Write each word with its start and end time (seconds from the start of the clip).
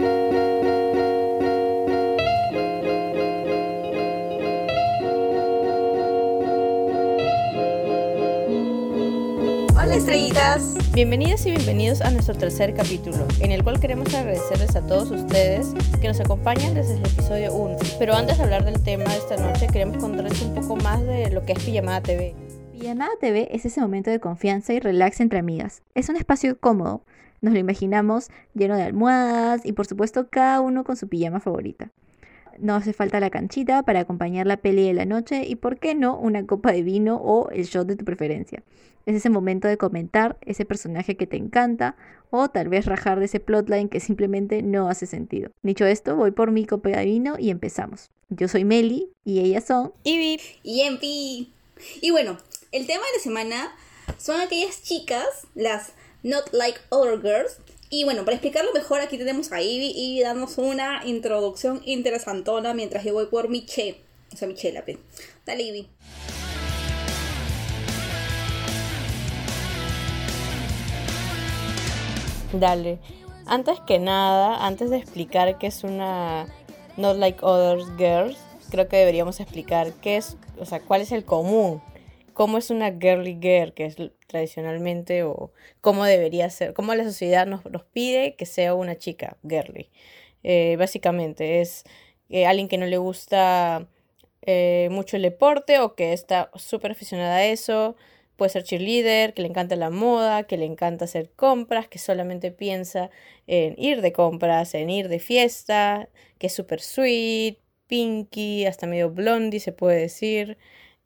Hola 0.00 0.06
estrellitas. 9.96 10.74
Bienvenidas 10.92 11.44
y 11.46 11.50
bienvenidos 11.50 12.00
a 12.00 12.10
nuestro 12.10 12.36
tercer 12.36 12.74
capítulo, 12.74 13.26
en 13.40 13.50
el 13.50 13.64
cual 13.64 13.80
queremos 13.80 14.14
agradecerles 14.14 14.76
a 14.76 14.86
todos 14.86 15.10
ustedes 15.10 15.68
que 16.00 16.06
nos 16.06 16.20
acompañan 16.20 16.74
desde 16.74 16.94
el 16.94 17.00
episodio 17.00 17.52
1. 17.54 17.78
Pero 17.98 18.14
antes 18.14 18.38
de 18.38 18.44
hablar 18.44 18.64
del 18.64 18.80
tema 18.82 19.04
de 19.04 19.16
esta 19.16 19.36
noche, 19.36 19.66
queremos 19.66 19.96
contarles 19.98 20.40
un 20.42 20.54
poco 20.54 20.76
más 20.76 21.02
de 21.02 21.30
lo 21.30 21.44
que 21.44 21.54
es 21.54 21.58
Pijamada 21.64 22.02
TV. 22.02 22.34
Pijamada 22.88 23.18
TV 23.20 23.54
es 23.54 23.66
ese 23.66 23.82
momento 23.82 24.10
de 24.10 24.18
confianza 24.18 24.72
y 24.72 24.80
relax 24.80 25.20
entre 25.20 25.38
amigas. 25.38 25.82
Es 25.94 26.08
un 26.08 26.16
espacio 26.16 26.58
cómodo. 26.58 27.02
Nos 27.42 27.52
lo 27.52 27.58
imaginamos 27.58 28.30
lleno 28.54 28.76
de 28.78 28.82
almohadas 28.82 29.66
y 29.66 29.72
por 29.72 29.86
supuesto 29.86 30.30
cada 30.30 30.62
uno 30.62 30.84
con 30.84 30.96
su 30.96 31.06
pijama 31.06 31.38
favorita. 31.38 31.92
No 32.58 32.74
hace 32.74 32.94
falta 32.94 33.20
la 33.20 33.28
canchita 33.28 33.82
para 33.82 34.00
acompañar 34.00 34.46
la 34.46 34.56
peli 34.56 34.86
de 34.86 34.94
la 34.94 35.04
noche 35.04 35.46
y, 35.46 35.56
por 35.56 35.78
qué 35.78 35.94
no, 35.94 36.16
una 36.18 36.46
copa 36.46 36.72
de 36.72 36.82
vino 36.82 37.16
o 37.16 37.50
el 37.50 37.64
shot 37.64 37.86
de 37.86 37.96
tu 37.96 38.06
preferencia. 38.06 38.62
Es 39.04 39.14
ese 39.14 39.28
momento 39.28 39.68
de 39.68 39.76
comentar 39.76 40.38
ese 40.40 40.64
personaje 40.64 41.14
que 41.18 41.26
te 41.26 41.36
encanta 41.36 41.94
o 42.30 42.48
tal 42.48 42.70
vez 42.70 42.86
rajar 42.86 43.18
de 43.18 43.26
ese 43.26 43.38
plotline 43.38 43.90
que 43.90 44.00
simplemente 44.00 44.62
no 44.62 44.88
hace 44.88 45.04
sentido. 45.04 45.50
Dicho 45.62 45.84
esto, 45.84 46.16
voy 46.16 46.30
por 46.30 46.52
mi 46.52 46.64
copa 46.64 46.88
de 46.88 47.04
vino 47.04 47.34
y 47.38 47.50
empezamos. 47.50 48.10
Yo 48.30 48.48
soy 48.48 48.64
Meli 48.64 49.10
y 49.26 49.40
ellas 49.40 49.64
son 49.64 49.92
Ivy. 50.04 50.40
Y 50.62 50.80
Empi. 50.80 51.52
Y 52.00 52.10
bueno, 52.10 52.38
el 52.70 52.86
tema 52.86 53.02
de 53.06 53.16
la 53.16 53.22
semana 53.22 53.76
son 54.18 54.40
aquellas 54.40 54.82
chicas, 54.82 55.26
las 55.54 55.92
not 56.22 56.52
like 56.52 56.78
other 56.90 57.20
girls. 57.20 57.58
Y 57.90 58.04
bueno, 58.04 58.24
para 58.24 58.34
explicarlo 58.34 58.72
mejor, 58.74 59.00
aquí 59.00 59.16
tenemos 59.16 59.50
a 59.52 59.62
Ivy 59.62 59.92
y 59.96 60.20
darnos 60.20 60.58
una 60.58 61.02
introducción 61.06 61.80
interesantona 61.86 62.74
mientras 62.74 63.04
yo 63.04 63.14
voy 63.14 63.26
por 63.26 63.48
mi 63.48 63.64
che. 63.64 64.02
O 64.32 64.36
sea, 64.36 64.46
mi 64.46 64.54
chela, 64.54 64.84
pe. 64.84 64.98
Dale, 65.46 65.62
Ivy. 65.62 65.88
Dale. 72.52 72.98
Antes 73.46 73.80
que 73.86 73.98
nada, 73.98 74.66
antes 74.66 74.90
de 74.90 74.98
explicar 74.98 75.56
qué 75.56 75.68
es 75.68 75.84
una 75.84 76.46
Not 76.98 77.16
Like 77.16 77.38
Others 77.42 77.86
Girls, 77.96 78.36
creo 78.70 78.88
que 78.88 78.98
deberíamos 78.98 79.40
explicar 79.40 79.94
qué 79.94 80.18
es, 80.18 80.36
o 80.58 80.66
sea, 80.66 80.80
cuál 80.80 81.00
es 81.00 81.12
el 81.12 81.24
común. 81.24 81.80
Cómo 82.38 82.56
es 82.56 82.70
una 82.70 82.92
girly 82.92 83.36
girl, 83.42 83.74
que 83.74 83.84
es 83.86 83.96
tradicionalmente, 84.28 85.24
o 85.24 85.50
cómo 85.80 86.04
debería 86.04 86.48
ser, 86.50 86.72
cómo 86.72 86.94
la 86.94 87.02
sociedad 87.02 87.48
nos, 87.48 87.64
nos 87.64 87.82
pide 87.82 88.36
que 88.36 88.46
sea 88.46 88.74
una 88.74 88.96
chica 88.96 89.38
girly. 89.42 89.90
Eh, 90.44 90.76
básicamente 90.78 91.60
es 91.60 91.82
eh, 92.28 92.46
alguien 92.46 92.68
que 92.68 92.78
no 92.78 92.86
le 92.86 92.96
gusta 92.96 93.88
eh, 94.42 94.88
mucho 94.92 95.16
el 95.16 95.22
deporte 95.22 95.80
o 95.80 95.96
que 95.96 96.12
está 96.12 96.52
súper 96.54 96.92
aficionada 96.92 97.38
a 97.38 97.44
eso, 97.46 97.96
puede 98.36 98.50
ser 98.50 98.62
cheerleader, 98.62 99.34
que 99.34 99.42
le 99.42 99.48
encanta 99.48 99.74
la 99.74 99.90
moda, 99.90 100.44
que 100.44 100.58
le 100.58 100.64
encanta 100.66 101.06
hacer 101.06 101.32
compras, 101.32 101.88
que 101.88 101.98
solamente 101.98 102.52
piensa 102.52 103.10
en 103.48 103.74
ir 103.78 104.00
de 104.00 104.12
compras, 104.12 104.74
en 104.74 104.90
ir 104.90 105.08
de 105.08 105.18
fiesta, 105.18 106.08
que 106.38 106.46
es 106.46 106.52
súper 106.54 106.82
sweet, 106.82 107.58
pinky, 107.88 108.64
hasta 108.66 108.86
medio 108.86 109.10
blondie 109.10 109.58
se 109.58 109.72
puede 109.72 109.98
decir, 110.02 110.56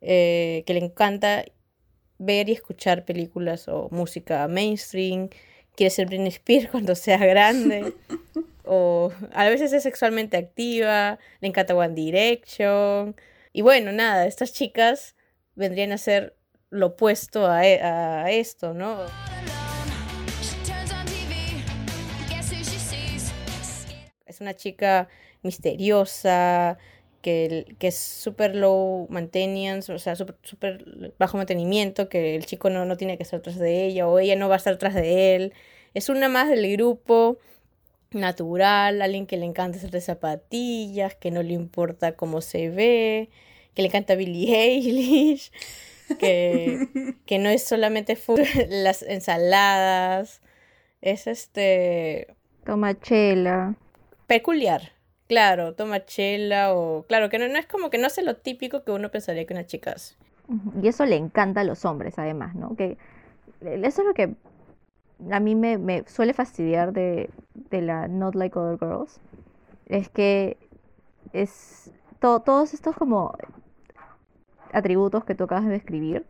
eh, 0.03 0.65
que 0.67 0.75
le 0.75 0.81
encanta 0.81 1.45
ver 2.19 2.49
y 2.49 2.53
escuchar 2.53 3.05
películas 3.05 3.69
o 3.69 3.89
música 3.91 4.47
mainstream, 4.49 5.29
quiere 5.77 5.91
ser 5.91 6.07
Britney 6.07 6.29
Spears 6.29 6.69
cuando 6.71 6.95
sea 6.95 7.19
grande, 7.19 7.95
o 8.65 9.13
a 9.33 9.49
veces 9.49 9.73
es 9.73 9.85
sexualmente 9.85 10.37
activa, 10.37 11.19
le 11.41 11.49
encanta 11.49 11.75
One 11.75 11.95
Direction, 11.95 13.17
y 13.53 13.63
bueno, 13.63 13.93
nada, 13.93 14.27
estas 14.27 14.53
chicas 14.53 15.15
vendrían 15.55 15.93
a 15.93 15.99
ser 15.99 16.37
lo 16.71 16.87
opuesto 16.89 17.47
a, 17.47 17.67
e- 17.67 17.83
a 17.83 18.31
esto, 18.31 18.75
¿no? 18.75 18.99
Es 24.27 24.41
una 24.41 24.55
chica 24.55 25.09
misteriosa, 25.43 26.79
que, 27.23 27.77
que 27.79 27.89
es 27.89 27.97
súper 27.99 28.55
low 28.57 29.07
maintenance, 29.11 29.93
o 29.93 29.99
sea, 29.99 30.17
súper 30.17 31.15
bajo 31.19 31.39
mantenimiento, 31.39 32.09
que 32.11 32.37
el 32.37 32.47
chico 32.47 32.71
no, 32.71 32.85
no 32.85 32.97
tiene 32.99 33.17
que 33.17 33.23
estar 33.25 33.41
tras 33.41 33.59
de 33.59 33.87
ella 33.87 34.09
o 34.09 34.19
ella 34.19 34.37
no 34.37 34.49
va 34.49 34.57
a 34.57 34.59
estar 34.59 34.77
tras 34.79 34.95
de 34.95 35.37
él. 35.37 35.55
Es 35.95 36.09
una 36.11 36.29
más 36.29 36.49
del 36.51 36.71
grupo 36.73 37.39
natural, 38.13 39.01
alguien 39.03 39.27
que 39.27 39.37
le 39.39 39.47
encanta 39.47 39.79
hacer 39.79 39.91
de 39.91 40.01
zapatillas, 40.01 41.15
que 41.15 41.31
no 41.31 41.43
le 41.43 41.55
importa 41.55 42.17
cómo 42.17 42.41
se 42.43 42.69
ve, 42.71 43.31
que 43.75 43.83
le 43.83 43.89
encanta 43.89 44.15
Billie 44.17 44.55
Eilish, 44.65 45.51
que, 46.19 46.89
que 47.27 47.39
no 47.39 47.49
es 47.49 47.65
solamente 47.65 48.17
fu- 48.17 48.37
las 48.69 49.03
ensaladas, 49.03 50.43
es 51.01 51.27
este 51.27 52.29
Toma 52.65 52.95
chela. 53.01 53.75
peculiar. 54.27 54.93
Claro, 55.33 55.73
toma 55.75 56.05
chela 56.05 56.75
o... 56.75 57.05
Claro, 57.09 57.31
que 57.31 57.39
no, 57.39 57.49
no 57.49 57.59
es 57.59 57.65
como 57.67 57.89
que 57.89 57.97
no 57.97 58.07
hace 58.07 58.21
lo 58.23 58.37
típico 58.37 58.85
que 58.85 58.91
uno 58.93 59.11
pensaría 59.11 59.47
que 59.47 59.55
una 59.55 59.65
chica 59.65 59.93
hace. 59.93 60.15
Y 60.83 60.89
eso 60.89 61.07
le 61.07 61.17
encanta 61.17 61.63
a 61.63 61.65
los 61.65 61.87
hombres, 61.87 62.19
además, 62.19 62.55
¿no? 62.55 62.77
Que 62.77 62.99
eso 63.63 64.03
es 64.03 64.07
lo 64.07 64.13
que 64.13 64.35
a 65.31 65.41
mí 65.41 65.55
me, 65.55 65.79
me 65.79 66.05
suele 66.07 66.35
fastidiar 66.35 66.93
de, 66.93 67.31
de 67.71 67.81
la 67.81 68.09
Not 68.09 68.35
Like 68.35 68.59
Other 68.59 68.79
Girls. 68.79 69.21
Es 69.87 70.11
que 70.11 70.59
es 71.33 71.91
to- 72.21 72.41
todos 72.41 72.75
estos 72.75 72.95
como 72.95 73.35
atributos 74.71 75.25
que 75.25 75.35
tú 75.35 75.45
acabas 75.45 75.65
de 75.65 75.71
describir 75.73 76.27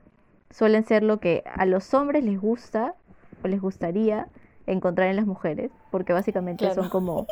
suelen 0.50 0.84
ser 0.84 1.02
lo 1.02 1.18
que 1.18 1.42
a 1.56 1.66
los 1.66 1.92
hombres 1.92 2.22
les 2.22 2.40
gusta 2.40 2.94
o 3.42 3.48
les 3.48 3.60
gustaría 3.60 4.28
encontrar 4.68 5.08
en 5.08 5.16
las 5.16 5.26
mujeres, 5.26 5.72
porque 5.90 6.12
básicamente 6.12 6.64
Claro. 6.66 6.82
son 6.82 6.88
como 6.90 7.26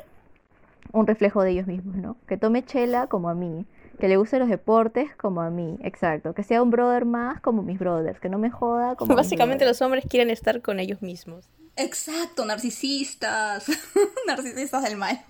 un 0.92 1.06
reflejo 1.06 1.42
de 1.42 1.50
ellos 1.50 1.66
mismos, 1.66 1.96
¿no? 1.96 2.16
Que 2.26 2.36
tome 2.36 2.64
chela 2.64 3.06
como 3.06 3.28
a 3.28 3.34
mí, 3.34 3.66
que 3.98 4.08
le 4.08 4.16
gusten 4.16 4.40
los 4.40 4.48
deportes 4.48 5.14
como 5.16 5.42
a 5.42 5.50
mí, 5.50 5.78
exacto, 5.82 6.34
que 6.34 6.42
sea 6.42 6.62
un 6.62 6.70
brother 6.70 7.04
más 7.04 7.40
como 7.40 7.62
mis 7.62 7.78
brothers, 7.78 8.18
que 8.18 8.28
no 8.28 8.38
me 8.38 8.50
joda 8.50 8.94
como 8.96 9.14
Básicamente 9.14 9.64
los 9.64 9.80
hombres 9.82 10.04
quieren 10.08 10.30
estar 10.30 10.62
con 10.62 10.80
ellos 10.80 11.02
mismos. 11.02 11.48
Exacto, 11.76 12.44
narcisistas. 12.44 13.64
narcisistas 14.26 14.82
del 14.84 14.96
mal. 14.96 15.24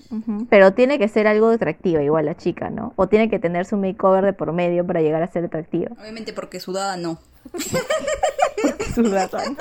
Pero 0.48 0.72
tiene 0.72 0.98
que 0.98 1.06
ser 1.06 1.26
algo 1.26 1.48
atractiva 1.50 2.02
igual 2.02 2.26
la 2.26 2.36
chica, 2.36 2.70
¿no? 2.70 2.92
O 2.96 3.08
tiene 3.08 3.30
que 3.30 3.38
tener 3.38 3.66
su 3.66 3.76
makeover 3.76 4.24
de 4.24 4.32
por 4.32 4.52
medio 4.52 4.84
para 4.84 5.00
llegar 5.00 5.22
a 5.22 5.30
ser 5.30 5.44
atractiva. 5.44 5.90
Obviamente 6.00 6.32
porque 6.32 6.58
sudada 6.58 6.96
no. 6.96 7.20
Su 8.94 9.04
razón. 9.04 9.56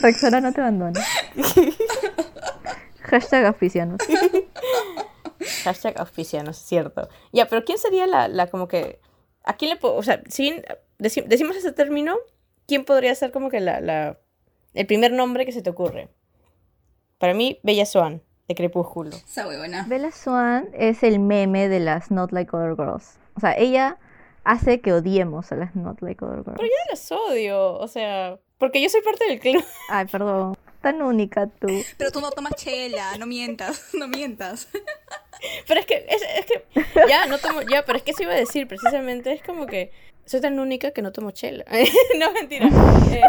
Rexona 0.00 0.40
no 0.40 0.52
te 0.52 0.60
abandona. 0.60 1.00
Hashtag 3.02 3.44
auspicianos. 3.46 4.00
Hashtag 5.64 5.98
auspicianos, 6.00 6.56
cierto. 6.58 7.08
Ya, 7.32 7.46
pero 7.46 7.64
¿quién 7.64 7.78
sería 7.78 8.06
la, 8.06 8.28
la 8.28 8.48
como 8.48 8.68
que... 8.68 9.00
¿A 9.44 9.56
quién 9.56 9.70
le 9.70 9.76
puedo... 9.76 9.94
O 9.94 10.02
sea, 10.02 10.22
si 10.28 10.42
bien 10.42 10.64
deci- 10.98 11.24
decimos 11.24 11.56
ese 11.56 11.72
término, 11.72 12.16
¿quién 12.66 12.84
podría 12.84 13.14
ser 13.14 13.30
como 13.30 13.48
que 13.48 13.60
la, 13.60 13.80
la... 13.80 14.18
El 14.74 14.86
primer 14.86 15.12
nombre 15.12 15.46
que 15.46 15.52
se 15.52 15.62
te 15.62 15.70
ocurre? 15.70 16.08
Para 17.18 17.32
mí, 17.32 17.60
Bella 17.62 17.86
Swan, 17.86 18.22
de 18.48 18.54
Crepúsculo. 18.54 19.10
Esa 19.16 19.46
huevona. 19.46 19.84
Bella 19.88 20.10
Swan 20.10 20.68
es 20.72 21.02
el 21.02 21.18
meme 21.20 21.68
de 21.68 21.80
las 21.80 22.10
Not 22.10 22.32
Like 22.32 22.54
Other 22.56 22.74
Girls. 22.76 23.18
O 23.36 23.40
sea, 23.40 23.54
ella 23.56 23.98
hace 24.44 24.80
que 24.80 24.92
odiemos 24.92 25.52
a 25.52 25.56
las 25.56 25.76
Not 25.76 26.02
Like 26.02 26.24
Other 26.24 26.42
Girls. 26.42 26.56
Pero 26.56 26.66
yo 26.68 26.74
no 26.86 26.90
las 26.90 27.12
odio, 27.12 27.74
o 27.74 27.88
sea... 27.88 28.38
Porque 28.58 28.80
yo 28.80 28.88
soy 28.88 29.02
parte 29.02 29.26
del 29.26 29.38
club. 29.40 29.64
Ay, 29.88 30.06
perdón. 30.06 30.56
Tan 30.80 31.02
única 31.02 31.46
tú. 31.46 31.66
Pero 31.96 32.12
tú 32.12 32.20
no 32.20 32.30
tomas 32.30 32.54
chela, 32.54 33.16
no 33.18 33.26
mientas, 33.26 33.82
no 33.94 34.08
mientas. 34.08 34.68
Pero 35.66 35.80
es 35.80 35.86
que, 35.86 36.06
es, 36.08 36.22
es 36.22 36.46
que, 36.46 36.64
ya, 37.08 37.26
no 37.26 37.38
tomo, 37.38 37.62
ya, 37.62 37.84
pero 37.84 37.98
es 37.98 38.04
que 38.04 38.12
eso 38.12 38.22
iba 38.22 38.32
a 38.32 38.36
decir, 38.36 38.68
precisamente, 38.68 39.32
es 39.32 39.42
como 39.42 39.66
que 39.66 39.90
soy 40.24 40.40
tan 40.40 40.58
única 40.58 40.92
que 40.92 41.02
no 41.02 41.12
tomo 41.12 41.30
chela. 41.32 41.64
no, 42.18 42.32
mentira. 42.32 42.68
Eh, 43.10 43.22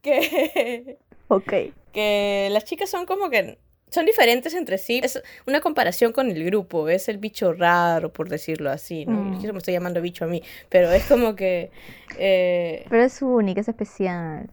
que, 0.00 0.98
Ok. 1.28 1.52
que 1.92 2.48
las 2.50 2.64
chicas 2.64 2.90
son 2.90 3.06
como 3.06 3.28
que, 3.30 3.58
son 3.92 4.06
diferentes 4.06 4.54
entre 4.54 4.78
sí. 4.78 5.00
Es 5.04 5.22
una 5.46 5.60
comparación 5.60 6.12
con 6.12 6.30
el 6.30 6.44
grupo, 6.44 6.88
es 6.88 7.08
el 7.08 7.18
bicho 7.18 7.52
raro, 7.52 8.12
por 8.12 8.28
decirlo 8.28 8.70
así, 8.70 9.06
¿no? 9.06 9.20
Mm. 9.20 9.38
Yo 9.40 9.52
me 9.52 9.58
estoy 9.58 9.74
llamando 9.74 10.00
bicho 10.00 10.24
a 10.24 10.28
mí, 10.28 10.42
pero 10.68 10.90
es 10.90 11.04
como 11.04 11.36
que, 11.36 11.70
eh, 12.18 12.84
Pero 12.88 13.02
es 13.04 13.22
única, 13.22 13.60
es 13.60 13.68
especial. 13.68 14.50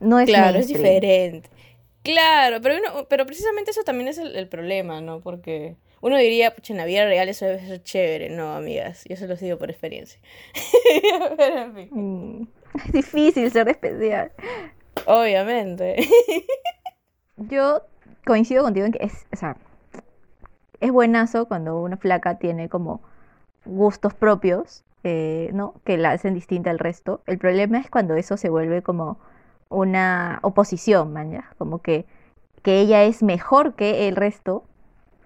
No 0.00 0.18
es 0.18 0.26
claro, 0.26 0.58
es 0.58 0.68
diferente. 0.68 1.48
Claro, 2.02 2.60
pero, 2.62 2.76
uno- 2.78 3.06
pero 3.08 3.26
precisamente 3.26 3.70
eso 3.72 3.82
también 3.82 4.08
es 4.08 4.18
el, 4.18 4.34
el 4.36 4.48
problema, 4.48 5.00
¿no? 5.00 5.20
Porque 5.20 5.76
uno 6.00 6.16
diría, 6.16 6.54
pucha, 6.54 6.72
en 6.72 6.78
la 6.78 6.84
vida 6.86 7.04
real 7.04 7.28
eso 7.28 7.44
debe 7.44 7.66
ser 7.66 7.82
chévere. 7.82 8.30
No, 8.30 8.54
amigas, 8.54 9.04
yo 9.08 9.16
se 9.16 9.26
los 9.26 9.40
digo 9.40 9.58
por 9.58 9.68
experiencia. 9.70 10.18
Pero, 11.36 11.58
en 11.58 11.74
fin. 11.74 11.88
Mm, 11.90 12.48
Es 12.86 12.92
difícil 12.92 13.50
ser 13.50 13.68
especial. 13.68 14.30
Obviamente. 15.06 15.96
Yo 17.36 17.82
coincido 18.28 18.62
contigo 18.62 18.84
en 18.84 18.92
que 18.92 19.04
es, 19.04 19.26
o 19.32 19.36
sea, 19.36 19.56
es 20.80 20.92
buenazo 20.92 21.46
cuando 21.48 21.80
una 21.80 21.96
flaca 21.96 22.38
tiene 22.38 22.68
como 22.68 23.00
gustos 23.64 24.12
propios, 24.12 24.84
eh, 25.02 25.50
¿no? 25.54 25.74
Que 25.84 25.96
la 25.96 26.10
hacen 26.10 26.34
distinta 26.34 26.70
al 26.70 26.78
resto. 26.78 27.22
El 27.26 27.38
problema 27.38 27.78
es 27.78 27.90
cuando 27.90 28.14
eso 28.14 28.36
se 28.36 28.50
vuelve 28.50 28.82
como 28.82 29.18
una 29.70 30.40
oposición, 30.42 31.12
man. 31.12 31.42
Como 31.56 31.80
que, 31.80 32.04
que 32.62 32.80
ella 32.80 33.02
es 33.04 33.22
mejor 33.22 33.74
que 33.74 34.08
el 34.08 34.16
resto 34.16 34.62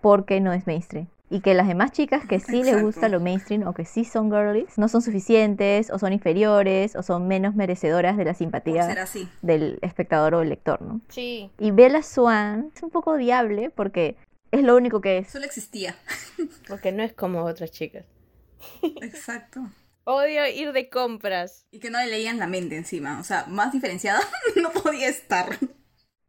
porque 0.01 0.41
no 0.41 0.53
es 0.53 0.67
mainstream. 0.67 1.09
Y 1.33 1.41
que 1.41 1.55
las 1.55 1.67
demás 1.67 1.93
chicas 1.93 2.27
que 2.27 2.41
sí 2.41 2.63
les 2.63 2.75
gusta 2.75 3.07
Exacto. 3.07 3.17
lo 3.17 3.21
mainstream 3.21 3.67
o 3.67 3.73
que 3.73 3.87
sí 3.87 4.05
son 4.05 4.31
girlies, 4.31 4.77
no 4.77 4.87
son 4.87 5.01
suficientes 5.01 5.91
o 5.91 5.99
son 5.99 6.13
inferiores 6.13 6.95
o 6.95 7.03
son 7.03 7.27
menos 7.27 7.55
merecedoras 7.55 8.19
de 8.19 8.27
la 8.27 8.35
simpatía 8.35 8.85
así. 9.03 9.27
del 9.41 9.79
espectador 9.81 10.35
o 10.35 10.43
el 10.43 10.51
lector, 10.51 10.83
¿no? 10.83 11.01
Sí. 11.09 11.51
Y 11.59 11.71
Bella 11.71 12.03
Swan 12.03 12.71
es 12.77 12.83
un 12.83 12.91
poco 12.91 13.13
odiable 13.13 13.71
porque 13.71 14.17
es 14.51 14.63
lo 14.63 14.77
único 14.77 15.01
que 15.01 15.19
es. 15.19 15.31
Solo 15.31 15.47
existía. 15.47 15.97
Porque 16.69 16.93
no 16.93 17.03
es 17.03 17.15
como 17.15 17.45
otras 17.45 17.71
chicas. 17.71 18.05
Exacto. 19.01 19.61
Odio 20.05 20.47
ir 20.47 20.73
de 20.73 20.91
compras. 20.91 21.67
Y 21.71 21.79
que 21.79 21.89
no 21.89 21.99
le 21.99 22.09
leían 22.09 22.39
la 22.39 22.47
mente 22.47 22.77
encima. 22.77 23.19
O 23.19 23.25
sea, 23.25 23.47
más 23.49 23.73
diferenciada 23.73 24.21
no 24.57 24.71
podía 24.71 25.09
estar. 25.09 25.47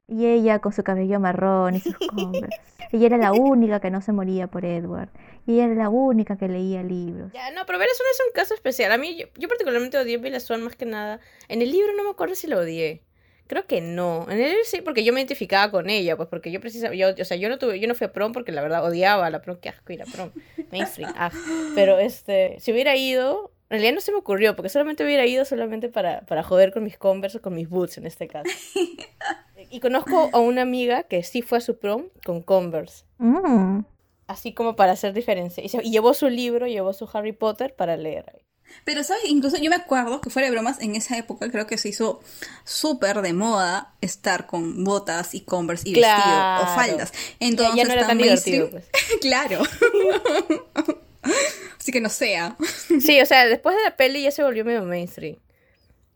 Y 0.07 0.25
ella 0.25 0.59
con 0.59 0.73
su 0.73 0.83
cabello 0.83 1.19
marrón 1.19 1.75
y 1.75 1.79
sus 1.79 1.95
converse. 1.97 2.59
ella 2.91 3.05
era 3.05 3.17
la 3.17 3.31
única 3.31 3.79
que 3.79 3.89
no 3.89 4.01
se 4.01 4.11
moría 4.11 4.47
por 4.47 4.65
Edward. 4.65 5.09
Y 5.45 5.55
ella 5.55 5.65
era 5.65 5.75
la 5.75 5.89
única 5.89 6.37
que 6.37 6.47
leía 6.47 6.83
libros. 6.83 7.31
Ya, 7.33 7.51
no, 7.51 7.65
pero 7.65 7.79
Bella 7.79 7.91
Swan 7.95 8.07
es 8.11 8.21
un 8.27 8.33
caso 8.33 8.53
especial. 8.53 8.91
A 8.91 8.97
mí, 8.97 9.15
yo, 9.15 9.27
yo 9.37 9.47
particularmente 9.47 9.97
odié 9.97 10.17
Bella 10.17 10.39
Swan 10.39 10.61
más 10.61 10.75
que 10.75 10.85
nada. 10.85 11.19
En 11.47 11.61
el 11.61 11.71
libro 11.71 11.93
no 11.95 12.03
me 12.03 12.09
acuerdo 12.09 12.35
si 12.35 12.47
lo 12.47 12.59
odié. 12.59 13.03
Creo 13.47 13.67
que 13.67 13.81
no. 13.81 14.25
En 14.29 14.39
el 14.39 14.49
libro 14.49 14.63
sí, 14.63 14.81
porque 14.81 15.03
yo 15.03 15.11
me 15.11 15.19
identificaba 15.19 15.69
con 15.69 15.89
ella, 15.89 16.15
pues 16.15 16.29
porque 16.29 16.51
yo 16.51 16.61
precisamente, 16.61 16.97
yo, 16.97 17.09
o 17.21 17.25
sea, 17.25 17.35
yo 17.35 17.49
no 17.49 17.57
tuve, 17.57 17.79
yo 17.79 17.87
no 17.87 17.95
fui 17.95 18.05
a 18.05 18.13
prom 18.13 18.31
porque 18.31 18.51
la 18.51 18.61
verdad 18.61 18.85
odiaba 18.85 19.27
a 19.27 19.29
la 19.29 19.41
prom, 19.41 19.57
qué 19.57 19.69
asco 19.69 19.91
ir 19.91 20.01
a 20.01 20.05
prom, 20.05 20.31
mainstream, 20.71 21.13
ah. 21.17 21.29
Pero 21.75 21.99
este, 21.99 22.55
si 22.59 22.71
hubiera 22.71 22.95
ido, 22.95 23.51
en 23.69 23.79
realidad 23.79 23.93
no 23.95 24.01
se 24.01 24.11
me 24.13 24.19
ocurrió, 24.19 24.55
porque 24.55 24.69
solamente 24.69 25.03
hubiera 25.03 25.25
ido 25.25 25.43
solamente 25.43 25.89
para, 25.89 26.21
para 26.21 26.41
joder 26.41 26.71
con 26.71 26.83
mis 26.83 26.97
Converse 26.97 27.39
o 27.39 27.41
con 27.41 27.53
mis 27.53 27.67
boots 27.67 27.97
en 27.97 28.07
este 28.07 28.27
caso. 28.27 28.49
Y 29.73 29.79
conozco 29.79 30.29
a 30.33 30.37
una 30.39 30.61
amiga 30.61 31.01
que 31.03 31.23
sí 31.23 31.41
fue 31.41 31.57
a 31.57 31.61
su 31.61 31.79
prom 31.79 32.03
con 32.23 32.43
Converse. 32.43 33.05
Mm. 33.17 33.79
Así 34.27 34.53
como 34.53 34.75
para 34.75 34.91
hacer 34.91 35.13
diferencia. 35.13 35.63
Y, 35.63 35.69
se- 35.69 35.83
y 35.83 35.89
llevó 35.91 36.13
su 36.13 36.29
libro, 36.29 36.67
llevó 36.67 36.93
su 36.93 37.09
Harry 37.11 37.31
Potter 37.33 37.73
para 37.75 37.97
leer. 37.97 38.43
Pero, 38.85 39.03
¿sabes? 39.03 39.23
Incluso 39.25 39.57
yo 39.57 39.69
me 39.71 39.75
acuerdo 39.75 40.21
que 40.21 40.29
fuera 40.29 40.47
de 40.47 40.51
bromas, 40.51 40.79
en 40.81 40.95
esa 40.95 41.17
época 41.17 41.49
creo 41.51 41.65
que 41.65 41.77
se 41.79 41.89
hizo 41.89 42.21
súper 42.63 43.21
de 43.21 43.33
moda 43.33 43.95
estar 44.01 44.45
con 44.45 44.83
botas 44.83 45.33
y 45.33 45.41
converse 45.41 45.89
y 45.89 45.93
Claro. 45.93 46.23
vestido 46.23 46.61
o 46.61 46.75
faldas. 46.75 47.13
Entonces, 47.39 47.75
ya 47.75 47.83
no 47.85 47.93
era 47.93 48.07
tan 48.07 48.17
divertido, 48.19 48.69
pues. 48.69 48.85
claro. 49.21 49.59
Así 51.79 51.91
que 51.91 52.01
no 52.01 52.09
sea. 52.09 52.55
Sí, 53.01 53.19
o 53.21 53.25
sea, 53.25 53.45
después 53.47 53.75
de 53.75 53.83
la 53.83 53.95
peli 53.95 54.23
ya 54.23 54.31
se 54.31 54.43
volvió 54.43 54.63
medio 54.65 54.83
mainstream. 54.83 55.37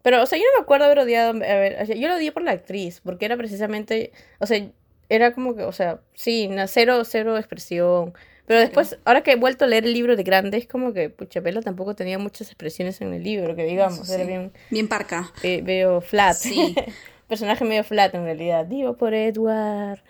Pero, 0.07 0.23
o 0.23 0.25
sea, 0.25 0.37
yo 0.37 0.45
no 0.53 0.59
me 0.59 0.63
acuerdo 0.63 0.85
haber 0.85 0.99
odiado. 0.99 1.31
A 1.31 1.33
ver, 1.33 1.81
o 1.81 1.85
sea, 1.85 1.93
yo 1.93 2.07
lo 2.07 2.15
odié 2.15 2.31
por 2.31 2.41
la 2.41 2.51
actriz, 2.51 3.01
porque 3.03 3.25
era 3.25 3.35
precisamente. 3.35 4.13
O 4.39 4.45
sea, 4.45 4.65
era 5.09 5.33
como 5.33 5.53
que, 5.53 5.63
o 5.63 5.73
sea, 5.73 5.99
sí, 6.13 6.49
cero, 6.67 7.03
cero 7.03 7.37
expresión. 7.37 8.13
Pero 8.45 8.61
después, 8.61 8.97
ahora 9.03 9.21
que 9.21 9.33
he 9.33 9.35
vuelto 9.35 9.65
a 9.65 9.67
leer 9.67 9.83
el 9.83 9.91
libro 9.91 10.15
de 10.15 10.23
grande, 10.23 10.59
es 10.59 10.65
como 10.65 10.93
que, 10.93 11.09
pucha, 11.09 11.41
Bella 11.41 11.59
tampoco 11.59 11.93
tenía 11.93 12.17
muchas 12.19 12.47
expresiones 12.47 13.01
en 13.01 13.13
el 13.13 13.21
libro, 13.21 13.53
que 13.57 13.65
digamos, 13.65 14.09
era 14.09 14.23
bien, 14.23 14.53
Bien 14.69 14.87
parca. 14.87 15.29
eh, 15.43 15.61
medio 15.61 15.99
flat. 15.99 16.37
Sí. 16.37 16.73
Personaje 17.27 17.65
medio 17.65 17.83
flat 17.83 18.15
en 18.15 18.23
realidad. 18.23 18.65
Vivo 18.65 18.95
por 18.95 19.13
Edward, 19.13 20.01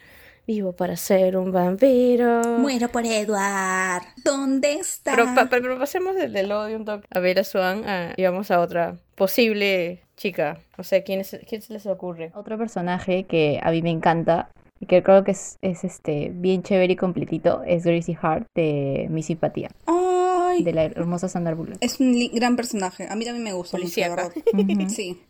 vivo 0.48 0.72
para 0.74 0.96
ser 0.96 1.36
un 1.38 1.52
vampiro. 1.52 2.42
Muero 2.58 2.88
por 2.90 3.06
Edward. 3.06 4.04
¿Dónde 4.24 4.76
está? 4.76 5.12
Pero, 5.12 5.26
pa- 5.36 5.50
pa- 5.50 5.60
pero 5.62 5.78
pasemos 5.78 6.16
del, 6.16 6.32
del 6.34 6.52
odio 6.52 6.78
un 6.78 6.86
toque 6.86 7.06
a 7.14 7.20
Bella 7.20 7.44
Swan 7.44 7.84
a- 7.88 8.14
y 8.16 8.24
vamos 8.24 8.50
a 8.50 8.62
otra 8.62 8.96
posible 9.16 10.02
chica. 10.16 10.60
O 10.78 10.84
sea, 10.84 11.04
¿quién, 11.04 11.20
es, 11.20 11.38
quién 11.48 11.62
se 11.62 11.74
les 11.74 11.86
ocurre? 11.86 12.32
Otro 12.34 12.58
personaje 12.58 13.26
que 13.26 13.60
a 13.62 13.72
mí 13.72 13.82
me 13.82 13.92
encanta 13.92 14.50
y 14.80 14.86
que 14.86 15.04
creo 15.04 15.24
que 15.24 15.32
es, 15.32 15.58
es, 15.62 15.84
este 15.84 16.32
bien 16.34 16.64
chévere 16.64 16.94
y 16.94 16.96
completito 16.96 17.62
es 17.66 17.84
Gracie 17.84 18.18
Hart 18.22 18.48
de 18.56 19.08
Mi 19.10 19.24
Simpatía, 19.24 19.70
Ay, 19.86 20.64
de 20.64 20.72
la 20.72 20.86
hermosa 20.86 21.28
Sandra 21.28 21.56
Bullock. 21.56 21.78
es 21.82 22.00
un 22.00 22.16
gran 22.34 22.56
personaje. 22.56 23.08
A 23.10 23.16
mí 23.16 23.26
también 23.26 23.44
me 23.44 23.54
gusta 23.54 23.78
mucho, 23.78 24.00
la 24.00 24.10
verdad. 24.10 24.32
Ujú. 24.54 24.90
Sí. 24.90 25.22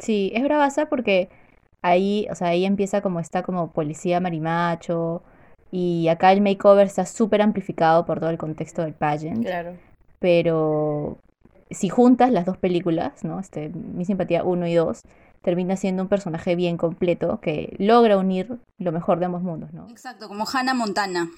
Sí, 0.00 0.32
es 0.34 0.42
bravaza 0.42 0.86
porque 0.86 1.28
ahí, 1.84 2.26
o 2.30 2.34
sea, 2.34 2.48
ahí 2.48 2.64
empieza 2.64 3.02
como 3.02 3.20
está 3.20 3.42
como 3.42 3.70
policía 3.70 4.18
marimacho 4.18 5.22
y 5.70 6.08
acá 6.08 6.32
el 6.32 6.40
makeover 6.40 6.86
está 6.86 7.04
súper 7.04 7.42
amplificado 7.42 8.06
por 8.06 8.20
todo 8.20 8.30
el 8.30 8.38
contexto 8.38 8.82
del 8.82 8.94
pageant, 8.94 9.44
Claro. 9.44 9.76
pero 10.18 11.18
si 11.70 11.90
juntas 11.90 12.30
las 12.32 12.46
dos 12.46 12.56
películas, 12.56 13.22
¿no? 13.22 13.38
Este, 13.38 13.68
Mi 13.68 14.04
Simpatía 14.04 14.44
1 14.44 14.66
y 14.66 14.74
2, 14.74 15.02
termina 15.42 15.76
siendo 15.76 16.02
un 16.02 16.08
personaje 16.08 16.56
bien 16.56 16.78
completo 16.78 17.38
que 17.40 17.76
logra 17.78 18.16
unir 18.16 18.58
lo 18.78 18.92
mejor 18.92 19.18
de 19.18 19.26
ambos 19.26 19.42
mundos, 19.42 19.72
¿no? 19.74 19.86
Exacto, 19.90 20.28
como 20.28 20.46
Hannah 20.50 20.72
Montana. 20.74 21.28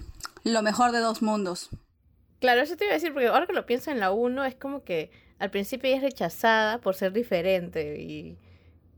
Lo 0.45 0.63
mejor 0.63 0.93
de 0.93 1.01
dos 1.01 1.23
mundos. 1.23 1.71
Claro, 2.39 2.61
eso 2.61 2.77
te 2.77 2.85
iba 2.85 2.93
a 2.93 2.95
decir, 2.95 3.13
porque 3.13 3.27
ahora 3.27 3.47
que 3.47 3.53
lo 3.53 3.67
pienso 3.67 3.91
en 3.91 3.99
la 3.99 4.13
1, 4.13 4.45
es 4.45 4.55
como 4.55 4.85
que 4.85 5.11
al 5.41 5.51
principio 5.51 5.89
ella 5.89 5.97
es 5.97 6.03
rechazada 6.05 6.79
por 6.79 6.95
ser 6.95 7.13
diferente 7.13 8.01
y, 8.01 8.39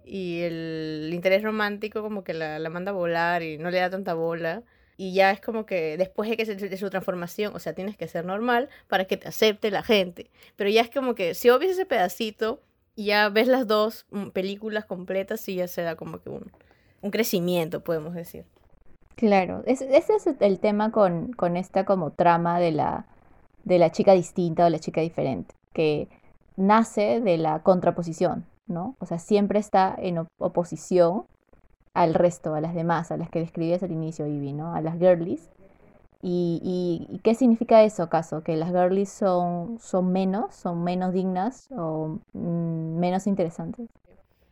y 0.09 0.41
el 0.43 1.11
interés 1.13 1.43
romántico 1.43 2.03
como 2.03 2.25
que 2.25 2.35
la, 2.35 2.59
manda 2.71 2.91
a 2.91 2.95
volar 2.95 3.43
y 3.43 3.59
no 3.59 3.71
le 3.71 3.79
da 3.79 3.91
tanta 3.91 4.15
bola. 4.15 4.63
Y 4.97 5.15
ya 5.15 5.31
es 5.31 5.41
como 5.41 5.65
que 5.67 5.97
después 5.97 6.29
de, 6.29 6.37
que 6.37 6.45
se- 6.47 6.57
de 6.57 6.77
su 6.77 6.91
transformación, 6.91 7.55
o 7.55 7.61
sea, 7.61 7.73
tienes 7.75 7.97
que 7.97 8.09
ser 8.09 8.25
normal 8.25 8.69
para 8.89 9.05
que 9.05 9.17
te 9.17 9.29
acepte 9.29 9.71
la 9.71 9.83
gente. 9.85 10.31
Pero 10.57 10.71
ya 10.71 10.81
es 10.83 10.91
como 10.91 11.15
que 11.15 11.35
si 11.35 11.51
obvias 11.51 11.73
ese 11.73 11.87
pedacito 11.87 12.61
ya 12.97 13.29
ves 13.29 13.47
las 13.47 13.67
dos 13.69 14.07
mm, 14.11 14.31
películas 14.31 14.85
completas 14.87 15.49
y 15.49 15.55
ya 15.57 15.69
se 15.69 15.83
da 15.83 15.95
como 15.95 16.21
que 16.21 16.31
un, 16.31 16.51
un 17.03 17.11
crecimiento, 17.13 17.85
podemos 17.85 18.15
decir. 18.15 18.45
Claro, 19.17 19.63
es- 19.67 19.83
ese 19.83 20.17
es 20.17 20.27
el 20.41 20.59
tema 20.61 20.91
con, 20.93 21.33
con 21.33 21.57
esta 21.57 21.85
como 21.85 22.11
trama 22.13 22.59
de 22.61 22.73
la, 22.73 23.07
de 23.65 23.79
la 23.79 23.91
chica 23.93 24.13
distinta 24.15 24.67
o 24.67 24.71
la 24.71 24.79
chica 24.79 25.01
diferente, 25.01 25.55
que 25.73 26.09
nace 26.57 27.21
de 27.21 27.39
la 27.39 27.61
contraposición, 27.63 28.45
¿no? 28.69 28.95
O 29.01 29.07
sea, 29.07 29.19
siempre 29.19 29.59
está 29.59 29.95
en 29.99 30.19
op- 30.19 30.29
oposición 30.39 31.25
al 31.95 32.15
resto, 32.15 32.55
a 32.55 32.61
las 32.61 32.75
demás, 32.75 33.11
a 33.11 33.17
las 33.17 33.29
que 33.31 33.41
describías 33.41 33.83
al 33.83 33.91
inicio, 33.93 34.27
Ivy, 34.27 34.53
¿no? 34.53 34.75
A 34.75 34.81
las 34.81 34.99
girlies. 34.99 35.49
¿Y, 36.21 36.61
y- 36.65 37.15
y 37.15 37.19
qué 37.21 37.35
significa 37.35 37.83
eso, 37.85 38.03
acaso? 38.03 38.43
¿Que 38.43 38.57
las 38.57 38.71
girlies 38.71 39.09
son, 39.09 39.79
son 39.81 40.13
menos, 40.13 40.55
son 40.55 40.83
menos 40.83 41.13
dignas 41.13 41.69
o 41.71 42.19
mm, 42.33 42.99
menos 42.99 43.27
interesantes? 43.27 43.87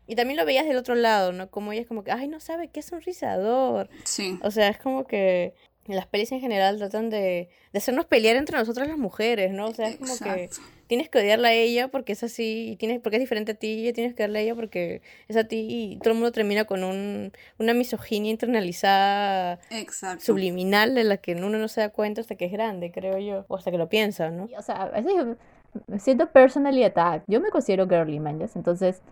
Y 0.07 0.14
también 0.14 0.37
lo 0.38 0.45
veías 0.47 0.67
del 0.67 0.76
otro 0.76 0.95
lado, 0.95 1.33
¿no? 1.33 1.50
Como 1.50 1.73
ella 1.73 1.83
es 1.83 1.88
como 1.88 2.05
que, 2.05 2.12
ay, 2.12 2.29
no 2.29 2.38
sabe 2.38 2.69
qué 2.69 2.79
es 2.81 2.93
un 2.93 3.00
rizador. 3.00 3.88
Sí. 4.05 4.38
O 4.45 4.52
sea, 4.52 4.69
es 4.69 4.79
como 4.79 5.05
que 5.05 5.55
las 5.87 6.07
pelis 6.07 6.31
en 6.31 6.41
general 6.41 6.79
tratan 6.79 7.11
de, 7.11 7.49
de 7.73 7.79
hacernos 7.79 8.07
pelear 8.07 8.37
entre 8.37 8.57
nosotras 8.59 8.87
las 8.87 8.99
mujeres, 8.99 9.52
¿no? 9.52 9.67
O 9.67 9.75
sea, 9.75 9.88
es 9.88 9.97
como 9.97 10.12
que. 10.19 10.49
Tienes 10.87 11.09
que 11.09 11.19
odiarla 11.19 11.49
a 11.49 11.52
ella 11.52 11.88
porque 11.88 12.12
es 12.12 12.23
así, 12.23 12.71
y 12.73 12.76
tienes, 12.76 13.00
porque 13.00 13.16
es 13.16 13.21
diferente 13.21 13.52
a 13.52 13.55
ti, 13.55 13.88
y 13.88 13.93
tienes 13.93 14.14
que 14.14 14.23
odiarla 14.23 14.38
a 14.38 14.43
ella 14.43 14.55
porque 14.55 15.02
es 15.28 15.37
a 15.37 15.45
ti, 15.45 15.66
y 15.69 15.99
todo 15.99 16.11
el 16.11 16.14
mundo 16.14 16.33
termina 16.33 16.64
con 16.64 16.85
un, 16.85 17.33
una 17.59 17.75
misoginia 17.75 18.31
internalizada, 18.31 19.59
Exacto. 19.71 20.25
subliminal, 20.25 20.95
de 20.95 21.05
la 21.05 21.16
que 21.16 21.35
uno 21.35 21.50
no 21.50 21.69
se 21.69 21.81
da 21.81 21.90
cuenta 21.90 22.21
hasta 22.21 22.37
que 22.37 22.47
es 22.47 22.52
grande, 22.52 22.90
creo 22.93 23.19
yo, 23.19 23.45
o 23.49 23.57
hasta 23.57 23.71
que 23.71 23.78
lo 23.78 23.88
piensa, 23.88 24.31
¿no? 24.31 24.47
Y, 24.49 24.55
O 24.55 24.62
sea, 24.62 24.85
a 24.85 25.00
veces 25.00 25.12
yo 25.16 25.99
siento 25.99 26.31
personally 26.31 26.85
attacked. 26.85 27.25
Yo 27.26 27.40
me 27.40 27.50
considero 27.50 27.87
girly, 27.87 28.21
man. 28.21 28.40
Entonces, 28.55 29.02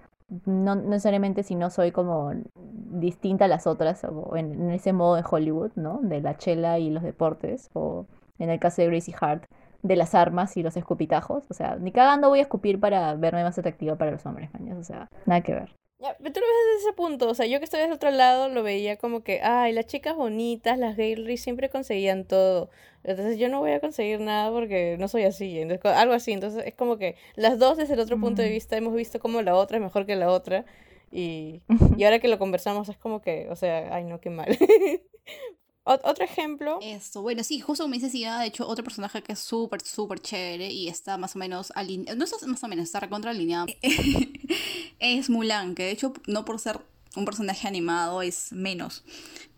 no 0.46 0.74
no 0.74 0.76
necesariamente 0.76 1.42
si 1.42 1.54
no 1.54 1.70
soy 1.70 1.92
como 1.92 2.32
distinta 2.54 3.44
a 3.44 3.48
las 3.48 3.66
otras, 3.66 4.04
o 4.04 4.36
en, 4.36 4.52
en 4.52 4.70
ese 4.70 4.92
modo 4.92 5.16
de 5.16 5.24
Hollywood, 5.28 5.72
¿no? 5.76 6.00
De 6.02 6.20
la 6.20 6.36
chela 6.36 6.78
y 6.78 6.90
los 6.90 7.02
deportes, 7.02 7.70
o 7.74 8.06
en 8.38 8.50
el 8.50 8.58
caso 8.58 8.82
de 8.82 8.88
Gracie 8.88 9.14
Hart, 9.20 9.44
de 9.84 9.94
las 9.96 10.14
armas 10.16 10.56
y 10.56 10.62
los 10.64 10.76
escupitajos. 10.76 11.44
O 11.50 11.54
sea, 11.54 11.76
ni 11.76 11.92
cagando 11.92 12.28
voy 12.30 12.40
a 12.40 12.42
escupir 12.42 12.80
para 12.80 13.14
verme 13.14 13.44
más 13.44 13.56
atractiva 13.58 13.96
para 13.96 14.10
los 14.10 14.26
hombres, 14.26 14.50
¿ya? 14.58 14.74
O 14.74 14.82
sea, 14.82 15.08
nada 15.26 15.42
que 15.42 15.54
ver. 15.54 15.76
Ya, 16.00 16.16
pero 16.18 16.32
tú 16.32 16.40
lo 16.40 16.46
ves 16.46 16.56
desde 16.74 16.88
ese 16.88 16.92
punto, 16.96 17.28
o 17.30 17.34
sea, 17.34 17.46
yo 17.46 17.58
que 17.60 17.64
estoy 17.64 17.80
desde 17.80 17.94
otro 17.94 18.10
lado 18.10 18.48
lo 18.48 18.62
veía 18.62 18.96
como 18.96 19.22
que, 19.22 19.40
ay, 19.42 19.72
las 19.72 19.86
chicas 19.86 20.16
bonitas, 20.16 20.76
las 20.76 20.96
girlies 20.96 21.40
siempre 21.42 21.70
conseguían 21.70 22.24
todo. 22.24 22.68
Entonces 23.04 23.38
yo 23.38 23.48
no 23.48 23.60
voy 23.60 23.70
a 23.72 23.80
conseguir 23.80 24.20
nada 24.20 24.50
porque 24.50 24.96
no 24.98 25.06
soy 25.08 25.22
así, 25.22 25.58
entonces, 25.60 25.80
co- 25.80 25.88
algo 25.96 26.12
así. 26.14 26.32
Entonces 26.32 26.64
es 26.66 26.74
como 26.74 26.98
que 26.98 27.16
las 27.36 27.58
dos 27.58 27.76
desde 27.78 27.94
el 27.94 28.00
otro 28.00 28.18
punto 28.18 28.42
de 28.42 28.48
Mm. 28.48 28.52
vista 28.52 28.76
hemos 28.76 28.94
visto 28.94 29.20
como 29.20 29.40
la 29.42 29.54
otra 29.54 29.76
es 29.78 29.82
mejor 29.82 30.04
que 30.04 30.16
la 30.16 30.30
otra. 30.30 30.64
Y, 31.12 31.62
y 31.96 32.04
ahora 32.04 32.18
que 32.18 32.28
lo 32.28 32.38
conversamos 32.38 32.88
es 32.88 32.96
como 32.98 33.22
que, 33.22 33.46
o 33.50 33.56
sea, 33.56 33.94
ay 33.94 34.04
no, 34.04 34.20
qué 34.20 34.30
mal. 34.30 34.48
Ot- 35.86 36.00
otro 36.04 36.24
ejemplo, 36.24 36.78
Esto, 36.82 37.20
bueno, 37.20 37.44
sí, 37.44 37.60
justo 37.60 37.84
como 37.84 37.92
dices, 37.94 38.10
sí, 38.10 38.24
de 38.24 38.46
hecho, 38.46 38.66
otro 38.66 38.82
personaje 38.82 39.22
que 39.22 39.32
es 39.32 39.38
súper, 39.38 39.82
súper 39.82 40.18
chévere 40.18 40.70
y 40.72 40.88
está 40.88 41.18
más 41.18 41.36
o 41.36 41.38
menos 41.38 41.72
alineado, 41.74 42.16
no 42.16 42.24
está 42.24 42.46
más 42.46 42.64
o 42.64 42.68
menos, 42.68 42.84
está 42.84 43.00
recontra 43.00 43.32
alineado, 43.32 43.66
es 44.98 45.28
Mulan, 45.30 45.74
que 45.74 45.84
de 45.84 45.90
hecho, 45.90 46.14
no 46.26 46.44
por 46.46 46.58
ser 46.58 46.80
un 47.16 47.24
personaje 47.24 47.66
animado 47.68 48.22
es 48.22 48.52
menos. 48.52 49.04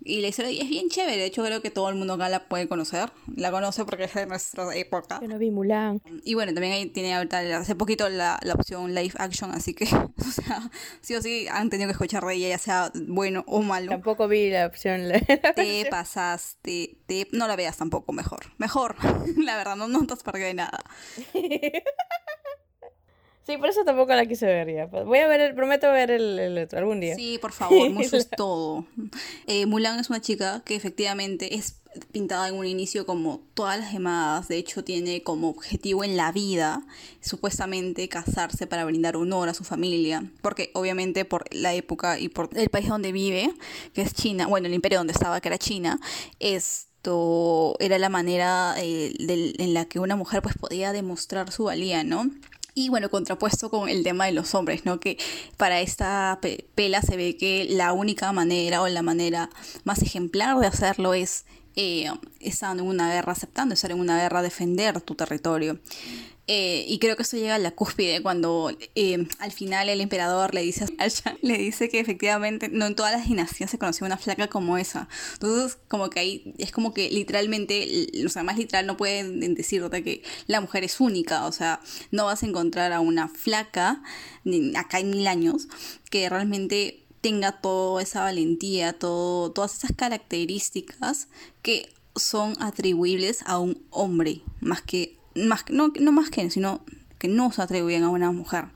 Y 0.04 0.20
la 0.20 0.28
historia 0.28 0.50
es 0.62 0.68
bien 0.68 0.88
chévere, 0.88 1.16
de 1.16 1.24
hecho 1.24 1.42
creo 1.42 1.60
que 1.62 1.70
todo 1.70 1.88
el 1.88 1.96
mundo 1.96 2.14
acá 2.14 2.28
la 2.28 2.48
puede 2.48 2.68
conocer, 2.68 3.10
la 3.34 3.50
conoce 3.50 3.84
porque 3.84 4.04
es 4.04 4.14
de 4.14 4.26
nuestra 4.26 4.72
época. 4.76 5.18
Yo 5.20 5.26
no 5.26 5.36
vi 5.38 5.50
Mulan. 5.50 6.00
Y 6.24 6.34
bueno, 6.34 6.54
también 6.54 6.74
ahí 6.74 6.86
tiene 6.86 7.14
ahorita 7.14 7.40
hace 7.58 7.74
poquito 7.74 8.08
la, 8.08 8.38
la 8.42 8.54
opción 8.54 8.94
live 8.94 9.14
action, 9.18 9.50
así 9.50 9.74
que, 9.74 9.84
o 9.94 10.30
sea, 10.30 10.70
sí 11.00 11.14
o 11.16 11.22
sí 11.22 11.48
han 11.50 11.70
tenido 11.70 11.88
que 11.88 11.92
escuchar 11.92 12.24
de 12.24 12.34
ella, 12.34 12.48
ya 12.50 12.58
sea 12.58 12.92
bueno 12.94 13.42
o 13.48 13.62
malo. 13.62 13.90
Tampoco 13.90 14.28
vi 14.28 14.50
la 14.50 14.66
opción. 14.66 15.08
la- 15.08 15.20
Te 15.20 15.86
pasaste, 15.90 16.98
te... 17.06 17.26
no 17.32 17.48
la 17.48 17.56
veas 17.56 17.76
tampoco, 17.76 18.12
mejor. 18.12 18.52
Mejor, 18.58 18.94
la 19.38 19.56
verdad, 19.56 19.74
no, 19.76 19.88
no 19.88 20.06
perdido 20.22 20.46
de 20.46 20.54
nada. 20.54 20.78
Sí, 23.46 23.56
por 23.58 23.68
eso 23.68 23.84
tampoco 23.84 24.12
la 24.12 24.26
quise 24.26 24.44
ver 24.44 24.74
ya. 24.74 24.86
Voy 24.86 25.18
a 25.20 25.28
ver, 25.28 25.40
el, 25.40 25.54
prometo 25.54 25.90
ver 25.92 26.10
el, 26.10 26.36
el 26.36 26.58
otro 26.58 26.80
algún 26.80 26.98
día. 26.98 27.14
Sí, 27.14 27.38
por 27.40 27.52
favor, 27.52 27.88
Mushu 27.90 28.16
es 28.16 28.28
todo. 28.28 28.84
Eh, 29.46 29.66
Mulan 29.66 30.00
es 30.00 30.10
una 30.10 30.20
chica 30.20 30.62
que 30.64 30.74
efectivamente 30.74 31.54
es 31.54 31.76
pintada 32.12 32.48
en 32.48 32.56
un 32.56 32.66
inicio 32.66 33.06
como 33.06 33.42
todas 33.54 33.78
las 33.78 33.92
demás. 33.92 34.48
De 34.48 34.56
hecho, 34.56 34.82
tiene 34.82 35.22
como 35.22 35.48
objetivo 35.48 36.02
en 36.02 36.16
la 36.16 36.32
vida, 36.32 36.84
supuestamente, 37.20 38.08
casarse 38.08 38.66
para 38.66 38.84
brindar 38.84 39.14
honor 39.14 39.48
a 39.48 39.54
su 39.54 39.62
familia. 39.62 40.28
Porque 40.42 40.72
obviamente 40.74 41.24
por 41.24 41.44
la 41.54 41.72
época 41.72 42.18
y 42.18 42.28
por 42.28 42.50
el 42.56 42.68
país 42.68 42.88
donde 42.88 43.12
vive, 43.12 43.54
que 43.92 44.02
es 44.02 44.12
China, 44.12 44.48
bueno, 44.48 44.66
el 44.66 44.74
imperio 44.74 44.98
donde 44.98 45.12
estaba, 45.12 45.40
que 45.40 45.48
era 45.48 45.58
China, 45.58 46.00
esto 46.40 47.76
era 47.78 47.98
la 48.00 48.08
manera 48.08 48.74
eh, 48.78 49.14
en 49.18 49.72
la 49.72 49.84
que 49.84 50.00
una 50.00 50.16
mujer 50.16 50.42
pues 50.42 50.56
podía 50.58 50.92
demostrar 50.92 51.52
su 51.52 51.64
valía, 51.64 52.02
¿no? 52.02 52.28
Y 52.78 52.90
bueno, 52.90 53.08
contrapuesto 53.08 53.70
con 53.70 53.88
el 53.88 54.04
tema 54.04 54.26
de 54.26 54.32
los 54.32 54.54
hombres, 54.54 54.84
¿no? 54.84 55.00
Que 55.00 55.16
para 55.56 55.80
esta 55.80 56.38
pe- 56.42 56.68
pela 56.74 57.00
se 57.00 57.16
ve 57.16 57.34
que 57.38 57.64
la 57.70 57.94
única 57.94 58.30
manera 58.32 58.82
o 58.82 58.88
la 58.88 59.00
manera 59.00 59.48
más 59.84 60.02
ejemplar 60.02 60.58
de 60.58 60.66
hacerlo 60.66 61.14
es 61.14 61.46
eh, 61.76 62.10
estando 62.40 62.82
en 62.82 62.88
una 62.88 63.12
guerra, 63.12 63.32
aceptando 63.32 63.74
estar 63.74 63.90
en 63.90 64.00
una 64.00 64.18
guerra, 64.18 64.42
defender 64.42 65.00
tu 65.02 65.14
territorio. 65.14 65.78
Eh, 66.48 66.84
y 66.88 67.00
creo 67.00 67.16
que 67.16 67.24
eso 67.24 67.36
llega 67.36 67.56
a 67.56 67.58
la 67.58 67.72
cúspide 67.72 68.22
cuando 68.22 68.70
eh, 68.94 69.26
al 69.40 69.50
final 69.50 69.88
el 69.88 70.00
emperador 70.00 70.54
le 70.54 70.62
dice 70.62 70.86
a 70.98 71.08
Shang, 71.08 71.36
le 71.42 71.58
dice 71.58 71.88
que 71.88 71.98
efectivamente 71.98 72.68
no 72.68 72.86
en 72.86 72.94
todas 72.94 73.10
las 73.10 73.26
dinastías 73.26 73.68
se 73.70 73.78
conocía 73.78 74.06
una 74.06 74.16
flaca 74.16 74.48
como 74.48 74.78
esa. 74.78 75.08
Entonces, 75.34 75.76
como 75.88 76.08
que 76.08 76.20
ahí 76.20 76.54
es 76.58 76.70
como 76.70 76.94
que 76.94 77.10
literalmente, 77.10 78.06
o 78.24 78.28
sea, 78.28 78.44
más 78.44 78.56
literal 78.58 78.86
no 78.86 78.96
pueden 78.96 79.54
decirte 79.54 80.04
que 80.04 80.22
la 80.46 80.60
mujer 80.60 80.84
es 80.84 81.00
única, 81.00 81.46
o 81.46 81.52
sea, 81.52 81.80
no 82.12 82.26
vas 82.26 82.42
a 82.42 82.46
encontrar 82.46 82.92
a 82.92 83.00
una 83.00 83.28
flaca 83.28 84.02
acá 84.76 85.00
en 85.00 85.10
mil 85.10 85.26
años 85.26 85.66
que 86.10 86.28
realmente 86.28 87.05
tenga 87.26 87.50
toda 87.50 88.00
esa 88.04 88.20
valentía, 88.22 88.92
todo, 88.92 89.50
todas 89.50 89.74
esas 89.74 89.90
características 89.96 91.26
que 91.60 91.92
son 92.14 92.54
atribuibles 92.62 93.42
a 93.46 93.58
un 93.58 93.82
hombre, 93.90 94.42
más 94.60 94.80
que, 94.80 95.18
más, 95.34 95.64
no, 95.68 95.88
no 95.98 96.12
más 96.12 96.30
que, 96.30 96.48
sino 96.50 96.84
que 97.18 97.26
no 97.26 97.50
se 97.50 97.62
atribuyen 97.62 98.04
a 98.04 98.10
una 98.10 98.30
mujer. 98.30 98.66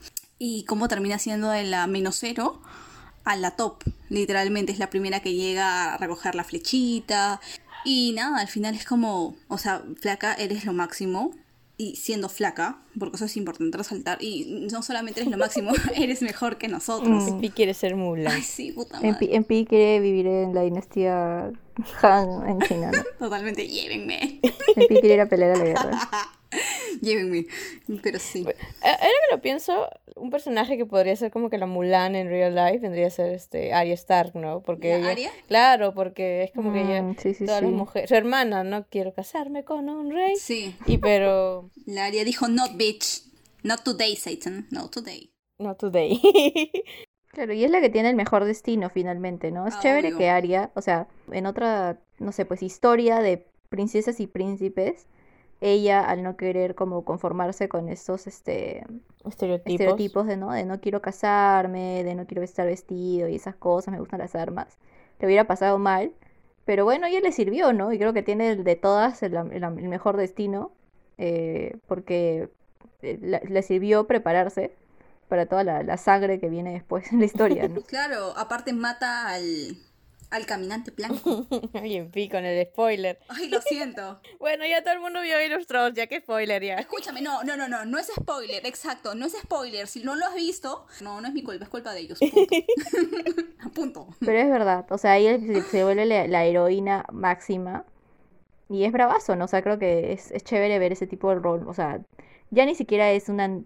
Y 0.41 0.65
cómo 0.65 0.89
termina 0.89 1.21
siendo 1.21 1.49
de 1.51 1.63
la 1.63 1.87
menos 1.87 2.17
cero 2.19 2.61
a 3.23 3.37
la 3.37 3.53
top, 3.53 3.85
literalmente 4.09 4.73
es 4.73 4.81
la 4.81 4.91
primera 4.91 5.21
que 5.21 5.35
llega 5.35 5.95
a 5.95 5.99
recoger 5.99 6.35
la 6.35 6.43
flechita. 6.43 7.41
Y 7.85 8.11
nada, 8.17 8.41
al 8.41 8.49
final 8.49 8.75
es 8.75 8.85
como, 8.85 9.37
o 9.47 9.59
sea, 9.59 9.85
flaca, 10.01 10.35
eres 10.35 10.65
lo 10.65 10.73
máximo. 10.73 11.31
Y 11.83 11.97
siendo 11.97 12.29
flaca, 12.29 12.83
porque 12.99 13.17
eso 13.17 13.25
es 13.25 13.37
importante 13.39 13.79
resaltar, 13.79 14.19
y 14.23 14.67
no 14.71 14.83
solamente 14.83 15.21
eres 15.21 15.31
lo 15.31 15.39
máximo, 15.39 15.71
eres 15.97 16.21
mejor 16.21 16.59
que 16.59 16.69
nosotros. 16.69 17.25
Y 17.41 17.49
quiere 17.49 17.73
ser 17.73 17.97
Mulan. 17.97 18.35
Ay, 18.35 18.43
sí, 18.43 18.73
puta 18.73 18.99
En, 18.99 19.13
madre. 19.13 19.27
Pi- 19.27 19.35
en 19.35 19.45
Pi 19.45 19.65
quiere 19.65 19.99
vivir 20.01 20.27
en 20.27 20.55
la 20.55 20.61
dinastía 20.61 21.51
Han 22.03 22.49
en 22.49 22.61
China, 22.61 22.91
¿no? 22.93 23.03
Totalmente, 23.19 23.67
llévenme. 23.67 24.41
En 24.43 24.87
Pi 24.89 24.95
quiere 25.01 25.15
ir 25.15 25.21
a 25.23 25.27
pelear 25.31 25.53
a 25.53 25.57
la 25.59 25.65
guerra. 25.65 25.91
llévenme. 27.01 27.47
Pero 28.03 28.19
sí. 28.19 28.45
Eh, 28.49 28.55
Ahora 28.83 28.99
que 28.99 29.35
lo 29.37 29.41
pienso, 29.43 29.89
un 30.17 30.31
personaje 30.31 30.77
que 30.77 30.87
podría 30.87 31.15
ser 31.17 31.31
como 31.31 31.51
que 31.51 31.59
la 31.59 31.67
Mulan 31.67 32.15
en 32.17 32.29
real 32.29 32.55
life 32.55 32.79
vendría 32.79 33.07
a 33.07 33.11
ser 33.11 33.33
este 33.33 33.73
Arya 33.73 33.95
Stark, 33.95 34.35
¿no? 34.35 34.63
Porque 34.63 34.91
¿La 34.91 34.97
ella, 34.99 35.11
Arya? 35.11 35.31
claro, 35.47 35.95
porque 35.95 36.45
es 36.45 36.51
como 36.53 36.73
que 36.73 36.81
ella, 36.83 37.03
Mm, 37.03 37.17
sí, 37.19 37.35
sí, 37.35 37.45
todas 37.47 37.63
las 37.63 37.71
sí. 37.71 37.77
mujeres, 37.77 38.09
su 38.09 38.15
hermana, 38.17 38.65
no 38.65 38.87
quiero 38.89 39.15
casarme 39.15 39.65
con 39.65 39.89
un 39.89 40.11
rey. 40.11 40.37
Sí. 40.37 40.75
Y 40.87 40.99
pero 40.99 41.71
La 41.87 42.07
Aria 42.07 42.25
dijo, 42.25 42.49
not 42.49 42.77
bitch. 42.77 43.23
Not 43.63 43.83
today, 43.85 44.17
Satan. 44.17 44.67
No 44.71 44.89
today. 44.89 45.31
no 45.59 45.75
today. 45.77 46.21
Claro, 47.33 47.53
y 47.53 47.63
es 47.63 47.71
la 47.71 47.81
que 47.81 47.91
tiene 47.91 48.11
el 48.11 48.17
mejor 48.17 48.45
destino 48.45 48.91
finalmente, 48.91 49.53
¿no? 49.53 49.65
Es 49.69 49.75
Ah, 49.77 49.81
chévere 49.81 50.09
obvio. 50.09 50.19
que 50.19 50.29
Arya, 50.31 50.73
o 50.75 50.83
sea, 50.83 51.07
en 51.31 51.47
otra, 51.47 52.01
no 52.19 52.33
sé, 52.33 52.45
pues 52.45 52.61
historia 52.61 53.21
de 53.21 53.47
princesas 53.69 54.19
y 54.19 54.27
príncipes, 54.27 55.07
ella 55.61 56.03
al 56.05 56.23
no 56.23 56.37
querer 56.37 56.75
como 56.75 57.05
conformarse 57.05 57.69
con 57.69 57.89
estos 57.89 58.27
este 58.27 58.87
Estereotipos. 59.25 60.03
estereotipos 60.05 60.27
de 60.27 60.37
no, 60.37 60.53
de 60.53 60.65
no 60.65 60.81
quiero 60.81 61.03
casarme, 61.03 62.05
de 62.05 62.15
no 62.15 62.27
quiero 62.27 62.43
estar 62.43 62.67
vestido 62.67 63.29
y 63.29 63.37
esas 63.37 63.55
cosas, 63.57 63.93
me 63.93 64.01
gustan 64.01 64.21
las 64.21 64.35
armas, 64.35 64.79
le 65.21 65.27
hubiera 65.27 65.47
pasado 65.47 65.79
mal, 65.79 66.13
pero 66.65 66.85
bueno, 66.85 67.07
ella 67.07 67.21
le 67.21 67.33
sirvió, 67.33 67.73
¿no? 67.73 67.93
Y 67.93 67.99
creo 67.99 68.13
que 68.13 68.23
tiene 68.23 68.51
el 68.53 68.65
de 68.65 68.77
todas 68.77 69.23
el, 69.23 69.35
el- 69.37 69.65
el 69.65 69.89
mejor 69.89 70.17
destino, 70.17 70.73
eh, 71.19 71.77
porque 71.87 72.49
eh, 73.03 73.19
le 73.49 73.63
sirvió 73.63 74.07
prepararse 74.07 74.73
para 75.29 75.47
toda 75.47 75.65
la, 75.65 75.83
la 75.83 75.97
sangre 75.97 76.41
que 76.41 76.49
viene 76.49 76.73
después 76.73 77.13
en 77.13 77.21
la 77.21 77.27
historia, 77.27 77.69
¿no? 77.69 77.83
Claro, 77.87 78.33
aparte 78.37 78.73
mata 78.73 79.29
al, 79.29 79.77
al 80.31 80.47
caminante 80.47 80.91
blanco. 80.91 81.47
Ay, 81.75 81.97
en 81.97 82.13
fin, 82.13 82.31
con 82.31 82.45
el 82.45 82.67
spoiler. 82.67 83.19
Ay, 83.29 83.49
lo 83.49 83.61
siento. 83.61 84.21
Bueno, 84.39 84.65
ya 84.67 84.83
todo 84.83 84.95
el 84.95 85.01
mundo 85.01 85.21
vio 85.21 85.37
Thrones, 85.67 85.95
ya 85.95 86.07
que 86.07 86.21
spoiler 86.21 86.63
ya. 86.63 86.77
Escúchame, 86.77 87.21
no, 87.21 87.43
no, 87.45 87.57
no, 87.57 87.69
no, 87.69 87.85
no 87.85 87.99
es 87.99 88.07
spoiler, 88.07 88.65
exacto, 88.65 89.15
no 89.15 89.27
es 89.27 89.33
spoiler. 89.33 89.87
Si 89.87 90.03
no 90.03 90.17
lo 90.17 90.25
has 90.27 90.35
visto, 90.35 90.87
no, 91.03 91.21
no 91.21 91.29
es 91.29 91.35
mi 91.35 91.43
culpa, 91.43 91.65
es 91.65 91.71
culpa 91.71 91.93
de 91.93 92.01
ellos. 92.01 92.19
Punto. 93.75 94.07
Punto. 94.07 94.09
Pero 94.21 94.39
es 94.39 94.51
verdad, 94.51 94.87
o 94.91 94.99
sea, 94.99 95.19
se, 95.19 95.63
se 95.63 95.85
vuelve 95.85 96.07
la, 96.07 96.27
la 96.27 96.45
heroína 96.45 97.05
máxima 97.13 97.85
y 98.69 98.85
es 98.85 98.93
bravazo, 98.93 99.37
¿no? 99.37 99.45
O 99.45 99.49
sea, 99.49 99.63
creo 99.63 99.79
que 99.79 100.13
es, 100.13 100.31
es 100.31 100.45
chévere 100.45 100.79
ver 100.79 100.93
ese 100.93 101.07
tipo 101.07 101.29
de 101.29 101.37
rol, 101.37 101.69
o 101.69 101.75
sea, 101.75 102.01
ya 102.51 102.65
ni 102.65 102.75
siquiera 102.75 103.11
es 103.13 103.29
una, 103.29 103.61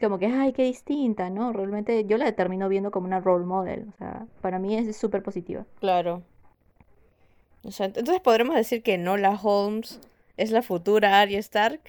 como 0.00 0.18
que, 0.18 0.26
ay, 0.26 0.52
qué 0.52 0.64
distinta, 0.64 1.30
¿no? 1.30 1.52
Realmente 1.52 2.04
yo 2.06 2.16
la 2.18 2.30
termino 2.32 2.68
viendo 2.68 2.90
como 2.90 3.06
una 3.06 3.20
role 3.20 3.44
model, 3.44 3.86
o 3.94 3.96
sea, 3.98 4.26
para 4.40 4.58
mí 4.58 4.76
es 4.76 4.96
súper 4.96 5.22
positiva. 5.22 5.64
Claro. 5.80 6.22
O 7.64 7.72
sea, 7.72 7.86
entonces 7.86 8.20
podremos 8.20 8.54
decir 8.54 8.82
que 8.82 8.96
Nola 8.98 9.38
Holmes 9.42 10.00
es 10.36 10.50
la 10.52 10.62
futura 10.62 11.20
Arya 11.20 11.38
Stark. 11.40 11.80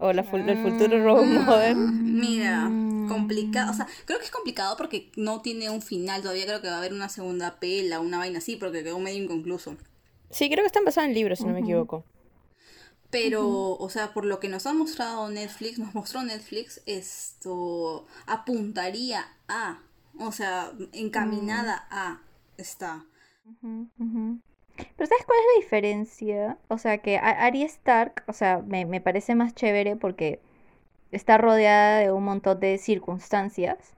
O 0.00 0.12
la 0.12 0.22
fu- 0.22 0.36
el 0.36 0.56
futuro 0.58 1.02
role 1.02 1.26
model. 1.40 1.76
Mira, 1.76 2.70
complicado. 3.08 3.72
O 3.72 3.74
sea, 3.74 3.88
creo 4.04 4.20
que 4.20 4.26
es 4.26 4.30
complicado 4.30 4.76
porque 4.76 5.10
no 5.16 5.42
tiene 5.42 5.70
un 5.70 5.82
final. 5.82 6.22
Todavía 6.22 6.44
creo 6.46 6.60
que 6.62 6.68
va 6.68 6.74
a 6.74 6.78
haber 6.78 6.92
una 6.92 7.08
segunda 7.08 7.56
pela, 7.58 7.98
una 7.98 8.18
vaina 8.18 8.38
así, 8.38 8.54
porque 8.54 8.84
quedó 8.84 9.00
medio 9.00 9.20
inconcluso. 9.20 9.74
Sí, 10.30 10.48
creo 10.48 10.62
que 10.62 10.68
están 10.68 10.84
basados 10.84 11.08
en 11.08 11.14
libros, 11.14 11.40
si 11.40 11.46
no 11.46 11.52
me 11.52 11.58
equivoco. 11.58 12.04
Pero, 13.10 13.72
o 13.72 13.88
sea, 13.88 14.12
por 14.12 14.24
lo 14.26 14.38
que 14.38 14.48
nos 14.48 14.66
ha 14.66 14.74
mostrado 14.74 15.28
Netflix, 15.30 15.78
nos 15.78 15.94
mostró 15.94 16.22
Netflix, 16.22 16.82
esto 16.84 18.06
apuntaría 18.26 19.24
a, 19.48 19.80
o 20.18 20.30
sea, 20.30 20.72
encaminada 20.92 21.86
a 21.90 22.20
está. 22.58 23.06
Pero 23.62 25.08
¿sabes 25.08 25.24
cuál 25.24 25.38
es 25.38 25.46
la 25.54 25.60
diferencia? 25.62 26.58
O 26.68 26.76
sea, 26.76 26.98
que 26.98 27.16
Arya 27.16 27.66
Stark, 27.66 28.24
o 28.26 28.32
sea, 28.34 28.58
me, 28.58 28.84
me 28.84 29.00
parece 29.00 29.34
más 29.34 29.54
chévere 29.54 29.96
porque 29.96 30.40
está 31.10 31.38
rodeada 31.38 32.00
de 32.00 32.12
un 32.12 32.24
montón 32.24 32.60
de 32.60 32.76
circunstancias 32.78 33.94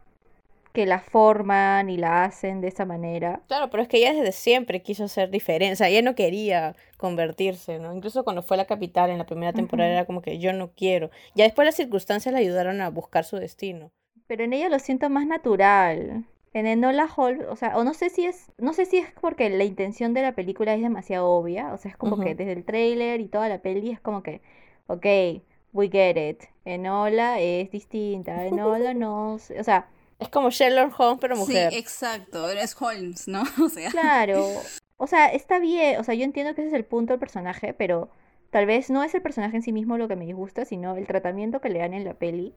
que 0.72 0.86
la 0.86 1.00
forman 1.00 1.90
y 1.90 1.96
la 1.96 2.24
hacen 2.24 2.60
de 2.60 2.68
esa 2.68 2.84
manera. 2.84 3.42
Claro, 3.48 3.70
pero 3.70 3.82
es 3.82 3.88
que 3.88 3.98
ella 3.98 4.12
desde 4.12 4.32
siempre 4.32 4.82
quiso 4.82 5.08
ser 5.08 5.30
diferente. 5.30 5.72
O 5.72 5.76
sea, 5.76 5.88
ella 5.88 6.02
no 6.02 6.14
quería 6.14 6.76
convertirse, 6.96 7.78
¿no? 7.78 7.94
Incluso 7.94 8.24
cuando 8.24 8.42
fue 8.42 8.56
a 8.56 8.58
la 8.58 8.64
capital 8.66 9.10
en 9.10 9.18
la 9.18 9.26
primera 9.26 9.52
temporada 9.52 9.90
era 9.90 10.04
como 10.04 10.22
que 10.22 10.38
yo 10.38 10.52
no 10.52 10.72
quiero. 10.72 11.10
Ya 11.34 11.44
después 11.44 11.66
las 11.66 11.74
circunstancias 11.74 12.32
le 12.32 12.40
ayudaron 12.40 12.80
a 12.80 12.90
buscar 12.90 13.24
su 13.24 13.36
destino. 13.36 13.90
Pero 14.26 14.44
en 14.44 14.52
ella 14.52 14.68
lo 14.68 14.78
siento 14.78 15.10
más 15.10 15.26
natural. 15.26 16.24
En 16.52 16.66
Enola 16.66 17.08
Hall, 17.16 17.46
o 17.48 17.56
sea, 17.56 17.76
o 17.76 17.84
no 17.84 17.94
sé 17.94 18.10
si 18.10 18.26
es, 18.26 18.50
no 18.58 18.72
sé 18.72 18.84
si 18.84 18.98
es 18.98 19.06
porque 19.20 19.48
la 19.50 19.64
intención 19.64 20.14
de 20.14 20.22
la 20.22 20.34
película 20.34 20.74
es 20.74 20.82
demasiado 20.82 21.28
obvia, 21.28 21.72
o 21.72 21.78
sea, 21.78 21.92
es 21.92 21.96
como 21.96 22.18
que 22.18 22.34
desde 22.34 22.52
el 22.52 22.64
tráiler 22.64 23.20
y 23.20 23.28
toda 23.28 23.48
la 23.48 23.62
peli 23.62 23.90
es 23.90 24.00
como 24.00 24.24
que, 24.24 24.40
ok, 24.88 25.06
we 25.72 25.88
get 25.88 26.16
it. 26.16 26.42
Enola 26.64 27.40
es 27.40 27.70
distinta, 27.70 28.46
Enola 28.46 28.94
no, 28.94 29.34
o 29.34 29.38
sea, 29.38 29.88
Es 30.20 30.28
como 30.28 30.50
Sherlock 30.50 30.98
Holmes, 30.98 31.18
pero 31.20 31.36
mujer. 31.36 31.72
Sí, 31.72 31.78
exacto, 31.78 32.48
eres 32.48 32.76
Holmes, 32.80 33.26
¿no? 33.26 33.42
O 33.64 33.68
sea, 33.68 33.90
claro, 33.90 34.46
o 34.98 35.06
sea, 35.06 35.26
está 35.26 35.58
bien, 35.58 35.98
o 35.98 36.04
sea, 36.04 36.14
yo 36.14 36.24
entiendo 36.24 36.54
que 36.54 36.60
ese 36.60 36.68
es 36.68 36.74
el 36.74 36.84
punto 36.84 37.12
del 37.12 37.20
personaje, 37.20 37.72
pero 37.74 38.08
tal 38.50 38.66
vez 38.66 38.90
no 38.90 39.02
es 39.02 39.14
el 39.14 39.22
personaje 39.22 39.56
en 39.56 39.62
sí 39.62 39.72
mismo 39.72 39.96
lo 39.96 40.08
que 40.08 40.16
me 40.16 40.26
disgusta, 40.26 40.64
sino 40.64 40.96
el 40.96 41.06
tratamiento 41.06 41.60
que 41.60 41.70
le 41.70 41.78
dan 41.78 41.94
en 41.94 42.04
la 42.04 42.14
peli. 42.14 42.52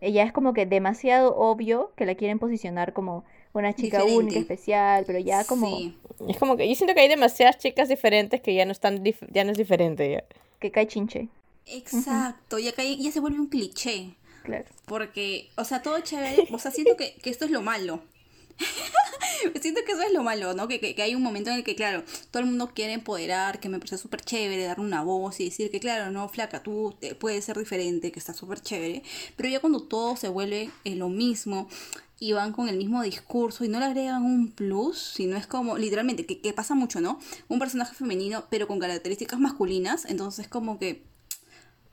Ella 0.00 0.24
es 0.24 0.32
como 0.32 0.52
que 0.54 0.66
demasiado 0.66 1.36
obvio 1.36 1.92
que 1.96 2.04
la 2.06 2.16
quieren 2.16 2.38
posicionar 2.38 2.92
como 2.92 3.24
una 3.52 3.72
chica 3.72 4.04
única, 4.04 4.38
especial, 4.38 5.04
pero 5.06 5.18
ya 5.20 5.44
como 5.44 5.68
Sí. 5.68 5.96
Es 6.28 6.36
como 6.36 6.56
que 6.56 6.68
yo 6.68 6.74
siento 6.74 6.94
que 6.94 7.00
hay 7.00 7.08
demasiadas 7.08 7.58
chicas 7.58 7.88
diferentes 7.88 8.40
que 8.40 8.54
ya 8.54 8.64
no 8.66 8.72
están, 8.72 9.02
dif- 9.02 9.26
ya 9.32 9.42
no 9.44 9.52
es 9.52 9.58
diferente 9.58 10.10
ya. 10.10 10.24
que 10.58 10.70
cae 10.70 10.86
chinche. 10.86 11.28
Exacto, 11.66 12.58
y 12.58 12.68
acá 12.68 12.82
ya 12.82 13.10
se 13.10 13.20
vuelve 13.20 13.38
un 13.40 13.46
cliché. 13.48 14.16
Claro. 14.42 14.64
Porque, 14.86 15.50
o 15.56 15.64
sea, 15.64 15.82
todo 15.82 15.96
es 15.96 16.04
chévere. 16.04 16.48
O 16.50 16.58
sea, 16.58 16.70
siento 16.70 16.96
que, 16.96 17.14
que 17.22 17.30
esto 17.30 17.44
es 17.44 17.50
lo 17.50 17.62
malo. 17.62 18.02
siento 19.60 19.80
que 19.84 19.92
eso 19.92 20.02
es 20.02 20.12
lo 20.12 20.22
malo, 20.22 20.54
¿no? 20.54 20.68
Que, 20.68 20.80
que, 20.80 21.02
hay 21.02 21.14
un 21.14 21.22
momento 21.22 21.50
en 21.50 21.56
el 21.56 21.64
que, 21.64 21.74
claro, 21.74 22.04
todo 22.30 22.42
el 22.42 22.48
mundo 22.48 22.72
quiere 22.74 22.92
empoderar, 22.92 23.60
que 23.60 23.68
me 23.68 23.78
parece 23.78 23.98
súper 23.98 24.20
chévere, 24.22 24.64
darle 24.64 24.84
una 24.84 25.02
voz 25.02 25.40
y 25.40 25.44
decir 25.46 25.70
que, 25.70 25.80
claro, 25.80 26.10
no, 26.10 26.28
flaca, 26.28 26.62
tú 26.62 26.94
te- 27.00 27.14
puedes 27.14 27.44
ser 27.44 27.58
diferente, 27.58 28.12
que 28.12 28.18
está 28.18 28.34
súper 28.34 28.60
chévere. 28.60 29.02
Pero 29.36 29.48
ya 29.48 29.60
cuando 29.60 29.82
todo 29.82 30.16
se 30.16 30.28
vuelve 30.28 30.70
eh, 30.84 30.94
lo 30.96 31.08
mismo 31.08 31.68
y 32.18 32.32
van 32.32 32.52
con 32.52 32.68
el 32.68 32.76
mismo 32.76 33.02
discurso 33.02 33.64
y 33.64 33.68
no 33.68 33.78
le 33.78 33.86
agregan 33.86 34.22
un 34.24 34.50
plus, 34.52 34.98
sino 34.98 35.36
es 35.36 35.46
como, 35.46 35.78
literalmente, 35.78 36.26
que, 36.26 36.40
que 36.40 36.52
pasa 36.52 36.74
mucho, 36.74 37.00
¿no? 37.00 37.18
Un 37.48 37.58
personaje 37.58 37.94
femenino, 37.94 38.44
pero 38.50 38.68
con 38.68 38.78
características 38.78 39.40
masculinas, 39.40 40.04
entonces 40.04 40.46
como 40.48 40.78
que 40.78 41.02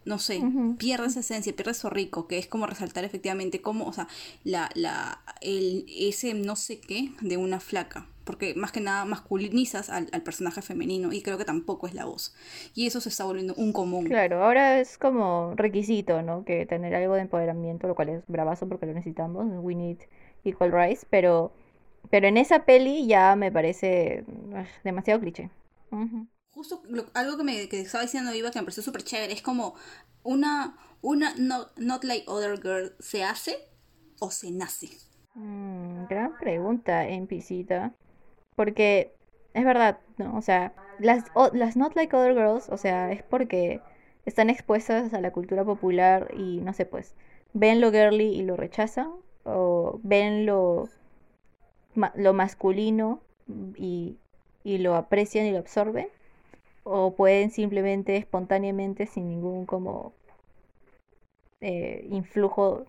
no 0.08 0.18
sé, 0.20 0.40
Ujú. 0.40 0.78
pierde 0.78 1.08
esa 1.08 1.20
esencia, 1.20 1.56
pierde 1.56 1.72
eso 1.72 1.90
rico, 1.90 2.28
que 2.28 2.38
es 2.38 2.48
como 2.48 2.66
resaltar 2.66 3.04
efectivamente 3.04 3.62
cómo, 3.62 3.86
o 3.86 3.94
sea, 3.94 4.08
la, 4.44 4.70
la, 4.74 5.22
el, 5.42 5.86
ese 5.88 6.34
no 6.34 6.56
sé 6.56 6.80
qué 6.80 7.12
de 7.22 7.38
una 7.38 7.60
flaca. 7.60 8.08
Porque 8.24 8.56
más 8.56 8.74
que 8.74 8.82
nada 8.82 9.06
masculinizas 9.06 9.90
al, 9.90 10.10
al 10.12 10.22
personaje 10.22 10.62
femenino 10.62 11.14
y 11.14 11.22
creo 11.22 11.38
que 11.38 11.46
tampoco 11.46 11.88
es 11.88 11.94
la 11.94 12.04
voz. 12.04 12.36
Y 12.76 12.86
eso 12.86 13.00
se 13.00 13.08
está 13.08 13.24
volviendo 13.24 13.54
un 13.56 13.72
común. 13.72 14.06
Claro, 14.06 14.44
ahora 14.44 14.82
es 14.82 14.98
como 14.98 15.54
requisito, 15.56 16.22
¿no? 16.22 16.44
Que 16.44 16.66
tener 16.66 16.94
algo 16.94 17.16
de 17.16 17.22
empoderamiento, 17.22 17.88
lo 17.88 17.96
cual 17.96 18.10
es 18.10 18.24
bravazo 18.28 18.68
porque 18.68 18.86
lo 18.86 18.94
necesitamos. 18.94 19.46
We 19.62 19.76
need 19.76 19.98
equal 20.44 20.74
rights, 20.74 21.06
pero, 21.10 21.54
pero 22.10 22.28
en 22.28 22.36
esa 22.36 22.66
peli 22.66 23.08
ya 23.08 23.36
me 23.38 23.50
parece 23.50 24.26
ah, 24.54 24.66
demasiado 24.84 25.22
cliché. 25.22 25.50
Justo 26.58 26.82
lo- 26.90 27.06
algo 27.14 27.38
que 27.38 27.44
me 27.44 27.70
que 27.70 27.82
estaba 27.82 28.04
diciendo 28.04 28.32
Viva 28.32 28.50
que 28.50 28.58
me 28.58 28.64
pareció 28.66 28.82
súper 28.82 29.04
chévere 29.04 29.32
es 29.32 29.44
como 29.44 29.76
una, 30.24 30.76
una 31.04 31.36
no- 31.38 31.68
Not 31.78 32.04
Like 32.04 32.26
Other 32.28 32.60
Girl 32.60 32.96
se 33.00 33.24
hace 33.24 33.60
o 34.20 34.32
se 34.32 34.50
nace. 34.50 34.90
Mm, 35.36 36.08
gran 36.10 36.36
pregunta, 36.40 37.08
NPCita. 37.08 37.94
Porque 38.56 39.14
es 39.54 39.64
verdad, 39.66 40.00
¿no? 40.18 40.36
O 40.36 40.42
sea, 40.42 40.74
las, 40.98 41.26
las 41.54 41.78
Not 41.78 41.96
Like 41.96 42.16
Other 42.16 42.34
Girls, 42.34 42.70
o 42.70 42.78
sea, 42.78 43.12
es 43.12 43.22
porque 43.22 43.80
están 44.26 44.50
expuestas 44.50 45.14
a 45.14 45.22
la 45.22 45.32
cultura 45.32 45.64
popular 45.64 46.34
y 46.36 46.58
no 46.62 46.74
sé, 46.74 46.88
pues, 46.88 47.14
ven 47.54 47.82
lo 47.82 47.92
girly 47.92 48.30
y 48.30 48.42
lo 48.42 48.58
rechazan, 48.58 49.12
o 49.44 50.00
ven 50.02 50.48
lo, 50.48 50.90
lo 52.16 52.34
masculino 52.34 53.22
y, 53.76 54.18
y 54.64 54.80
lo 54.80 54.96
aprecian 54.96 55.46
y 55.46 55.52
lo 55.52 55.60
absorben, 55.60 56.08
o 56.89 57.13
pueden 57.15 57.51
simplemente 57.51 58.17
espontáneamente, 58.17 59.06
sin 59.08 59.27
ningún 59.29 59.65
como 59.65 60.13
eh, 61.62 62.08
influjo 62.12 62.86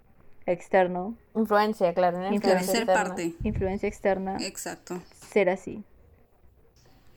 externo, 0.47 1.17
Influencia, 1.35 1.93
claro, 1.93 2.17
Influencia. 2.19 2.41
Claro, 2.41 2.61
influencia 2.61 2.73
ser 2.73 2.83
externa. 2.83 3.05
parte. 3.05 3.35
influencia 3.45 3.89
externa, 3.89 4.37
Exacto. 4.41 5.03
ser 5.31 5.51
así. 5.51 5.85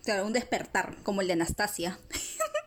Claro, 0.03 0.25
un 0.25 0.33
despertar, 0.33 0.95
como 1.03 1.21
el 1.21 1.27
de 1.27 1.33
Anastasia. 1.33 1.97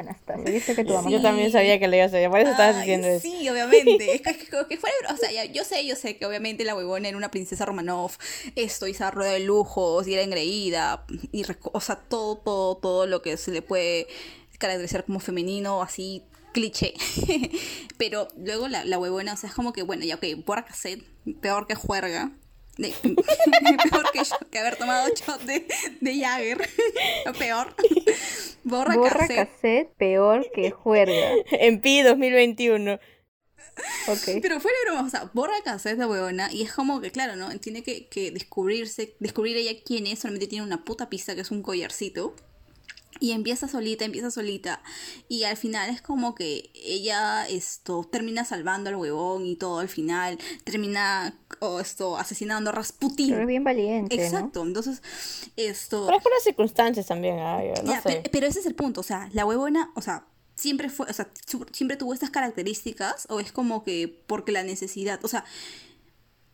Anastasia, 0.00 0.50
yo 0.50 0.60
sé 0.60 0.74
que 0.74 0.84
tu 0.84 0.92
mamá. 0.94 1.10
Yo 1.10 1.20
también 1.22 1.50
sabía 1.52 1.78
que 1.78 1.88
le 1.88 1.98
ibas 1.98 2.12
a 2.14 2.30
por 2.30 2.40
eso 2.40 2.50
estabas 2.50 2.76
diciendo 2.76 3.06
eso. 3.08 3.20
Sí, 3.20 3.48
obviamente. 3.48 4.14
Es 4.14 4.20
que, 4.22 4.36
que- 4.36 4.66
que 4.68 4.76
fuera, 4.76 4.94
o 5.12 5.16
sea, 5.16 5.30
ya- 5.32 5.44
yo 5.44 5.64
sé, 5.64 5.86
yo 5.86 5.96
sé 5.96 6.16
que 6.16 6.26
obviamente 6.26 6.64
la 6.64 6.74
huevona 6.74 7.08
era 7.08 7.16
una 7.16 7.30
princesa 7.30 7.64
Romanov, 7.64 8.12
esto, 8.56 8.86
y 8.86 8.94
se 8.94 9.10
rueda 9.10 9.32
de 9.32 9.40
lujos, 9.40 10.06
y 10.08 10.14
era 10.14 10.22
engreída, 10.22 11.04
y 11.32 11.44
o 11.62 11.80
sea, 11.80 11.96
todo, 11.96 12.36
todo, 12.36 12.76
todo 12.76 13.06
lo 13.06 13.22
que 13.22 13.36
se 13.36 13.50
le 13.50 13.62
puede 13.62 14.06
caracterizar 14.58 15.04
como 15.04 15.20
femenino, 15.20 15.82
así, 15.82 16.22
cliché. 16.52 16.94
Pero 17.98 18.28
luego 18.36 18.68
la, 18.68 18.84
la 18.84 18.98
huevona, 18.98 19.34
o 19.34 19.36
sea, 19.36 19.48
es 19.50 19.54
como 19.54 19.72
que, 19.72 19.82
bueno, 19.82 20.04
ya, 20.04 20.16
ok, 20.16 20.24
borra 20.44 20.64
cassette, 20.64 21.02
peor 21.40 21.66
que 21.66 21.74
juerga. 21.74 22.32
De- 22.76 22.92
peor 23.90 24.10
que, 24.12 24.24
yo- 24.24 24.50
que 24.50 24.58
haber 24.58 24.76
tomado 24.76 25.08
shot 25.14 25.40
de, 25.42 25.66
de 26.00 26.18
Jagger. 26.20 26.68
peor. 27.38 27.74
Borra, 28.64 28.96
Borra 28.96 29.18
cassette. 29.20 29.36
cassette 29.50 29.94
peor 29.96 30.50
que 30.54 30.70
juerga. 30.70 31.30
En 31.50 31.80
Pi 31.80 32.02
2021. 32.02 32.98
Ok. 34.06 34.38
Pero 34.40 34.60
fuera 34.60 34.78
de 34.78 34.84
broma, 34.90 35.06
o 35.06 35.10
sea, 35.10 35.30
borra 35.34 35.54
cassette 35.64 35.98
de 35.98 36.06
huevona 36.06 36.50
y 36.52 36.62
es 36.62 36.72
como 36.72 37.00
que, 37.00 37.10
claro, 37.10 37.34
¿no? 37.36 37.48
Tiene 37.58 37.82
que, 37.82 38.06
que 38.08 38.30
descubrirse, 38.30 39.16
descubrir 39.18 39.56
ella 39.56 39.72
quién 39.84 40.06
es, 40.06 40.20
solamente 40.20 40.46
tiene 40.46 40.64
una 40.64 40.84
puta 40.84 41.08
pista 41.10 41.34
que 41.34 41.40
es 41.40 41.50
un 41.50 41.62
collarcito. 41.62 42.34
Y 43.24 43.32
empieza 43.32 43.68
solita, 43.68 44.04
empieza 44.04 44.30
solita. 44.30 44.82
Y 45.28 45.44
al 45.44 45.56
final 45.56 45.88
es 45.88 46.02
como 46.02 46.34
que 46.34 46.70
ella 46.74 47.48
esto 47.48 48.06
termina 48.12 48.44
salvando 48.44 48.90
al 48.90 48.96
huevón 48.96 49.46
y 49.46 49.56
todo 49.56 49.78
al 49.78 49.88
final. 49.88 50.38
Termina 50.64 51.34
o 51.60 51.80
esto 51.80 52.18
asesinando 52.18 52.68
a 52.68 52.74
Rasputin. 52.74 53.30
Pero 53.30 53.40
es 53.40 53.46
bien 53.48 53.64
valiente, 53.64 54.14
¿no? 54.14 54.22
Exacto. 54.22 54.62
Entonces, 54.62 55.00
esto. 55.56 56.04
Pero 56.04 56.18
es 56.18 56.22
por 56.22 56.32
las 56.34 56.42
circunstancias 56.42 57.06
también, 57.06 57.38
ay, 57.38 57.68
yo 57.74 57.82
no 57.82 57.92
Ya, 57.92 58.02
sé. 58.02 58.20
pe- 58.22 58.28
pero, 58.30 58.46
ese 58.46 58.60
es 58.60 58.66
el 58.66 58.74
punto, 58.74 59.00
o 59.00 59.04
sea, 59.04 59.30
la 59.32 59.46
huevona, 59.46 59.90
o 59.94 60.02
sea, 60.02 60.26
siempre 60.54 60.90
fue, 60.90 61.06
o 61.08 61.12
sea, 61.14 61.30
siempre 61.72 61.96
tuvo 61.96 62.12
estas 62.12 62.28
características, 62.28 63.26
o 63.30 63.40
es 63.40 63.52
como 63.52 63.84
que 63.84 64.06
porque 64.26 64.52
la 64.52 64.64
necesidad, 64.64 65.18
o 65.24 65.28
sea, 65.28 65.46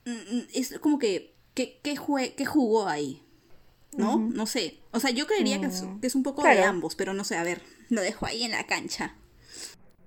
mm, 0.06 0.10
mm, 0.36 0.42
es 0.54 0.78
como 0.78 1.00
que, 1.00 1.34
¿qué, 1.54 1.80
qué, 1.82 1.96
jue- 1.96 2.34
qué 2.36 2.46
jugó 2.46 2.86
ahí? 2.86 3.24
¿No? 3.96 4.18
No 4.18 4.46
sé. 4.46 4.78
O 4.92 5.00
sea, 5.00 5.10
yo 5.10 5.26
creería 5.26 5.60
que, 5.60 5.66
es, 5.66 5.84
que 6.00 6.06
es 6.06 6.14
un 6.14 6.22
poco 6.22 6.42
de 6.42 6.62
ambos, 6.62 6.94
pero 6.94 7.12
no 7.14 7.24
sé, 7.24 7.36
a 7.36 7.42
ver, 7.44 7.62
lo 7.88 8.00
dejo 8.02 8.26
ahí 8.26 8.44
en 8.44 8.52
la 8.52 8.64
cancha. 8.66 9.14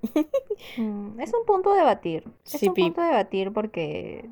Mm, 0.76 1.20
Es 1.20 1.34
un 1.34 1.46
punto 1.46 1.72
a 1.74 1.78
debatir. 1.78 2.24
Es 2.52 2.62
Sí, 2.62 2.68
un 2.68 2.76
punto 2.76 3.02
a 3.02 3.08
debatir 3.08 3.52
porque 3.54 4.30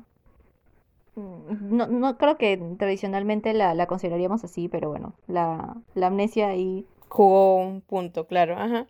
mm, 1.14 1.76
no, 1.76 1.86
no 1.86 2.16
creo 2.18 2.36
que 2.38 2.56
tradicionalmente 2.78 3.52
la, 3.54 3.74
la 3.74 3.86
consideraríamos 3.86 4.44
así, 4.44 4.68
pero 4.68 4.88
bueno, 4.90 5.14
la, 5.26 5.76
la 5.94 6.06
amnesia 6.08 6.48
ahí. 6.48 6.86
Jugó 7.08 7.56
un 7.58 7.82
punto, 7.82 8.26
claro, 8.26 8.56
ajá. 8.58 8.86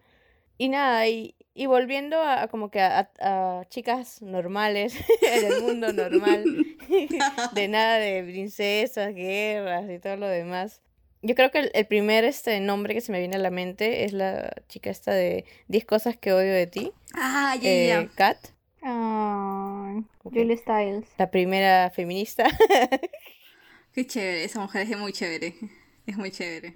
Y 0.63 0.69
nada, 0.69 1.09
y, 1.09 1.35
y 1.55 1.67
volviendo 1.67 2.21
a, 2.23 2.43
a 2.45 2.49
como 2.49 2.71
que 2.71 2.81
a, 2.81 3.11
chicas 3.69 4.23
normales, 4.23 4.95
en 5.23 5.53
el 5.53 5.61
mundo 5.63 5.93
normal, 5.93 6.45
de 7.53 7.69
nada 7.69 7.97
de 7.99 8.23
princesas, 8.23 9.13
guerras 9.13 9.91
y 9.91 9.99
todo 9.99 10.17
lo 10.17 10.29
demás. 10.29 10.81
Yo 11.21 11.35
creo 11.35 11.51
que 11.51 11.59
el, 11.59 11.71
el 11.75 11.87
primer 11.87 12.23
este 12.25 12.61
nombre 12.61 12.95
que 12.95 13.01
se 13.01 13.11
me 13.11 13.19
viene 13.19 13.35
a 13.37 13.41
la 13.41 13.51
mente 13.51 14.05
es 14.05 14.13
la 14.13 14.53
chica 14.69 14.91
esta 14.91 15.13
de 15.13 15.45
10 15.67 15.85
cosas 15.85 16.17
que 16.17 16.33
odio 16.33 16.53
de 16.53 16.69
ti, 16.69 16.93
Ah, 17.15 17.57
ya, 17.57 17.63
ya, 17.63 17.69
eh, 17.71 17.87
ya. 17.89 18.09
Kat, 18.15 18.39
Ay, 18.83 20.05
Ok. 20.23 20.35
Julia 20.35 20.57
Stiles. 20.57 21.09
la 21.19 21.29
primera 21.31 21.91
feminista. 21.91 22.45
Qué 23.95 24.07
chévere, 24.07 24.45
esa 24.45 24.61
mujer 24.61 24.87
es 24.89 24.97
muy 24.99 25.13
chévere. 25.13 25.55
Es 26.07 26.17
muy 26.17 26.31
chévere. 26.31 26.73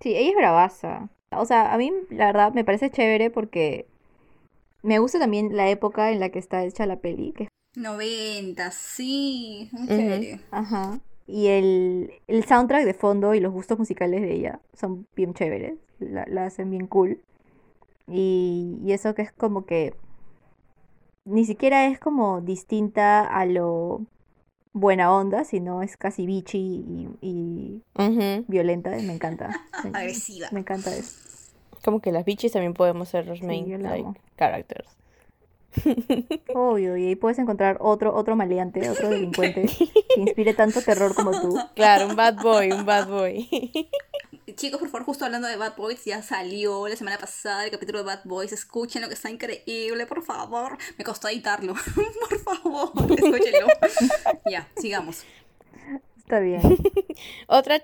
Sí, 0.00 0.16
ella 0.16 0.30
es 0.30 0.36
bravaza. 0.36 1.08
O 1.40 1.46
sea, 1.46 1.72
a 1.72 1.78
mí 1.78 1.92
la 2.10 2.26
verdad 2.26 2.52
me 2.52 2.64
parece 2.64 2.90
chévere 2.90 3.30
porque 3.30 3.86
me 4.82 4.98
gusta 4.98 5.18
también 5.18 5.56
la 5.56 5.68
época 5.70 6.10
en 6.12 6.20
la 6.20 6.28
que 6.28 6.38
está 6.38 6.64
hecha 6.64 6.86
la 6.86 6.96
peli, 6.96 7.32
que 7.32 7.48
90, 7.76 8.70
sí, 8.70 9.68
muy 9.72 9.88
chévere. 9.88 10.40
Ajá. 10.50 11.00
Y 11.26 11.46
el, 11.48 12.12
el 12.26 12.44
soundtrack 12.44 12.84
de 12.84 12.94
fondo 12.94 13.34
y 13.34 13.40
los 13.40 13.52
gustos 13.52 13.78
musicales 13.78 14.20
de 14.20 14.34
ella 14.34 14.60
son 14.74 15.06
bien 15.16 15.34
chéveres. 15.34 15.74
La, 15.98 16.24
la 16.28 16.44
hacen 16.44 16.70
bien 16.70 16.86
cool. 16.86 17.20
Y, 18.06 18.78
y 18.84 18.92
eso 18.92 19.14
que 19.14 19.22
es 19.22 19.32
como 19.32 19.64
que 19.64 19.94
ni 21.24 21.44
siquiera 21.46 21.86
es 21.86 21.98
como 21.98 22.42
distinta 22.42 23.26
a 23.26 23.46
lo 23.46 24.02
buena 24.74 25.14
onda, 25.14 25.44
sino 25.44 25.82
es 25.82 25.96
casi 25.96 26.26
bitchy 26.26 26.58
y, 26.58 27.08
y 27.22 27.82
Ujú. 27.96 28.44
violenta. 28.48 28.90
Me 28.90 29.14
encanta. 29.14 29.48
Me, 29.84 29.90
Agresiva. 29.98 30.48
me 30.50 30.60
encanta 30.60 30.94
eso. 30.94 31.16
Como 31.82 32.00
que 32.00 32.12
las 32.12 32.24
bitches 32.24 32.52
también 32.52 32.74
podemos 32.74 33.08
ser 33.08 33.26
los 33.26 33.42
main 33.42 33.82
like, 33.82 34.08
characters. 34.36 34.88
Obvio, 36.54 36.96
y 36.96 37.06
ahí 37.06 37.16
puedes 37.16 37.38
encontrar 37.38 37.78
otro, 37.80 38.14
otro 38.14 38.36
maleante, 38.36 38.88
otro 38.88 39.10
delincuente 39.10 39.66
que 40.14 40.20
inspire 40.20 40.54
tanto 40.54 40.80
terror 40.82 41.14
como 41.14 41.32
tú. 41.32 41.58
Claro, 41.74 42.08
un 42.08 42.16
bad 42.16 42.40
boy, 42.42 42.70
un 42.72 42.86
bad 42.86 43.08
boy. 43.08 43.48
Chicos, 44.56 44.78
por 44.80 44.88
favor, 44.88 45.04
justo 45.06 45.24
hablando 45.24 45.48
de 45.48 45.56
Bad 45.56 45.76
Boys, 45.76 46.04
ya 46.04 46.22
salió 46.22 46.86
la 46.86 46.94
semana 46.96 47.18
pasada 47.18 47.64
el 47.64 47.70
capítulo 47.70 47.98
de 47.98 48.04
Bad 48.04 48.20
Boys. 48.24 48.52
Escuchen 48.52 49.02
lo 49.02 49.08
que 49.08 49.14
está 49.14 49.30
increíble, 49.30 50.06
por 50.06 50.22
favor. 50.22 50.78
Me 50.96 51.04
costó 51.04 51.28
editarlo. 51.28 51.74
por 52.28 52.38
favor, 52.38 52.90
escúchenlo. 53.12 53.66
ya, 54.50 54.68
sigamos. 54.76 55.24
Está 56.18 56.38
bien. 56.40 56.60
Otra 57.48 57.82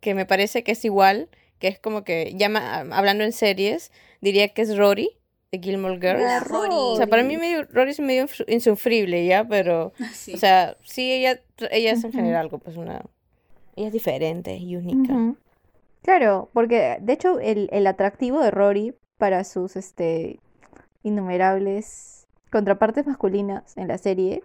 que 0.00 0.14
me 0.14 0.26
parece 0.26 0.62
que 0.62 0.72
es 0.72 0.84
igual, 0.84 1.28
que 1.58 1.68
es 1.68 1.78
como 1.78 2.04
que 2.04 2.34
llama, 2.36 2.80
hablando 2.92 3.24
en 3.24 3.32
series, 3.32 3.90
diría 4.20 4.48
que 4.48 4.62
es 4.62 4.76
Rory 4.76 5.10
de 5.52 5.58
Gilmore 5.58 5.94
Girls. 5.98 6.20
La 6.22 6.40
Rory. 6.40 6.68
O 6.74 6.96
sea, 6.96 7.06
para 7.06 7.22
mí 7.22 7.36
medio, 7.38 7.64
Rory 7.72 7.92
es 7.92 8.00
medio 8.00 8.26
insu- 8.26 8.44
insufrible, 8.46 9.24
¿ya? 9.26 9.48
Pero, 9.48 9.92
Sí. 10.12 10.34
o 10.34 10.36
sea, 10.38 10.76
sí, 10.84 11.10
ella, 11.12 11.40
ella 11.70 11.92
es 11.92 12.04
en 12.04 12.12
general 12.12 12.50
pues 12.50 12.76
una... 12.76 13.02
Ella 13.74 13.86
es 13.88 13.92
diferente 13.92 14.56
y 14.56 14.76
única. 14.76 15.12
Ujú. 15.14 15.36
Claro, 16.02 16.48
porque 16.52 16.98
de 17.00 17.12
hecho 17.12 17.38
el, 17.40 17.68
el 17.72 17.86
atractivo 17.86 18.40
de 18.40 18.50
Rory 18.50 18.94
para 19.18 19.44
sus 19.44 19.76
este 19.76 20.40
innumerables 21.02 22.26
contrapartes 22.50 23.06
masculinas 23.06 23.76
en 23.76 23.88
la 23.88 23.98
serie, 23.98 24.42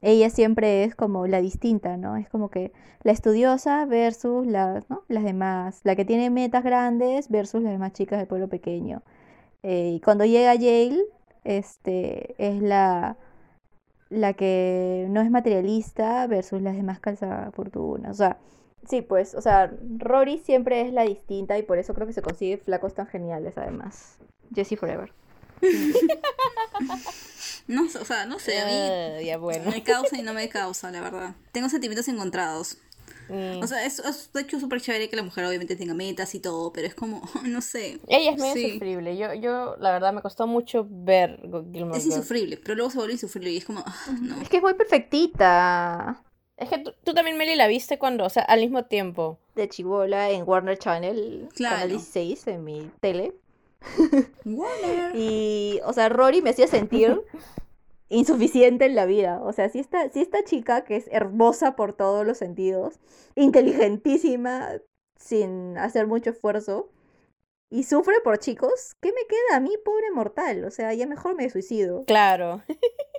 ella 0.00 0.30
siempre 0.30 0.84
es 0.84 0.94
como 0.94 1.26
la 1.26 1.40
distinta, 1.40 1.96
¿no? 1.96 2.16
Es 2.16 2.28
como 2.28 2.48
que 2.50 2.72
la 3.02 3.12
estudiosa 3.12 3.84
versus 3.86 4.46
las, 4.46 4.88
¿no? 4.90 5.04
las 5.08 5.24
demás, 5.24 5.80
la 5.84 5.96
que 5.96 6.04
tiene 6.04 6.30
metas 6.30 6.64
grandes 6.64 7.28
versus 7.28 7.62
las 7.62 7.72
demás 7.72 7.92
chicas 7.92 8.18
del 8.18 8.28
pueblo 8.28 8.48
pequeño. 8.48 9.02
Eh, 9.62 9.92
y 9.96 10.00
cuando 10.00 10.24
llega 10.24 10.54
Yale, 10.54 10.98
este, 11.44 12.34
es 12.38 12.60
la, 12.62 13.16
la 14.10 14.32
que 14.34 15.06
no 15.10 15.20
es 15.20 15.30
materialista 15.30 16.26
versus 16.26 16.62
las 16.62 16.76
demás 16.76 17.00
calzafortunas. 17.00 18.10
O 18.12 18.14
sea, 18.14 18.38
sí, 18.88 19.02
pues, 19.02 19.34
o 19.34 19.40
sea, 19.40 19.72
Rory 19.98 20.38
siempre 20.38 20.80
es 20.82 20.92
la 20.92 21.02
distinta 21.04 21.58
y 21.58 21.62
por 21.62 21.78
eso 21.78 21.94
creo 21.94 22.06
que 22.06 22.12
se 22.12 22.22
consigue 22.22 22.58
flacos 22.58 22.94
tan 22.94 23.06
geniales 23.06 23.56
además. 23.56 24.16
Jessie 24.54 24.76
Forever. 24.76 25.12
No, 27.68 27.88
sé, 27.88 27.98
o 27.98 28.04
sea, 28.04 28.26
no 28.26 28.38
sé, 28.40 28.58
a 28.60 28.64
mí 28.66 28.72
Ah, 28.74 29.20
ya 29.22 29.38
bueno. 29.38 29.70
me 29.70 29.82
causa 29.84 30.18
y 30.18 30.22
no 30.22 30.34
me 30.34 30.48
causa, 30.48 30.90
la 30.90 31.00
verdad. 31.00 31.34
Tengo 31.52 31.68
sentimientos 31.68 32.08
encontrados. 32.08 32.76
Mm. 33.28 33.62
O 33.62 33.66
sea, 33.68 33.86
es, 33.86 34.00
es 34.00 34.32
de 34.32 34.40
hecho 34.40 34.58
súper 34.58 34.80
chévere 34.80 35.08
que 35.08 35.14
la 35.16 35.22
mujer 35.22 35.44
obviamente 35.44 35.76
tenga 35.76 35.94
metas 35.94 36.34
y 36.34 36.40
todo, 36.40 36.72
pero 36.72 36.88
es 36.88 36.94
como, 36.94 37.22
no 37.44 37.60
sé. 37.60 38.00
Ella 38.08 38.32
es 38.32 38.38
medio 38.40 38.54
Sí. 38.54 38.64
insufrible. 38.66 39.16
Yo, 39.16 39.32
yo, 39.34 39.76
la 39.78 39.92
verdad, 39.92 40.12
me 40.12 40.22
costó 40.22 40.46
mucho 40.48 40.86
ver 40.90 41.40
Gilmore 41.72 41.98
Es 41.98 42.06
insufrible, 42.06 42.56
pero 42.56 42.74
luego 42.74 42.90
se 42.90 42.98
vuelve 42.98 43.12
insufrible 43.14 43.50
y 43.52 43.58
es 43.58 43.64
como, 43.64 43.82
ah, 43.86 43.94
no. 44.20 44.40
Es 44.42 44.48
que 44.48 44.56
es 44.56 44.62
muy 44.62 44.74
perfectita. 44.74 46.20
Es 46.62 46.68
que 46.68 46.78
tú, 46.78 46.92
tú 47.04 47.14
también, 47.14 47.36
Meli, 47.36 47.56
la 47.56 47.66
viste 47.66 47.98
cuando, 47.98 48.24
o 48.24 48.30
sea, 48.30 48.42
al 48.44 48.60
mismo 48.60 48.84
tiempo. 48.84 49.38
De 49.54 49.68
chibola 49.68 50.30
en 50.30 50.48
Warner 50.48 50.78
Channel, 50.78 51.48
Claro. 51.54 51.74
canal 51.76 51.88
16 51.90 52.46
en 52.46 52.64
mi 52.64 52.90
tele. 53.00 53.34
Warner. 54.44 55.12
Y, 55.16 55.80
o 55.84 55.92
sea, 55.92 56.08
Rory 56.08 56.40
me 56.42 56.50
hacía 56.50 56.66
sentir 56.68 57.20
insuficiente 58.08 58.84
en 58.86 58.94
la 58.94 59.06
vida. 59.06 59.40
O 59.42 59.52
sea, 59.52 59.68
si 59.68 59.78
esta, 59.78 60.08
si 60.10 60.20
esta 60.20 60.44
chica 60.44 60.84
que 60.84 60.96
es 60.96 61.08
hermosa 61.10 61.76
por 61.76 61.92
todos 61.94 62.26
los 62.26 62.38
sentidos, 62.38 63.00
inteligentísima, 63.34 64.68
sin 65.16 65.76
hacer 65.78 66.06
mucho 66.06 66.30
esfuerzo, 66.30 66.90
y 67.70 67.84
sufre 67.84 68.16
por 68.22 68.38
chicos, 68.38 68.92
¿qué 69.00 69.08
me 69.12 69.26
queda 69.26 69.56
a 69.56 69.60
mí, 69.60 69.70
pobre 69.82 70.10
mortal? 70.10 70.64
O 70.64 70.70
sea, 70.70 70.92
ya 70.92 71.06
mejor 71.06 71.34
me 71.34 71.48
suicido. 71.48 72.04
Claro. 72.04 72.62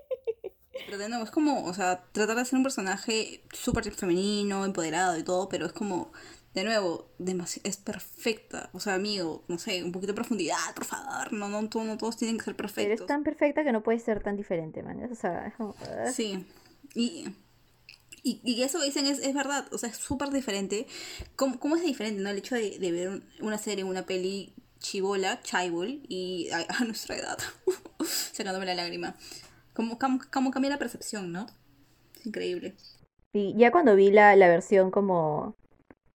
Pero 0.85 0.97
de 0.97 1.07
nuevo, 1.09 1.23
es 1.23 1.31
como, 1.31 1.65
o 1.65 1.73
sea, 1.73 2.03
tratar 2.11 2.35
de 2.35 2.41
hacer 2.41 2.57
un 2.57 2.63
personaje 2.63 3.43
súper 3.53 3.89
femenino, 3.91 4.65
empoderado 4.65 5.17
y 5.17 5.23
todo, 5.23 5.47
pero 5.49 5.65
es 5.67 5.71
como, 5.73 6.11
de 6.55 6.63
nuevo, 6.63 7.11
demasi- 7.19 7.61
es 7.63 7.77
perfecta. 7.77 8.69
O 8.73 8.79
sea, 8.79 8.95
amigo, 8.95 9.43
no 9.47 9.57
sé, 9.59 9.83
un 9.83 9.91
poquito 9.91 10.13
de 10.13 10.15
profundidad, 10.15 10.73
por 10.75 10.85
favor. 10.85 11.31
No, 11.33 11.47
no, 11.49 11.67
to- 11.69 11.83
no 11.83 11.97
todos 11.97 12.17
tienen 12.17 12.37
que 12.37 12.45
ser 12.45 12.55
Pero 12.55 12.67
es 12.67 12.73
perfectos. 12.73 13.07
tan 13.07 13.23
perfecta 13.23 13.63
que 13.63 13.71
no 13.71 13.83
puede 13.83 13.99
ser 13.99 14.21
tan 14.23 14.35
diferente, 14.35 14.81
man. 14.83 15.03
O 15.11 15.15
sea, 15.15 15.47
es 15.47 15.53
como... 15.55 15.75
ah. 15.81 16.11
Sí. 16.11 16.45
Y, 16.95 17.27
y, 18.23 18.41
y 18.43 18.63
eso 18.63 18.79
que 18.79 18.85
dicen 18.85 19.05
es, 19.05 19.19
es 19.19 19.33
verdad, 19.33 19.67
o 19.71 19.77
sea, 19.77 19.89
es 19.89 19.97
súper 19.97 20.29
diferente. 20.31 20.87
¿Cómo, 21.35 21.59
¿Cómo 21.59 21.75
es 21.75 21.83
diferente, 21.83 22.21
no? 22.21 22.29
El 22.29 22.37
hecho 22.39 22.55
de, 22.55 22.79
de 22.79 22.91
ver 22.91 23.09
un- 23.09 23.23
una 23.41 23.57
serie, 23.57 23.83
una 23.83 24.05
peli 24.05 24.53
chivola, 24.79 25.39
chaibol, 25.41 26.01
y 26.09 26.49
a, 26.51 26.65
a 26.79 26.83
nuestra 26.83 27.15
edad, 27.15 27.37
sacándome 28.33 28.65
la 28.65 28.75
lágrima. 28.75 29.15
¿Cómo, 29.73 29.97
cómo, 29.97 30.19
cómo 30.31 30.51
cambia 30.51 30.71
la 30.71 30.79
percepción, 30.79 31.31
no? 31.31 31.47
Es 32.15 32.25
increíble. 32.25 32.75
Y 33.33 33.55
ya 33.57 33.71
cuando 33.71 33.95
vi 33.95 34.11
la, 34.11 34.35
la 34.35 34.47
versión 34.47 34.91
como 34.91 35.55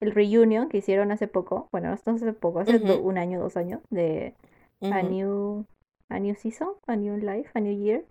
el 0.00 0.12
reunion 0.12 0.68
que 0.68 0.78
hicieron 0.78 1.10
hace 1.10 1.26
poco, 1.26 1.68
bueno, 1.72 1.88
no 1.88 2.12
hace 2.14 2.32
poco, 2.32 2.60
hace 2.60 2.78
un 2.78 3.18
año, 3.18 3.40
dos 3.40 3.56
años, 3.56 3.80
de 3.90 4.34
A. 4.80 5.02
New, 5.02 5.64
a 6.08 6.18
New 6.20 6.36
Season, 6.36 6.68
A 6.86 6.94
New 6.94 7.16
Life, 7.16 7.50
A 7.54 7.60
New 7.60 7.76
Year, 7.76 8.04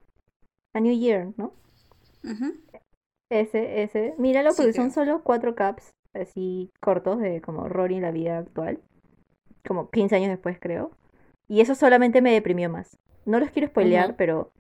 A 0.74 0.82
New 0.82 0.94
Year, 0.94 1.34
¿no? 1.38 1.54
Ujú. 2.24 2.56
Ese, 3.30 3.84
ese, 3.84 4.16
míralo 4.18 4.52
Sí, 4.52 4.58
porque 4.58 4.74
son 4.74 4.92
solo 4.92 5.22
cuatro 5.24 5.56
caps 5.56 5.92
así 6.14 6.72
cortos 6.82 7.20
de 7.20 7.42
como 7.42 7.68
Rory 7.70 7.96
en 7.96 8.02
la 8.02 8.12
vida 8.12 8.40
actual, 8.40 8.80
como 9.66 9.90
15 9.90 10.16
años 10.16 10.30
después 10.30 10.58
creo, 10.60 10.92
y 11.48 11.62
eso 11.62 11.76
solamente 11.76 12.22
me 12.22 12.32
deprimió 12.34 12.70
más. 12.70 12.98
No 13.26 13.40
los 13.40 13.52
quiero 13.52 13.68
spoilear, 13.68 14.16
pero, 14.16 14.52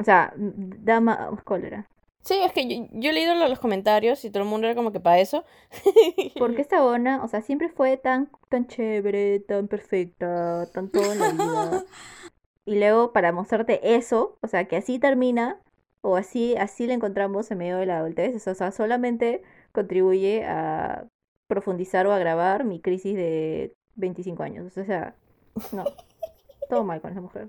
o 0.00 0.04
sea, 0.04 0.32
da 0.36 1.00
más 1.00 1.42
cólera. 1.44 1.86
Sí, 2.22 2.34
es 2.44 2.52
que 2.52 2.68
yo, 2.68 2.86
yo 2.92 3.10
he 3.10 3.12
leído 3.12 3.34
lo- 3.34 3.48
los 3.48 3.60
comentarios 3.60 4.24
y 4.24 4.30
todo 4.30 4.42
el 4.42 4.48
mundo 4.48 4.66
era 4.66 4.74
como 4.76 4.92
que 4.92 5.00
para 5.00 5.20
eso. 5.20 5.44
Porque 6.38 6.60
esta 6.62 6.84
Ona, 6.84 7.22
o 7.24 7.28
sea, 7.28 7.40
siempre 7.42 7.68
fue 7.68 7.96
tan, 7.96 8.30
tan 8.48 8.66
chévere, 8.66 9.40
tan 9.40 9.68
perfecta, 9.68 10.66
tan 10.72 10.90
todo 10.90 11.12
en 11.12 11.18
la 11.18 11.30
vida. 11.30 11.84
Y 12.66 12.78
luego 12.78 13.12
para 13.12 13.32
mostrarte 13.32 13.96
eso, 13.96 14.36
o 14.42 14.46
sea, 14.48 14.66
que 14.66 14.76
así 14.76 14.98
termina, 14.98 15.60
o 16.02 16.16
así, 16.16 16.56
así 16.56 16.86
la 16.86 16.94
encontramos 16.94 17.50
en 17.50 17.58
medio 17.58 17.78
de 17.78 17.86
la 17.86 17.98
adultez, 17.98 18.46
o 18.46 18.54
sea, 18.54 18.70
solamente 18.70 19.42
contribuye 19.72 20.44
a 20.44 21.06
profundizar 21.48 22.06
o 22.06 22.12
agravar 22.12 22.64
mi 22.64 22.80
crisis 22.80 23.16
de 23.16 23.74
25 23.96 24.42
años. 24.42 24.76
O 24.76 24.84
sea, 24.84 25.14
no, 25.72 25.84
todo 26.68 26.84
mal 26.84 27.00
con 27.00 27.12
esa 27.12 27.20
mujer. 27.20 27.48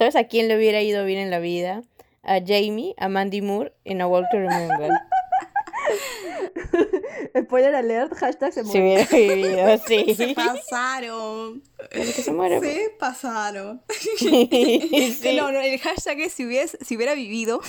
¿Sabes 0.00 0.16
a 0.16 0.24
quién 0.24 0.48
le 0.48 0.56
hubiera 0.56 0.80
ido 0.80 1.04
bien 1.04 1.18
en 1.18 1.28
la 1.30 1.40
vida? 1.40 1.82
A 2.22 2.38
Jamie, 2.40 2.94
a 2.96 3.10
Mandy 3.10 3.42
Moore 3.42 3.74
en 3.84 4.00
A 4.00 4.06
Walk 4.06 4.24
to 4.30 4.38
Remember. 4.38 4.88
Spoiler 7.44 7.74
alert, 7.74 8.14
hashtag 8.14 8.50
se 8.54 8.64
Si 8.64 8.80
hubiera 8.80 9.04
vivido, 9.04 9.76
sí. 9.86 10.14
Se 10.14 10.32
pasaron. 10.34 11.62
Que 11.90 12.02
se 12.06 12.32
muere. 12.32 12.60
pues. 12.60 12.72
Se 12.72 12.90
pasaron. 12.98 13.82
Sí. 14.16 15.36
No, 15.36 15.52
no, 15.52 15.60
el 15.60 15.78
hashtag 15.78 16.20
es 16.20 16.32
si, 16.32 16.44
hubies- 16.44 16.78
si 16.80 16.96
hubiera 16.96 17.14
vivido. 17.14 17.60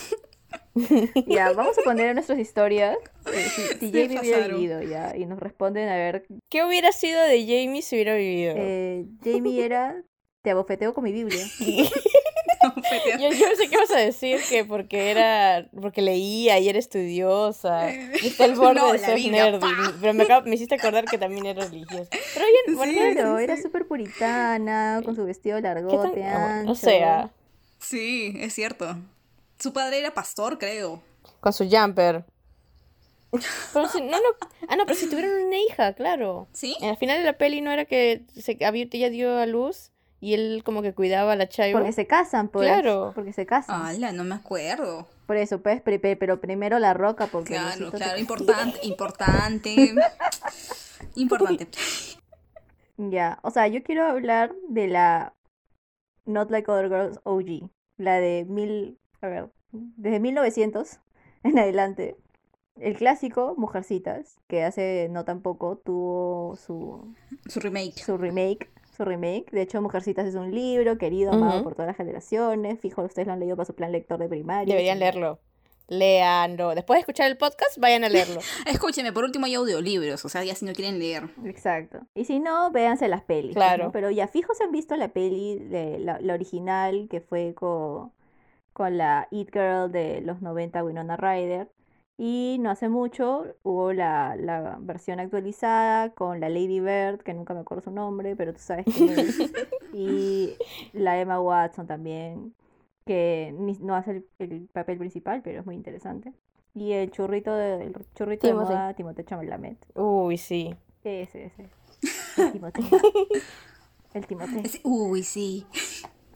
Ya, 1.27 1.51
vamos 1.51 1.77
a 1.77 1.81
poner 1.81 2.07
en 2.07 2.13
nuestras 2.15 2.39
historias 2.39 2.95
eh, 3.27 3.45
si, 3.53 3.61
si 3.61 3.91
Se 3.91 4.07
Jamie 4.07 4.19
hubiera 4.19 4.37
pasaron. 4.37 4.55
vivido 4.57 4.81
ya, 4.83 5.13
y 5.17 5.25
nos 5.25 5.37
responden 5.37 5.89
a 5.89 5.95
ver 5.95 6.25
¿Qué 6.49 6.63
hubiera 6.63 6.93
sido 6.93 7.21
de 7.23 7.41
Jamie 7.41 7.81
si 7.81 7.95
hubiera 7.97 8.15
vivido? 8.15 8.53
Eh, 8.57 9.03
Jamie 9.21 9.65
era, 9.65 10.01
te 10.43 10.51
abofeteo 10.51 10.93
con 10.93 11.03
mi 11.03 11.11
Biblia. 11.11 11.45
Yo, 13.19 13.29
yo 13.31 13.45
sé 13.57 13.69
qué 13.69 13.77
vas 13.77 13.91
a 13.91 13.97
decir, 13.99 14.39
que 14.49 14.63
porque 14.65 15.09
era, 15.11 15.67
porque 15.79 16.01
leía 16.01 16.59
y 16.59 16.69
era 16.69 16.77
estudiosa, 16.79 17.91
y 17.91 18.27
está 18.27 18.43
al 18.45 18.55
borde 18.55 18.75
No, 18.75 18.91
de 18.93 18.99
ser 18.99 19.15
Biblia, 19.15 19.45
nerd, 19.51 19.59
pa. 19.59 19.67
y- 19.67 19.93
pero 19.99 20.13
me, 20.13 20.23
acabo- 20.23 20.45
me 20.47 20.55
hiciste 20.55 20.75
acordar 20.75 21.05
que 21.05 21.17
también 21.17 21.45
era 21.45 21.65
religiosa. 21.65 22.09
Pero 22.33 22.45
bien, 22.45 22.77
bueno, 22.77 22.91
Sí, 22.91 23.13
Claro, 23.15 23.37
sí, 23.37 23.43
era 23.43 23.55
sí. 23.57 23.61
súper 23.63 23.87
puritana, 23.87 25.01
con 25.03 25.15
su 25.15 25.25
vestido 25.25 25.57
¿qué 25.57 25.63
tan- 25.63 25.73
largote, 25.75 26.23
ancho. 26.23 26.71
O 26.71 26.75
sea, 26.75 27.31
Sí, 27.79 28.33
es 28.39 28.53
cierto. 28.53 28.95
Su 29.59 29.73
padre 29.73 29.99
era 29.99 30.13
pastor, 30.13 30.57
creo. 30.59 31.01
con 31.39 31.53
su 31.53 31.67
jumper. 31.69 32.25
Pero 33.73 33.87
si, 33.87 34.01
no, 34.01 34.11
no, 34.17 34.27
ah, 34.67 34.75
no, 34.75 34.85
pero 34.85 34.99
si 34.99 35.09
tuvieron 35.09 35.31
una 35.45 35.57
hija, 35.57 35.93
claro. 35.93 36.47
¿Sí? 36.51 36.75
Al 36.81 36.97
final 36.97 37.17
de 37.19 37.23
la 37.23 37.37
peli 37.37 37.61
no 37.61 37.71
era 37.71 37.85
que 37.85 38.23
se, 38.35 38.57
había, 38.65 38.85
ella 38.91 39.09
dio 39.09 39.37
a 39.37 39.45
luz 39.45 39.90
y 40.21 40.35
él 40.35 40.61
como 40.63 40.81
que 40.81 40.93
cuidaba 40.93 41.33
a 41.33 41.35
la 41.35 41.49
Chaibo. 41.49 41.79
Porque 41.79 41.91
se 41.91 42.07
casan, 42.07 42.47
pues. 42.47 42.67
Claro. 42.67 43.11
Porque 43.13 43.33
se 43.33 43.45
casan. 43.45 43.81
Ala, 43.85 44.11
no 44.13 44.23
me 44.23 44.35
acuerdo. 44.35 45.07
Por 45.25 45.35
eso, 45.35 45.61
pues, 45.61 45.81
pero 45.81 46.39
primero 46.39 46.77
la 46.79 46.93
roca, 46.93 47.27
porque 47.27 47.55
Claro, 47.55 47.91
claro, 47.91 48.19
importante, 48.19 48.79
importante. 48.83 49.93
Importante. 51.15 51.67
Ya, 52.97 53.39
o 53.41 53.49
sea, 53.51 53.67
yo 53.67 53.83
quiero 53.83 54.05
hablar 54.05 54.53
de 54.69 54.87
la 54.87 55.33
Not 56.25 56.51
Like 56.51 56.71
Other 56.71 56.87
Girls 56.89 57.19
OG. 57.23 57.69
La 57.97 58.19
de 58.19 58.45
mil, 58.47 58.97
a 59.21 59.27
ver, 59.27 59.49
desde 59.71 60.19
1900 60.19 60.99
en 61.43 61.59
adelante. 61.59 62.15
El 62.79 62.95
clásico 62.95 63.55
Mujercitas, 63.57 64.37
que 64.47 64.63
hace 64.63 65.07
no 65.11 65.25
tan 65.25 65.41
poco 65.41 65.77
tuvo 65.77 66.55
su 66.55 67.13
Su 67.47 67.59
remake. 67.59 67.97
su 67.97 68.17
remake, 68.17 68.69
su 69.01 69.05
remake. 69.09 69.49
De 69.51 69.61
hecho, 69.61 69.81
Mujercitas 69.81 70.27
es 70.27 70.35
un 70.35 70.53
libro 70.53 70.97
querido, 70.97 71.31
amado 71.31 71.63
por 71.63 71.73
todas 71.73 71.87
las 71.87 71.97
generaciones. 71.97 72.79
Fijo, 72.79 73.01
ustedes 73.01 73.27
lo 73.27 73.33
han 73.33 73.39
leído 73.39 73.55
para 73.55 73.65
su 73.65 73.73
plan 73.73 73.91
lector 73.91 74.19
de 74.19 74.29
primaria. 74.29 74.73
Deberían 74.73 74.99
leerlo. 74.99 75.39
Leanlo. 75.87 76.73
Después 76.73 76.97
de 76.97 76.99
escuchar 77.01 77.29
el 77.29 77.37
podcast, 77.37 77.77
vayan 77.77 78.03
a 78.03 78.09
leerlo. 78.09 78.39
Escúcheme, 78.65 79.11
por 79.11 79.23
último 79.23 79.45
hay 79.45 79.55
audiolibros, 79.55 80.23
o 80.23 80.29
sea, 80.29 80.43
ya 80.43 80.55
si 80.55 80.65
no 80.65 80.73
quieren 80.73 80.99
leer. 80.99 81.29
Exacto. 81.45 81.99
Y 82.13 82.25
si 82.25 82.39
no, 82.39 82.71
véanse 82.71 83.07
las 83.07 83.23
pelis. 83.23 83.55
Claro. 83.55 83.85
¿no? 83.85 83.91
Pero 83.91 84.09
ya 84.11 84.27
fijo 84.27 84.53
se 84.53 84.63
han 84.63 84.71
visto 84.71 84.95
la 84.95 85.09
peli, 85.09 85.57
de 85.59 85.99
la, 85.99 86.19
la 86.21 86.33
original, 86.33 87.07
que 87.09 87.19
fue 87.19 87.53
con, 87.55 88.13
con 88.71 88.97
la 88.97 89.27
It 89.31 89.49
Girl 89.51 89.91
de 89.91 90.21
los 90.21 90.41
90, 90.41 90.83
Winona 90.83 91.17
Ryder. 91.17 91.69
Y 92.17 92.57
no 92.59 92.69
hace 92.69 92.87
mucho 92.87 93.45
hubo 93.63 93.93
la, 93.93 94.35
la 94.35 94.77
versión 94.79 95.19
actualizada 95.19 96.11
con 96.13 96.39
la 96.39 96.49
Lady 96.49 96.79
Bird, 96.79 97.21
que 97.21 97.33
nunca 97.33 97.53
me 97.53 97.61
acuerdo 97.61 97.83
su 97.83 97.91
nombre, 97.91 98.35
pero 98.35 98.53
tú 98.53 98.59
sabes 98.59 98.85
quién 98.85 99.17
es. 99.17 99.39
y 99.93 100.55
la 100.93 101.19
Emma 101.19 101.39
Watson 101.41 101.87
también, 101.87 102.53
que 103.05 103.55
no 103.81 103.95
hace 103.95 104.11
el, 104.11 104.25
el 104.39 104.67
papel 104.71 104.97
principal, 104.99 105.41
pero 105.41 105.61
es 105.61 105.65
muy 105.65 105.75
interesante. 105.75 106.33
Y 106.73 106.93
el 106.93 107.11
churrito 107.11 107.53
de, 107.53 107.83
el 107.83 107.95
churrito 108.15 108.47
de 108.47 108.53
moda, 108.53 108.93
Timothée 108.93 109.25
Chalamet. 109.25 109.77
Uy, 109.95 110.37
sí. 110.37 110.73
Ese, 111.03 111.45
ese. 111.45 111.69
El 112.37 112.51
Timothée. 112.53 112.83
El 114.13 114.27
Timothée. 114.27 114.81
Uy, 114.83 115.23
sí. 115.23 115.65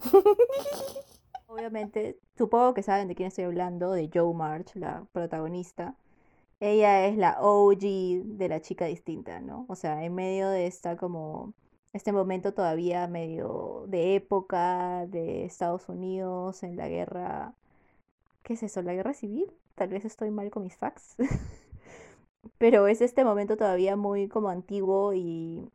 Obviamente, 1.46 2.18
supongo 2.36 2.74
que 2.74 2.82
saben 2.82 3.08
de 3.08 3.14
quién 3.14 3.28
estoy 3.28 3.44
hablando, 3.44 3.92
de 3.92 4.10
Joe 4.12 4.34
March, 4.34 4.74
la 4.74 5.06
protagonista. 5.12 5.94
Ella 6.60 7.06
es 7.06 7.16
la 7.18 7.38
OG 7.40 7.80
de 8.38 8.48
la 8.48 8.60
chica 8.62 8.86
distinta, 8.86 9.40
¿no? 9.40 9.66
O 9.68 9.76
sea, 9.76 10.04
en 10.04 10.14
medio 10.14 10.48
de 10.50 10.66
esta 10.66 10.96
como 10.96 11.54
este 11.92 12.12
momento 12.12 12.54
todavía 12.54 13.06
medio 13.08 13.84
de 13.88 14.16
época 14.16 15.06
de 15.08 15.44
Estados 15.46 15.88
Unidos 15.88 16.62
en 16.62 16.76
la 16.76 16.88
guerra, 16.88 17.54
¿qué 18.44 18.54
es 18.54 18.62
eso? 18.62 18.82
¿La 18.82 18.94
guerra 18.94 19.14
civil? 19.14 19.52
Tal 19.76 19.88
vez 19.90 20.04
estoy 20.04 20.30
mal 20.30 20.50
con 20.50 20.64
mis 20.64 20.76
facts. 20.76 21.16
Pero 22.58 22.86
es 22.86 23.00
este 23.00 23.24
momento 23.24 23.56
todavía 23.56 23.96
muy 23.96 24.28
como 24.28 24.48
antiguo 24.48 25.12
y 25.14 25.68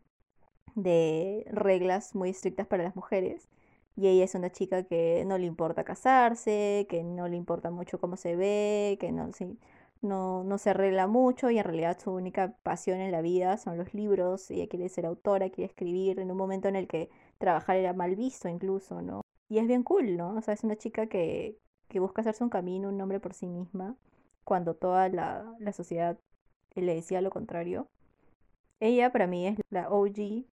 de 0.76 1.46
reglas 1.52 2.16
muy 2.16 2.30
estrictas 2.32 2.68
para 2.68 2.84
las 2.84 2.96
mujeres. 2.96 3.48
Y 3.96 4.08
ella 4.08 4.24
es 4.26 4.36
una 4.36 4.52
chica 4.52 4.84
que 4.84 5.24
no 5.26 5.38
le 5.38 5.46
importa 5.46 5.84
casarse, 5.84 6.88
que 6.90 7.04
no 7.04 7.28
le 7.28 7.36
importa 7.38 7.72
mucho 7.72 8.00
cómo 8.00 8.18
se 8.18 8.36
ve, 8.36 8.98
que 9.00 9.12
no, 9.12 9.32
se- 9.34 9.56
no, 10.02 10.44
no 10.44 10.58
se 10.58 10.72
arregla 10.72 11.08
mucho 11.08 11.50
y 11.52 11.58
en 11.60 11.64
realidad 11.66 12.00
su 12.00 12.12
única 12.12 12.56
pasión 12.64 13.00
en 13.00 13.12
la 13.12 13.22
vida 13.22 13.58
son 13.58 13.78
los 13.78 13.94
libros. 13.94 14.50
Ella 14.52 14.68
quiere 14.68 14.90
ser 14.90 15.06
autora, 15.06 15.50
quiere 15.50 15.68
escribir 15.70 16.20
en 16.20 16.32
un 16.32 16.38
momento 16.38 16.68
en 16.68 16.76
el 16.76 16.88
que 16.88 17.10
trabajar 17.38 17.76
era 17.78 17.94
mal 17.94 18.16
visto 18.16 18.48
incluso, 18.50 19.02
¿no? 19.02 19.22
Y 19.50 19.60
es 19.60 19.68
bien 19.68 19.84
cool, 19.84 20.18
¿no? 20.18 20.36
O 20.38 20.42
sea, 20.42 20.54
es 20.54 20.64
una 20.64 20.78
chica 20.78 21.08
que, 21.08 21.58
que 21.90 22.00
busca 22.00 22.22
hacerse 22.22 22.44
un 22.44 22.50
camino, 22.50 22.90
un 22.90 22.98
nombre 22.98 23.20
por 23.20 23.34
sí 23.34 23.46
misma, 23.48 23.96
cuando 24.44 24.76
toda 24.76 25.10
la, 25.10 25.56
la 25.60 25.74
sociedad 25.74 26.18
le 26.76 26.96
decía 26.96 27.22
lo 27.22 27.30
contrario. 27.32 27.88
Ella 28.82 29.12
para 29.12 29.28
mí 29.28 29.48
es 29.48 29.58
la 29.70 29.90
OG 29.90 30.46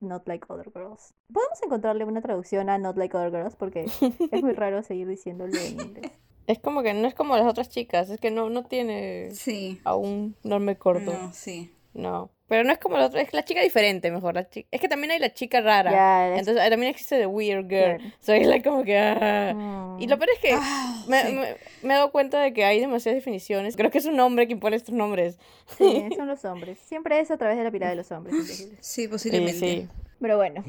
Not 0.00 0.26
Like 0.28 0.46
Other 0.48 0.70
Girls. 0.72 1.14
Podemos 1.32 1.62
encontrarle 1.62 2.04
una 2.04 2.20
traducción 2.22 2.68
a 2.70 2.78
Not 2.78 2.96
Like 2.96 3.16
Other 3.16 3.30
Girls 3.30 3.56
porque 3.56 3.84
es 4.32 4.42
muy 4.42 4.52
raro 4.52 4.82
seguir 4.82 5.08
diciéndolo 5.08 5.52
en 5.56 5.80
inglés. 5.80 6.12
Es 6.46 6.58
como 6.60 6.82
que 6.82 6.94
no 6.94 7.06
es 7.06 7.14
como 7.14 7.36
las 7.36 7.46
otras 7.46 7.68
chicas, 7.68 8.08
es 8.08 8.20
que 8.20 8.30
no, 8.30 8.48
no 8.48 8.64
tiene 8.64 9.30
Sí. 9.32 9.80
aún 9.84 10.34
nombre 10.42 10.78
corto. 10.78 11.12
No, 11.12 11.32
sí. 11.32 11.72
No. 11.92 12.30
Pero 12.48 12.64
no 12.64 12.72
es 12.72 12.78
como 12.78 12.96
la 12.96 13.06
otra, 13.06 13.20
es 13.20 13.32
la 13.34 13.44
chica 13.44 13.60
diferente, 13.62 14.10
mejor. 14.10 14.34
La 14.34 14.48
chica. 14.48 14.66
Es 14.72 14.80
que 14.80 14.88
también 14.88 15.10
hay 15.10 15.18
la 15.18 15.34
chica 15.34 15.60
rara. 15.60 15.90
Ya, 15.92 16.32
es- 16.34 16.38
Entonces 16.40 16.64
eh, 16.66 16.70
también 16.70 16.90
existe 16.90 17.18
The 17.18 17.26
Weird 17.26 17.68
Girl. 17.68 17.96
Claro. 17.98 18.12
Soy 18.20 18.44
la 18.44 18.62
como 18.62 18.84
que. 18.84 18.98
ah. 18.98 19.52
Mm. 19.54 20.00
Y 20.00 20.06
lo 20.06 20.16
peor 20.18 20.30
es 20.34 20.38
que 20.40 20.52
Ah, 20.54 21.04
me, 21.08 21.22
sí. 21.26 21.32
me- 21.34 21.56
me 21.82 21.94
he 21.94 21.96
dado 21.96 22.10
cuenta 22.10 22.40
de 22.40 22.52
que 22.54 22.64
hay 22.64 22.80
demasiadas 22.80 23.16
definiciones. 23.18 23.76
Creo 23.76 23.90
que 23.90 23.98
es 23.98 24.06
un 24.06 24.18
hombre 24.18 24.46
quien 24.46 24.60
pone 24.60 24.76
estos 24.76 24.94
nombres. 24.94 25.38
Sí, 25.76 26.08
son 26.16 26.26
los 26.26 26.44
hombres. 26.46 26.78
Siempre 26.78 27.20
es 27.20 27.30
a 27.30 27.36
través 27.36 27.58
de 27.58 27.64
la 27.64 27.70
mirada 27.70 27.90
de 27.90 27.96
los 27.96 28.10
hombres. 28.12 28.34
Sí, 28.46 28.72
Sí, 28.80 29.08
posiblemente. 29.08 29.58
sí. 29.58 29.88
Pero 30.20 30.36
bueno, 30.38 30.64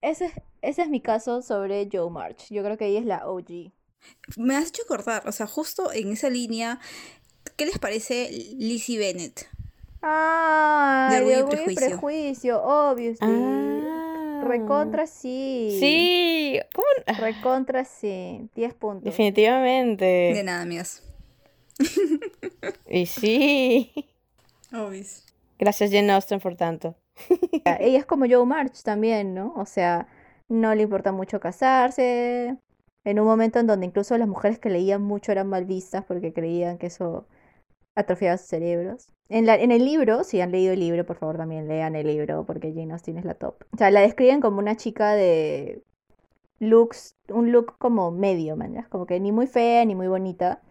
ese, 0.00 0.24
es- 0.26 0.32
ese 0.62 0.82
es 0.82 0.88
mi 0.88 1.00
caso 1.02 1.42
sobre 1.42 1.88
Joe 1.92 2.10
March. 2.10 2.46
Yo 2.48 2.64
creo 2.64 2.78
que 2.78 2.86
ella 2.86 3.00
es 3.00 3.06
la 3.06 3.28
OG. 3.28 3.70
Me 4.38 4.56
has 4.56 4.68
hecho 4.68 4.82
acordar, 4.84 5.28
o 5.28 5.32
sea, 5.32 5.46
justo 5.46 5.92
en 5.92 6.10
esa 6.12 6.30
línea, 6.30 6.78
¿qué 7.56 7.66
les 7.66 7.78
parece 7.78 8.30
Lizzie 8.56 8.96
Bennett? 8.98 9.46
Ah, 10.02 11.08
De 11.10 11.16
de 11.16 11.20
Orgullo 11.20 11.38
y 11.38 11.42
Orgullo 11.42 11.72
y 11.72 11.74
Prejuicio. 11.74 12.62
Prejuicio. 12.94 13.18
Ah. 13.20 14.44
Recontra 14.46 15.06
sí. 15.06 15.76
Sí. 15.80 16.60
¿Cómo? 16.74 16.86
Ah, 17.06 17.12
Recontra 17.20 17.84
sí. 17.84 18.48
10 18.54 18.74
puntos. 18.74 19.04
De 19.04 19.10
Definitivamente. 19.10 20.42
nada, 20.44 20.62
amigas. 20.62 21.02
Y 22.88 23.06
sí. 23.06 23.92
Obis. 24.72 25.24
Gracias, 25.58 25.90
Jane 25.90 26.12
Austen, 26.12 26.40
por 26.40 26.54
tanto. 26.56 26.94
Ella 27.80 27.98
es 27.98 28.06
como 28.06 28.26
Joe 28.28 28.46
March 28.46 28.82
también, 28.82 29.34
¿no? 29.34 29.52
O 29.56 29.66
sea, 29.66 30.06
no 30.48 30.74
le 30.74 30.82
importa 30.82 31.12
mucho 31.12 31.40
casarse. 31.40 32.56
En 33.04 33.20
un 33.20 33.26
momento 33.26 33.58
en 33.58 33.66
donde 33.66 33.86
incluso 33.86 34.16
las 34.18 34.28
mujeres 34.28 34.58
que 34.58 34.70
leían 34.70 35.02
mucho 35.02 35.32
eran 35.32 35.48
mal 35.48 35.64
vistas 35.64 36.04
porque 36.06 36.32
creían 36.32 36.78
que 36.78 36.86
eso 36.86 37.26
atrofiaba 37.98 38.38
sus 38.38 38.46
cerebros. 38.46 39.08
En, 39.28 39.44
la, 39.44 39.56
en 39.56 39.72
el 39.72 39.84
libro, 39.84 40.24
si 40.24 40.40
han 40.40 40.52
leído 40.52 40.72
el 40.72 40.80
libro, 40.80 41.04
por 41.04 41.16
favor 41.16 41.36
también 41.36 41.68
lean 41.68 41.96
el 41.96 42.06
libro 42.06 42.44
porque 42.46 42.72
Jane 42.72 42.92
Austen 42.92 43.18
es 43.18 43.24
la 43.24 43.34
top. 43.34 43.56
O 43.72 43.76
sea, 43.76 43.90
la 43.90 44.00
describen 44.00 44.40
como 44.40 44.58
una 44.58 44.76
chica 44.76 45.12
de 45.14 45.82
looks, 46.60 47.16
un 47.28 47.52
look 47.52 47.76
como 47.78 48.10
medio, 48.10 48.56
man. 48.56 48.86
Como 48.88 49.06
que 49.06 49.18
ni 49.20 49.32
muy 49.32 49.46
fea 49.46 49.84
ni 49.84 49.94
muy 49.94 50.06
bonita. 50.06 50.62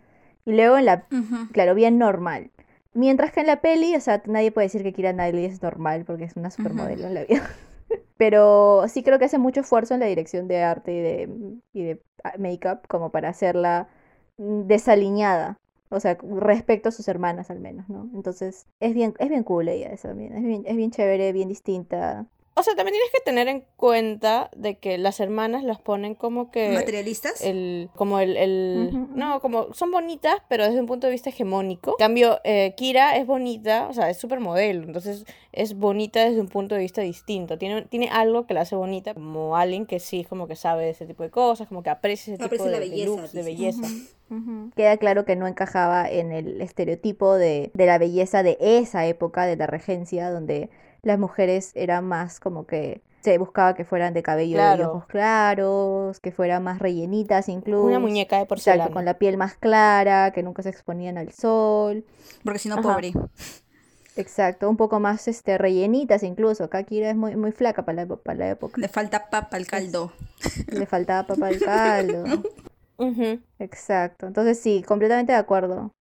Y 0.45 0.53
luego 0.53 0.77
en 0.77 0.85
la 0.85 1.07
claro, 1.51 1.75
bien 1.75 1.97
normal. 1.97 2.51
Mientras 2.93 3.31
que 3.31 3.41
en 3.41 3.47
la 3.47 3.61
peli, 3.61 3.93
o 3.95 3.99
sea, 3.99 4.23
nadie 4.25 4.51
puede 4.51 4.67
decir 4.67 4.81
que 4.81 4.93
Keira 4.93 5.13
Knightley 5.13 5.45
es 5.45 5.61
normal 5.61 6.05
porque 6.05 6.23
es 6.23 6.35
una 6.35 6.49
supermodelo 6.49 7.07
en 7.07 7.13
la 7.13 7.25
vida. 7.25 7.49
Pero 8.17 8.85
sí 8.87 9.03
creo 9.03 9.19
que 9.19 9.25
hace 9.25 9.37
mucho 9.37 9.61
esfuerzo 9.61 9.93
en 9.93 9.99
la 9.99 10.07
dirección 10.07 10.47
de 10.47 10.63
arte 10.63 10.93
y 10.93 11.01
de, 11.01 11.29
y 11.73 11.83
de 11.83 12.01
ah, 12.23 12.33
make-up 12.39 12.87
como 12.87 13.11
para 13.11 13.29
hacerla 13.29 13.89
mm, 14.37 14.61
desaliñada. 14.67 15.59
O 15.89 15.99
sea, 15.99 16.17
respecto 16.21 16.89
a 16.89 16.91
sus 16.91 17.07
hermanas 17.07 17.49
al 17.49 17.59
menos, 17.59 17.89
¿no? 17.89 18.09
Entonces, 18.13 18.67
es 18.79 18.93
bien, 18.93 19.13
es 19.19 19.29
bien 19.29 19.43
cool 19.43 19.67
ella 19.69 19.89
esa 19.89 20.09
también. 20.09 20.33
Es 20.35 20.43
bien, 20.43 20.63
es 20.65 20.75
bien 20.77 20.91
chévere, 20.91 21.31
bien 21.33 21.47
distinta. 21.49 22.27
O 22.59 22.63
sea, 22.63 22.75
también 22.75 22.93
tienes 22.93 23.11
que 23.11 23.21
tener 23.21 23.47
en 23.47 23.63
cuenta 23.75 24.49
de 24.55 24.79
que 24.79 24.97
las 24.97 25.19
hermanas 25.19 25.63
las 25.63 25.79
ponen 25.79 26.15
como 26.15 26.49
que 26.49 26.69
¿Materialistas? 26.69 27.41
el 27.41 27.89
como 27.95 28.19
el, 28.19 28.35
el- 28.35 29.07
no 29.15 29.39
como 29.41 29.73
son 29.73 29.91
bonitas 29.91 30.35
pero 30.49 30.65
desde 30.65 30.79
un 30.79 30.87
punto 30.87 31.05
de 31.07 31.11
vista 31.13 31.29
hegemónico 31.29 31.91
En 31.91 31.97
cambio 32.05 32.39
eh, 32.43 32.73
Kira 32.75 33.15
es 33.17 33.27
bonita 33.27 33.87
o 33.89 33.93
sea 33.93 34.09
es 34.09 34.17
súper 34.17 34.39
modelo 34.39 34.83
entonces 34.83 35.23
es 35.51 35.75
bonita 35.75 36.25
desde 36.25 36.41
un 36.41 36.47
punto 36.47 36.73
de 36.75 36.81
vista 36.81 37.01
distinto 37.01 37.57
tiene 37.57 37.83
tiene 37.83 38.09
algo 38.11 38.45
que 38.47 38.53
la 38.53 38.61
hace 38.61 38.75
bonita 38.75 39.13
como 39.13 39.55
alguien 39.55 39.85
que 39.85 39.99
sí 39.99 40.23
como 40.23 40.47
que 40.47 40.55
sabe 40.55 40.85
de 40.85 40.89
ese 40.91 41.05
tipo 41.05 41.23
de 41.23 41.29
cosas 41.29 41.67
como 41.67 41.83
que 41.83 41.89
aprecia 41.91 42.33
ese 42.33 42.37
tipo 42.43 42.45
Aprecia 42.47 42.71
la 42.71 42.79
de, 42.79 42.85
de 42.85 42.89
belleza, 42.91 43.09
looks 43.21 43.33
de 43.33 43.43
dice. 43.43 43.51
belleza 43.51 43.87
Ujú. 44.29 44.71
Queda 44.75 44.97
claro 44.97 45.23
que 45.25 45.35
no 45.37 45.47
encajaba 45.47 46.09
en 46.09 46.31
el 46.33 46.59
estereotipo 46.61 47.35
de, 47.35 47.71
de 47.73 47.85
la 47.85 47.97
belleza 47.97 48.43
de 48.43 48.57
esa 48.59 49.05
época, 49.05 49.45
de 49.45 49.55
la 49.55 49.67
regencia, 49.67 50.29
donde 50.31 50.69
las 51.07 51.17
mujeres 51.19 51.71
eran 51.75 52.05
más 52.05 52.39
como 52.39 52.67
que 52.67 53.01
se 53.21 53.37
buscaba 53.39 53.73
que 53.75 53.83
fueran 53.83 54.13
de 54.13 54.23
cabello 54.23 54.51
y 54.51 54.53
Claro. 54.55 54.89
ojos 54.91 55.05
claros, 55.07 56.19
que 56.19 56.31
fueran 56.31 56.63
más 56.63 56.79
rellenitas 56.79 57.49
incluso. 57.49 57.85
una 57.85 57.99
muñeca 57.99 58.35
de 58.37 58.43
Exacto, 58.43 58.49
porcelana 58.55 58.91
con 58.91 59.03
la 59.05 59.15
piel 59.15 59.37
más 59.37 59.55
clara, 59.55 60.31
que 60.31 60.43
nunca 60.43 60.61
se 60.63 60.69
exponían 60.69 61.17
al 61.17 61.31
sol. 61.33 62.05
Porque 62.43 62.59
si 62.59 62.69
no, 62.69 62.81
pobre. 62.81 63.13
Exacto, 64.15 64.69
un 64.69 64.77
poco 64.77 64.99
más 64.99 65.27
este 65.27 65.57
rellenitas 65.57 66.23
incluso. 66.23 66.63
Acá 66.63 66.83
Kira 66.83 67.09
es 67.09 67.15
muy, 67.15 67.35
muy 67.35 67.51
flaca 67.51 67.83
para 67.85 68.05
la, 68.05 68.15
para 68.15 68.37
la 68.37 68.49
época. 68.49 68.79
Le 68.79 68.87
falta 68.87 69.29
papa 69.29 69.57
al 69.57 69.67
caldo. 69.67 70.11
Le 70.67 70.85
faltaba 70.85 71.27
papá 71.27 71.47
al 71.47 71.59
caldo. 71.59 72.23
Exacto. 73.59 74.25
Entonces 74.27 74.59
sí, 74.59 74.83
completamente 74.87 75.33
de 75.33 75.37
acuerdo. 75.37 75.91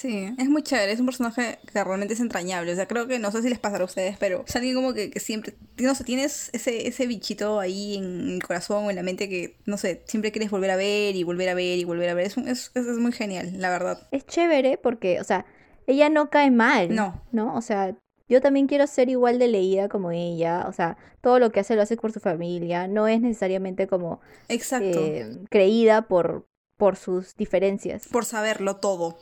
Sí, 0.00 0.32
es 0.38 0.48
muy 0.48 0.62
chévere, 0.62 0.92
es 0.92 1.00
un 1.00 1.06
personaje 1.06 1.58
que 1.72 1.82
realmente 1.82 2.14
es 2.14 2.20
entrañable. 2.20 2.72
O 2.72 2.76
sea, 2.76 2.86
creo 2.86 3.08
que 3.08 3.18
no 3.18 3.32
sé 3.32 3.42
si 3.42 3.48
les 3.48 3.58
pasará 3.58 3.82
a 3.82 3.86
ustedes, 3.86 4.16
pero 4.18 4.44
es 4.46 4.54
alguien 4.54 4.76
como 4.76 4.94
que, 4.94 5.10
que 5.10 5.18
siempre, 5.18 5.54
no 5.78 5.92
sé, 5.96 6.04
tienes 6.04 6.50
ese, 6.52 6.86
ese 6.86 7.06
bichito 7.08 7.58
ahí 7.58 7.96
en 7.96 8.30
el 8.34 8.42
corazón 8.42 8.84
o 8.84 8.90
en 8.90 8.96
la 8.96 9.02
mente 9.02 9.28
que, 9.28 9.56
no 9.66 9.76
sé, 9.76 10.02
siempre 10.06 10.30
quieres 10.30 10.50
volver 10.52 10.70
a 10.70 10.76
ver 10.76 11.16
y 11.16 11.24
volver 11.24 11.48
a 11.48 11.54
ver 11.54 11.78
y 11.78 11.84
volver 11.84 12.08
a 12.10 12.14
ver. 12.14 12.26
Es, 12.26 12.36
un- 12.36 12.46
es, 12.46 12.70
es, 12.76 12.86
es 12.86 12.96
muy 12.98 13.10
genial, 13.10 13.54
la 13.56 13.70
verdad. 13.70 14.06
es 14.12 14.24
chévere 14.24 14.78
porque, 14.78 15.20
o 15.20 15.24
sea, 15.24 15.46
ella 15.88 16.08
no 16.10 16.30
cae 16.30 16.52
mal. 16.52 16.94
No. 16.94 17.20
¿No? 17.32 17.56
O 17.56 17.60
sea, 17.60 17.96
yo 18.28 18.40
también 18.40 18.68
quiero 18.68 18.86
ser 18.86 19.08
igual 19.08 19.40
de 19.40 19.48
leída 19.48 19.88
como 19.88 20.12
ella. 20.12 20.66
O 20.68 20.72
sea, 20.72 20.96
todo 21.22 21.40
lo 21.40 21.50
que 21.50 21.58
hace 21.60 21.74
lo 21.74 21.82
hace 21.82 21.96
por 21.96 22.12
su 22.12 22.20
familia. 22.20 22.86
No 22.86 23.08
es 23.08 23.20
necesariamente 23.20 23.88
como 23.88 24.20
Exacto. 24.48 25.00
eh, 25.04 25.38
creída 25.50 26.02
por, 26.02 26.46
por 26.76 26.94
sus 26.96 27.34
diferencias. 27.36 28.06
Por 28.06 28.24
saberlo 28.24 28.76
todo. 28.76 29.18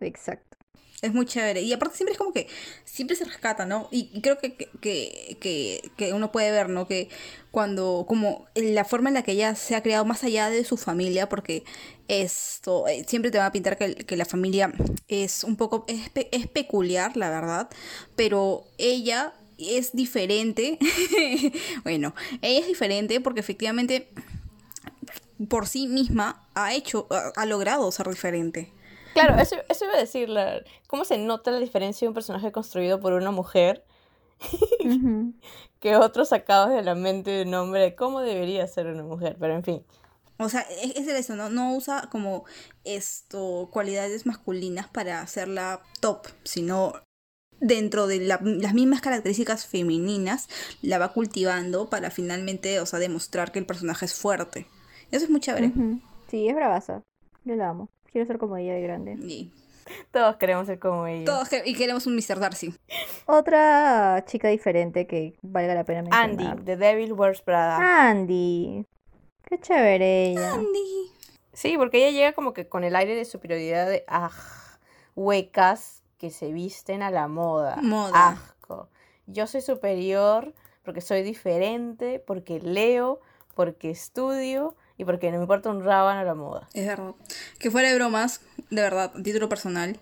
Exacto. 0.00 0.56
Es 1.02 1.12
muy 1.12 1.26
chévere. 1.26 1.60
Y 1.60 1.72
aparte 1.74 1.96
siempre 1.96 2.12
es 2.12 2.18
como 2.18 2.32
que 2.32 2.48
siempre 2.84 3.16
se 3.16 3.24
rescata, 3.26 3.66
¿no? 3.66 3.86
Y, 3.90 4.20
creo 4.22 4.38
que, 4.38 4.54
que, 4.54 5.36
que, 5.40 5.90
que- 5.96 6.12
uno 6.14 6.32
puede 6.32 6.50
ver, 6.50 6.70
¿no? 6.70 6.86
Que 6.88 7.10
cuando, 7.50 8.06
como 8.08 8.46
la 8.54 8.84
forma 8.84 9.10
en 9.10 9.14
la 9.14 9.22
que 9.22 9.32
ella 9.32 9.54
se 9.54 9.76
ha 9.76 9.82
creado 9.82 10.06
más 10.06 10.24
allá 10.24 10.48
de 10.48 10.64
su 10.64 10.78
familia, 10.78 11.28
porque 11.28 11.64
esto, 12.08 12.88
eh, 12.88 13.04
siempre 13.06 13.30
te 13.30 13.38
va 13.38 13.46
a 13.46 13.52
pintar 13.52 13.76
que, 13.76 13.94
que 13.94 14.16
la 14.16 14.24
familia 14.24 14.72
es 15.08 15.44
un 15.44 15.56
poco, 15.56 15.84
es, 15.86 16.10
es 16.32 16.46
peculiar, 16.48 17.16
la 17.16 17.28
verdad, 17.30 17.68
pero 18.16 18.64
ella 18.78 19.34
es 19.58 19.92
diferente. 19.94 20.78
bueno, 21.84 22.14
ella 22.40 22.60
es 22.60 22.66
diferente 22.66 23.20
porque 23.20 23.40
efectivamente 23.40 24.08
por 25.48 25.66
sí 25.66 25.86
misma 25.86 26.46
ha 26.54 26.74
hecho, 26.74 27.06
ha, 27.10 27.32
ha 27.36 27.46
logrado 27.46 27.90
ser 27.92 28.08
diferente. 28.08 28.72
Claro, 29.22 29.40
eso, 29.42 29.56
eso 29.68 29.84
iba 29.86 29.94
a 29.94 29.98
decir, 30.00 30.28
la- 30.28 30.62
¿cómo 30.88 31.04
se 31.04 31.18
nota 31.18 31.50
la 31.50 31.58
diferencia 31.58 32.04
de 32.06 32.08
un 32.10 32.14
personaje 32.14 32.52
construido 32.52 33.00
por 33.00 33.12
una 33.12 33.30
mujer 33.30 33.84
que 35.80 35.96
otro 35.96 36.24
sacado 36.24 36.68
de 36.68 36.82
la 36.82 36.94
mente 36.94 37.30
de 37.30 37.42
un 37.44 37.54
hombre 37.54 37.80
de 37.80 37.94
cómo 37.94 38.20
debería 38.20 38.66
ser 38.66 38.86
una 38.86 39.02
mujer? 39.02 39.36
Pero 39.38 39.54
en 39.54 39.64
fin. 39.64 39.84
O 40.38 40.48
sea, 40.50 40.60
es, 40.60 40.96
es 40.96 41.08
eso, 41.08 41.34
¿no? 41.34 41.48
No 41.48 41.74
usa 41.74 42.08
como 42.12 42.44
esto, 42.84 43.68
cualidades 43.72 44.26
masculinas 44.26 44.86
para 44.88 45.20
hacerla 45.22 45.80
top, 46.00 46.26
sino 46.44 46.92
dentro 47.58 48.06
de 48.06 48.18
la- 48.20 48.40
las 48.42 48.74
mismas 48.74 49.00
características 49.00 49.66
femeninas 49.66 50.48
la 50.82 50.98
va 50.98 51.14
cultivando 51.14 51.88
para 51.88 52.10
finalmente, 52.10 52.80
o 52.80 52.86
sea, 52.86 52.98
demostrar 52.98 53.50
que 53.50 53.58
el 53.58 53.66
personaje 53.66 54.04
es 54.04 54.14
fuerte. 54.14 54.66
Eso 55.10 55.24
es 55.24 55.30
muy 55.30 55.40
chévere. 55.40 55.72
Sí, 56.28 56.48
es 56.48 56.54
bravaza. 56.54 57.02
Yo 57.44 57.54
la 57.56 57.70
amo. 57.70 57.88
Quiero 58.16 58.26
ser 58.28 58.38
como 58.38 58.56
ella 58.56 58.72
de 58.72 58.80
grande. 58.80 59.12
Y 59.20 59.52
Todos 60.10 60.36
queremos 60.36 60.66
ser 60.66 60.78
como 60.78 61.06
ella. 61.06 61.26
todos 61.26 61.50
que- 61.50 61.62
y 61.66 61.74
queremos 61.74 62.06
un 62.06 62.16
Mr. 62.16 62.40
Darcy. 62.40 62.74
Otra 63.26 64.24
chica 64.26 64.48
diferente 64.48 65.06
que 65.06 65.34
valga 65.42 65.74
la 65.74 65.84
pena 65.84 66.00
Andy, 66.12 66.36
mencionar. 66.38 66.64
The 66.64 66.76
Devil 66.78 67.12
Wears 67.12 67.42
Prada. 67.42 68.08
Andy. 68.08 68.86
Qué 69.46 69.58
chévere 69.60 70.30
ella. 70.30 70.54
Andy. 70.54 71.12
Sí, 71.52 71.76
porque 71.76 71.98
ella 71.98 72.10
llega 72.16 72.32
como 72.32 72.54
que 72.54 72.66
con 72.70 72.84
el 72.84 72.96
aire 72.96 73.14
de 73.14 73.26
superioridad 73.26 73.86
de 73.86 74.02
ah, 74.08 74.30
huecas 75.14 76.02
que 76.16 76.30
se 76.30 76.52
visten 76.52 77.02
a 77.02 77.10
la 77.10 77.28
moda. 77.28 77.76
Moda. 77.82 78.28
Asco. 78.30 78.88
Yo 79.26 79.46
soy 79.46 79.60
superior 79.60 80.54
porque 80.84 81.02
soy 81.02 81.22
diferente, 81.22 82.18
porque 82.18 82.60
leo, 82.60 83.20
porque 83.54 83.90
estudio 83.90 84.74
y 84.98 85.04
porque 85.04 85.30
no 85.30 85.38
me 85.38 85.44
importa 85.44 85.70
un 85.70 85.84
rábano 85.84 86.24
la 86.24 86.34
moda. 86.34 86.68
Es 86.74 86.86
verdad. 86.86 87.14
Que 87.58 87.70
fuera 87.70 87.88
de 87.88 87.94
bromas, 87.96 88.40
de 88.70 88.80
verdad, 88.82 89.12
a 89.14 89.22
título 89.22 89.48
personal. 89.48 89.98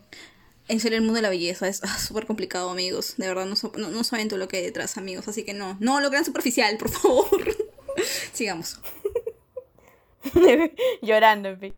En 0.69 0.81
serio, 0.81 0.97
el 0.97 1.03
mundo 1.05 1.17
de 1.17 1.23
la 1.23 1.29
belleza 1.31 1.69
es 1.69 1.81
ah, 1.85 1.99
súper 1.99 2.27
complicado, 2.27 2.71
amigos. 2.71 3.17
De 3.17 3.27
verdad, 3.27 3.47
no, 3.47 3.57
so- 3.57 3.73
no, 3.77 3.89
no 3.91 4.05
saben 4.05 4.29
todo 4.29 4.39
lo 4.39 4.49
que 4.49 4.59
hay 4.59 4.63
detrás, 4.65 4.97
amigos. 4.97 5.29
Así 5.29 5.45
que 5.45 5.55
no, 5.55 5.77
no 5.81 6.01
lo 6.01 6.09
crean 6.09 6.25
superficial, 6.25 6.77
por 6.79 6.91
favor. 6.91 7.27
Sigamos. 8.33 8.81
Llorando, 11.03 11.51
en 11.51 11.59
fin. 11.61 11.75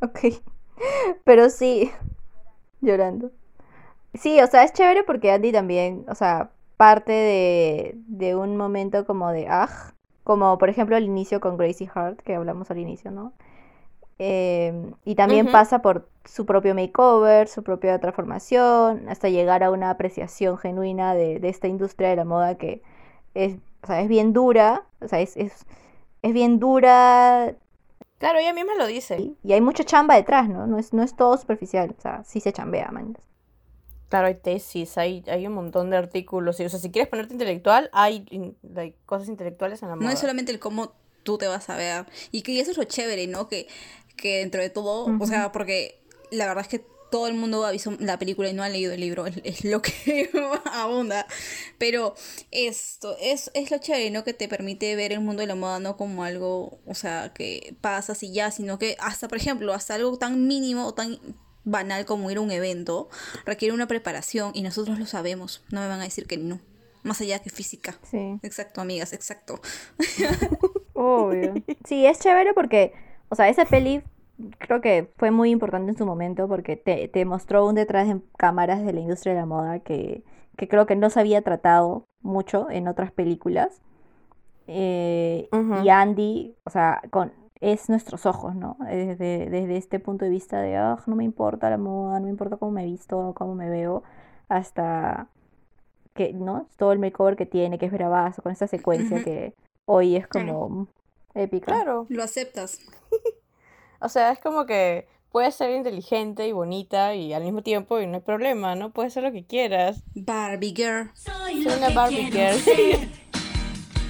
Ok. 0.00 0.42
Pero 1.24 1.50
sí. 1.50 1.90
Llorando. 2.80 3.30
Sí, 4.14 4.40
o 4.40 4.46
sea, 4.46 4.64
es 4.64 4.72
chévere 4.72 5.02
porque 5.02 5.32
Andy 5.32 5.52
también, 5.52 6.04
o 6.08 6.14
sea, 6.14 6.50
parte 6.76 7.12
de, 7.12 7.94
de 8.06 8.36
un 8.36 8.56
momento 8.56 9.06
como 9.06 9.30
de 9.32 9.46
ah, 9.48 9.93
como 10.24 10.58
por 10.58 10.68
ejemplo 10.68 10.96
el 10.96 11.04
inicio 11.04 11.40
con 11.40 11.56
Gracie 11.56 11.90
Hart, 11.94 12.20
que 12.22 12.34
hablamos 12.34 12.70
al 12.70 12.78
inicio, 12.78 13.10
¿no? 13.10 13.32
Eh, 14.18 14.72
y 15.04 15.16
también 15.16 15.50
pasa 15.50 15.82
por 15.82 16.08
su 16.24 16.46
propio 16.46 16.74
makeover, 16.74 17.48
su 17.48 17.62
propia 17.62 17.98
transformación, 18.00 19.08
hasta 19.08 19.28
llegar 19.28 19.62
a 19.64 19.70
una 19.70 19.90
apreciación 19.90 20.56
genuina 20.58 21.14
de, 21.14 21.40
de 21.40 21.48
esta 21.48 21.66
industria 21.68 22.10
de 22.10 22.16
la 22.16 22.24
moda 22.24 22.56
que 22.56 22.82
es, 23.34 23.56
o 23.82 23.86
sea, 23.86 24.00
es 24.00 24.08
bien 24.08 24.32
dura, 24.32 24.84
o 25.00 25.08
sea, 25.08 25.20
es, 25.20 25.36
es, 25.36 25.66
es 26.22 26.32
bien 26.32 26.58
dura, 26.60 27.54
Claro, 28.18 28.38
ella 28.38 28.52
misma 28.54 28.74
lo 28.76 28.86
dice. 28.86 29.32
y 29.42 29.52
hay 29.52 29.60
mucha 29.60 29.84
chamba 29.84 30.14
detrás, 30.16 30.48
¿no? 30.48 30.66
No 30.66 30.78
es, 30.78 30.92
no 30.94 31.02
es 31.02 31.14
todo 31.14 31.36
superficial, 31.36 31.94
o 31.98 32.00
sea, 32.00 32.24
sí 32.24 32.40
se 32.40 32.52
chambea, 32.52 32.90
man. 32.90 33.16
Claro, 34.14 34.28
hay 34.28 34.36
tesis, 34.36 34.96
hay, 34.96 35.24
hay 35.26 35.44
un 35.44 35.54
montón 35.54 35.90
de 35.90 35.96
artículos. 35.96 36.60
o 36.60 36.68
sea, 36.68 36.78
si 36.78 36.92
quieres 36.92 37.08
ponerte 37.08 37.34
intelectual, 37.34 37.90
hay 37.92 38.24
like, 38.62 38.96
cosas 39.06 39.26
intelectuales 39.26 39.82
en 39.82 39.88
la 39.88 39.96
moda. 39.96 40.06
No 40.06 40.12
es 40.12 40.20
solamente 40.20 40.52
el 40.52 40.60
cómo 40.60 40.92
tú 41.24 41.36
te 41.36 41.48
vas 41.48 41.68
a 41.68 41.76
ver. 41.76 42.06
Y 42.30 42.42
que 42.42 42.60
eso 42.60 42.70
es 42.70 42.76
lo 42.76 42.84
chévere, 42.84 43.26
¿no? 43.26 43.48
Que, 43.48 43.66
que 44.16 44.38
dentro 44.38 44.62
de 44.62 44.70
todo, 44.70 45.06
o 45.18 45.26
sea, 45.26 45.50
porque 45.50 46.00
la 46.30 46.46
verdad 46.46 46.62
es 46.62 46.68
que 46.68 46.86
todo 47.10 47.26
el 47.26 47.34
mundo 47.34 47.66
ha 47.66 47.72
visto 47.72 47.96
la 47.98 48.16
película 48.20 48.48
y 48.48 48.52
no 48.52 48.62
ha 48.62 48.68
leído 48.68 48.92
el 48.92 49.00
libro, 49.00 49.26
es, 49.26 49.64
lo 49.64 49.82
que 49.82 50.30
abunda. 50.72 51.26
Pero 51.78 52.14
esto 52.52 53.16
es, 53.20 53.50
es 53.54 53.72
lo 53.72 53.78
chévere, 53.78 54.12
¿no? 54.12 54.22
Que 54.22 54.32
te 54.32 54.46
permite 54.46 54.94
ver 54.94 55.10
el 55.10 55.22
mundo 55.22 55.40
de 55.40 55.48
la 55.48 55.56
moda 55.56 55.80
no 55.80 55.96
como 55.96 56.22
algo, 56.22 56.78
o 56.86 56.94
sea, 56.94 57.32
que 57.34 57.74
pasas 57.80 58.22
y 58.22 58.32
ya, 58.32 58.52
sino 58.52 58.78
que 58.78 58.96
hasta, 59.00 59.26
por 59.26 59.38
ejemplo, 59.38 59.74
hasta 59.74 59.96
algo 59.96 60.16
tan 60.18 60.46
mínimo 60.46 60.86
o 60.86 60.94
tan 60.94 61.18
banal 61.64 62.04
como 62.04 62.30
ir 62.30 62.38
a 62.38 62.40
un 62.40 62.50
evento 62.50 63.08
requiere 63.44 63.74
una 63.74 63.86
preparación 63.86 64.52
y 64.54 64.62
nosotros 64.62 64.98
lo 64.98 65.06
sabemos. 65.06 65.64
No 65.70 65.80
me 65.80 65.88
van 65.88 66.00
a 66.00 66.04
decir 66.04 66.26
que 66.26 66.36
no. 66.36 66.60
Más 67.02 67.20
allá 67.20 67.38
que 67.40 67.50
física. 67.50 67.96
Sí. 68.02 68.38
Exacto, 68.42 68.80
amigas, 68.80 69.12
exacto. 69.12 69.60
Obvio. 70.94 71.54
Sí, 71.84 72.06
es 72.06 72.18
chévere 72.18 72.54
porque, 72.54 72.94
o 73.28 73.34
sea, 73.36 73.48
esa 73.48 73.66
peli 73.66 74.02
creo 74.58 74.80
que 74.80 75.12
fue 75.16 75.30
muy 75.30 75.50
importante 75.50 75.90
en 75.90 75.98
su 75.98 76.06
momento 76.06 76.48
porque 76.48 76.76
te, 76.76 77.08
te 77.08 77.24
mostró 77.24 77.66
un 77.66 77.74
detrás 77.74 78.08
de 78.08 78.20
cámaras 78.36 78.84
de 78.84 78.92
la 78.92 79.00
industria 79.00 79.34
de 79.34 79.40
la 79.40 79.46
moda 79.46 79.80
que, 79.80 80.24
que 80.56 80.68
creo 80.68 80.86
que 80.86 80.96
no 80.96 81.10
se 81.10 81.20
había 81.20 81.42
tratado 81.42 82.04
mucho 82.22 82.70
en 82.70 82.88
otras 82.88 83.12
películas. 83.12 83.80
Eh. 84.66 85.48
Y 85.82 85.88
Andy, 85.88 86.56
o 86.64 86.70
sea, 86.70 87.02
con, 87.10 87.32
es 87.72 87.88
nuestros 87.88 88.26
ojos, 88.26 88.54
¿no? 88.54 88.76
Desde, 88.80 89.48
desde 89.48 89.76
este 89.76 89.98
punto 89.98 90.24
de 90.24 90.30
vista 90.30 90.60
de, 90.60 90.76
ah, 90.76 90.98
no 91.06 91.16
me 91.16 91.24
importa 91.24 91.70
la 91.70 91.78
moda, 91.78 92.18
no 92.20 92.24
me 92.26 92.30
importa 92.30 92.56
cómo 92.58 92.72
me 92.72 92.84
visto, 92.84 93.32
cómo 93.36 93.54
me 93.54 93.70
veo, 93.70 94.02
hasta 94.48 95.28
que, 96.14 96.32
¿no? 96.32 96.68
Todo 96.76 96.92
el 96.92 96.98
makeover 96.98 97.36
que 97.36 97.46
tiene, 97.46 97.78
que 97.78 97.86
es 97.86 97.92
bravazo, 97.92 98.42
con 98.42 98.52
esa 98.52 98.66
secuencia 98.66 99.24
que 99.24 99.54
hoy 99.86 100.16
es 100.16 100.26
Claro. 100.28 100.58
como 100.60 100.88
épica. 101.34 101.66
Claro. 101.72 102.06
Lo 102.08 102.22
aceptas. 102.22 102.78
O 104.00 104.08
sea, 104.10 104.32
es 104.32 104.38
como 104.38 104.66
que 104.66 105.06
puedes 105.32 105.54
ser 105.54 105.70
inteligente 105.70 106.46
y 106.46 106.52
bonita 106.52 107.14
y 107.14 107.32
al 107.32 107.42
mismo 107.42 107.62
tiempo 107.62 107.98
y 108.00 108.06
no 108.06 108.16
hay 108.16 108.20
problema, 108.20 108.74
¿no? 108.74 108.90
Puedes 108.90 109.14
ser 109.14 109.22
lo 109.22 109.32
que 109.32 109.46
quieras. 109.46 110.02
Barbie 110.14 110.74
girl. 110.76 111.10
Soy 111.14 111.62
Soy 111.64 111.72
una 111.78 111.88
Barbie 111.88 112.30
girl. 112.30 112.58
ser. 112.58 112.98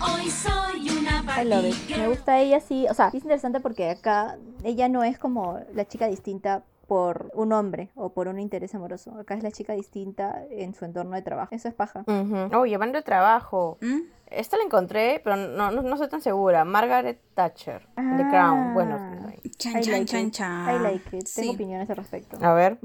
Hoy 0.01 0.29
soy 0.31 0.91
una 0.99 1.04
I 1.27 1.45
love 1.45 1.65
it. 1.65 1.75
Me 1.97 2.09
gusta 2.09 2.39
ella 2.41 2.61
sí, 2.61 2.87
o 2.89 2.95
sea, 2.95 3.09
es 3.09 3.15
interesante 3.15 3.61
porque 3.61 3.91
acá 3.91 4.37
ella 4.63 4.89
no 4.89 5.03
es 5.05 5.19
como 5.19 5.59
la 5.73 5.85
chica 5.87 6.07
distinta 6.07 6.63
por 6.87 7.31
un 7.35 7.53
hombre 7.53 7.91
o 7.95 8.11
por 8.13 8.29
un 8.29 8.39
interés 8.39 8.75
amoroso. 8.75 9.19
Acá 9.19 9.35
es 9.35 9.43
la 9.43 9.51
chica 9.51 9.73
distinta 9.73 10.43
en 10.51 10.75
su 10.75 10.85
entorno 10.85 11.17
de 11.17 11.23
trabajo. 11.23 11.55
Eso 11.55 11.69
es 11.69 11.75
paja. 11.75 12.05
Ujú. 12.07 12.57
Oh, 12.57 12.67
llevando 12.67 12.99
el 12.99 13.05
trabajo. 13.05 13.79
¿Mm? 13.81 14.01
Esta 14.27 14.57
la 14.59 14.65
encontré, 14.65 15.21
pero 15.25 15.37
no, 15.37 15.71
no, 15.71 15.83
no 15.83 15.95
estoy 15.95 16.09
tan 16.09 16.21
segura. 16.21 16.65
Margaret 16.65 17.21
Thatcher, 17.35 17.87
The 17.97 18.29
Crown. 18.31 18.75
Bueno, 18.75 18.97
Ah. 18.99 19.33
Chan, 19.57 19.79
I 19.79 19.81
chan, 19.83 19.93
like 19.93 20.05
chan, 20.07 20.27
it. 20.27 20.33
chan. 20.33 20.75
I 20.75 20.79
like 20.83 21.17
it. 21.17 21.25
Tengo 21.35 21.49
Sí. 21.51 21.55
opiniones 21.55 21.89
al 21.91 21.97
respecto. 21.97 22.37
a 22.41 22.53
ver. 22.55 22.79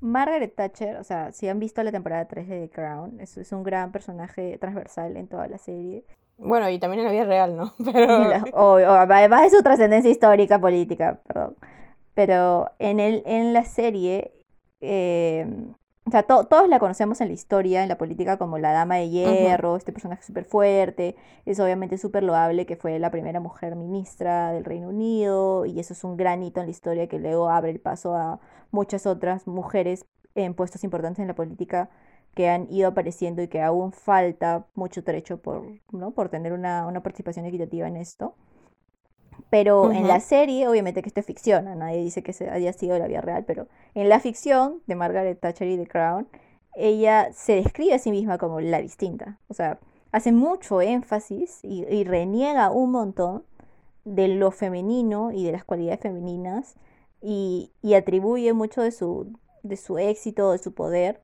Margaret 0.00 0.54
Thatcher, 0.54 0.96
o 0.96 1.04
sea, 1.04 1.32
si 1.32 1.48
han 1.48 1.58
visto 1.60 1.82
la 1.82 1.90
temporada 1.92 2.26
3 2.26 2.46
de 2.48 2.66
The 2.66 2.70
Crown, 2.74 3.20
es, 3.20 3.38
es 3.38 3.52
un 3.52 3.62
gran 3.62 3.90
personaje 3.92 4.58
transversal 4.58 5.16
en 5.16 5.28
toda 5.28 5.46
la 5.48 5.56
serie. 5.58 6.04
Bueno, 6.36 6.68
y 6.68 6.78
también 6.78 7.00
en 7.00 7.06
la 7.06 7.12
vida 7.12 7.24
real, 7.24 7.56
¿no? 7.56 7.72
Pero... 7.92 8.44
O 8.54 8.76
además 8.76 9.42
de 9.42 9.50
su 9.56 9.62
trascendencia 9.62 10.10
histórica, 10.10 10.58
política, 10.58 11.20
perdón. 11.26 11.56
Pero 12.14 12.70
en, 12.78 13.00
el, 13.00 13.22
en 13.26 13.52
la 13.52 13.64
serie, 13.64 14.32
eh, 14.80 15.46
o 16.06 16.10
sea, 16.10 16.22
to- 16.24 16.44
todos 16.44 16.68
la 16.68 16.78
conocemos 16.78 17.20
en 17.20 17.28
la 17.28 17.34
historia, 17.34 17.82
en 17.82 17.88
la 17.88 17.98
política, 17.98 18.36
como 18.36 18.58
la 18.58 18.72
Dama 18.72 18.96
de 18.96 19.08
Hierro, 19.08 19.76
este 19.76 19.92
personaje 19.92 20.22
súper 20.22 20.44
fuerte. 20.44 21.16
Es 21.46 21.58
obviamente 21.60 21.98
súper 21.98 22.22
loable 22.22 22.66
que 22.66 22.76
fue 22.76 22.98
la 22.98 23.10
primera 23.10 23.40
mujer 23.40 23.74
ministra 23.74 24.52
del 24.52 24.64
Reino 24.64 24.88
Unido, 24.88 25.66
y 25.66 25.80
eso 25.80 25.92
es 25.94 26.04
un 26.04 26.16
gran 26.16 26.42
hito 26.42 26.60
en 26.60 26.66
la 26.66 26.70
historia 26.72 27.08
que 27.08 27.18
luego 27.18 27.48
abre 27.48 27.70
el 27.70 27.80
paso 27.80 28.14
a 28.14 28.38
muchas 28.70 29.06
otras 29.06 29.46
mujeres 29.46 30.04
en 30.34 30.54
puestos 30.54 30.84
importantes 30.84 31.20
en 31.20 31.28
la 31.28 31.34
política 31.34 31.88
que 32.34 32.48
han 32.48 32.66
ido 32.70 32.88
apareciendo 32.88 33.42
y 33.42 33.48
que 33.48 33.62
aún 33.62 33.92
falta 33.92 34.66
mucho 34.74 35.04
trecho 35.04 35.38
por, 35.38 35.64
¿no? 35.92 36.10
por 36.10 36.28
tener 36.28 36.52
una, 36.52 36.86
una 36.86 37.02
participación 37.02 37.46
equitativa 37.46 37.86
en 37.88 37.96
esto. 37.96 38.34
Pero 39.50 39.92
en 39.92 40.08
la 40.08 40.20
serie, 40.20 40.68
obviamente 40.68 41.02
que 41.02 41.08
esto 41.08 41.20
es 41.20 41.26
ficción, 41.26 41.64
¿no? 41.64 41.74
nadie 41.74 41.98
dice 42.02 42.22
que 42.22 42.32
se 42.32 42.50
haya 42.50 42.72
sido 42.72 42.98
la 42.98 43.06
vida 43.06 43.20
real, 43.20 43.44
pero 43.44 43.68
en 43.94 44.08
la 44.08 44.20
ficción 44.20 44.80
de 44.86 44.94
Margaret 44.94 45.38
Thatcher 45.38 45.68
y 45.68 45.76
The 45.76 45.86
Crown, 45.86 46.28
ella 46.74 47.32
se 47.32 47.54
describe 47.54 47.94
a 47.94 47.98
sí 47.98 48.10
misma 48.10 48.38
como 48.38 48.60
la 48.60 48.80
distinta. 48.80 49.38
O 49.48 49.54
sea, 49.54 49.78
hace 50.12 50.32
mucho 50.32 50.80
énfasis 50.80 51.60
y, 51.62 51.84
y 51.84 52.04
reniega 52.04 52.70
un 52.70 52.90
montón 52.90 53.44
de 54.04 54.28
lo 54.28 54.50
femenino 54.50 55.32
y 55.32 55.44
de 55.44 55.52
las 55.52 55.64
cualidades 55.64 56.00
femeninas 56.00 56.74
y, 57.22 57.72
y 57.82 57.94
atribuye 57.94 58.52
mucho 58.52 58.82
de 58.82 58.92
su, 58.92 59.32
de 59.62 59.76
su 59.76 59.98
éxito, 59.98 60.52
de 60.52 60.58
su 60.58 60.74
poder 60.74 61.20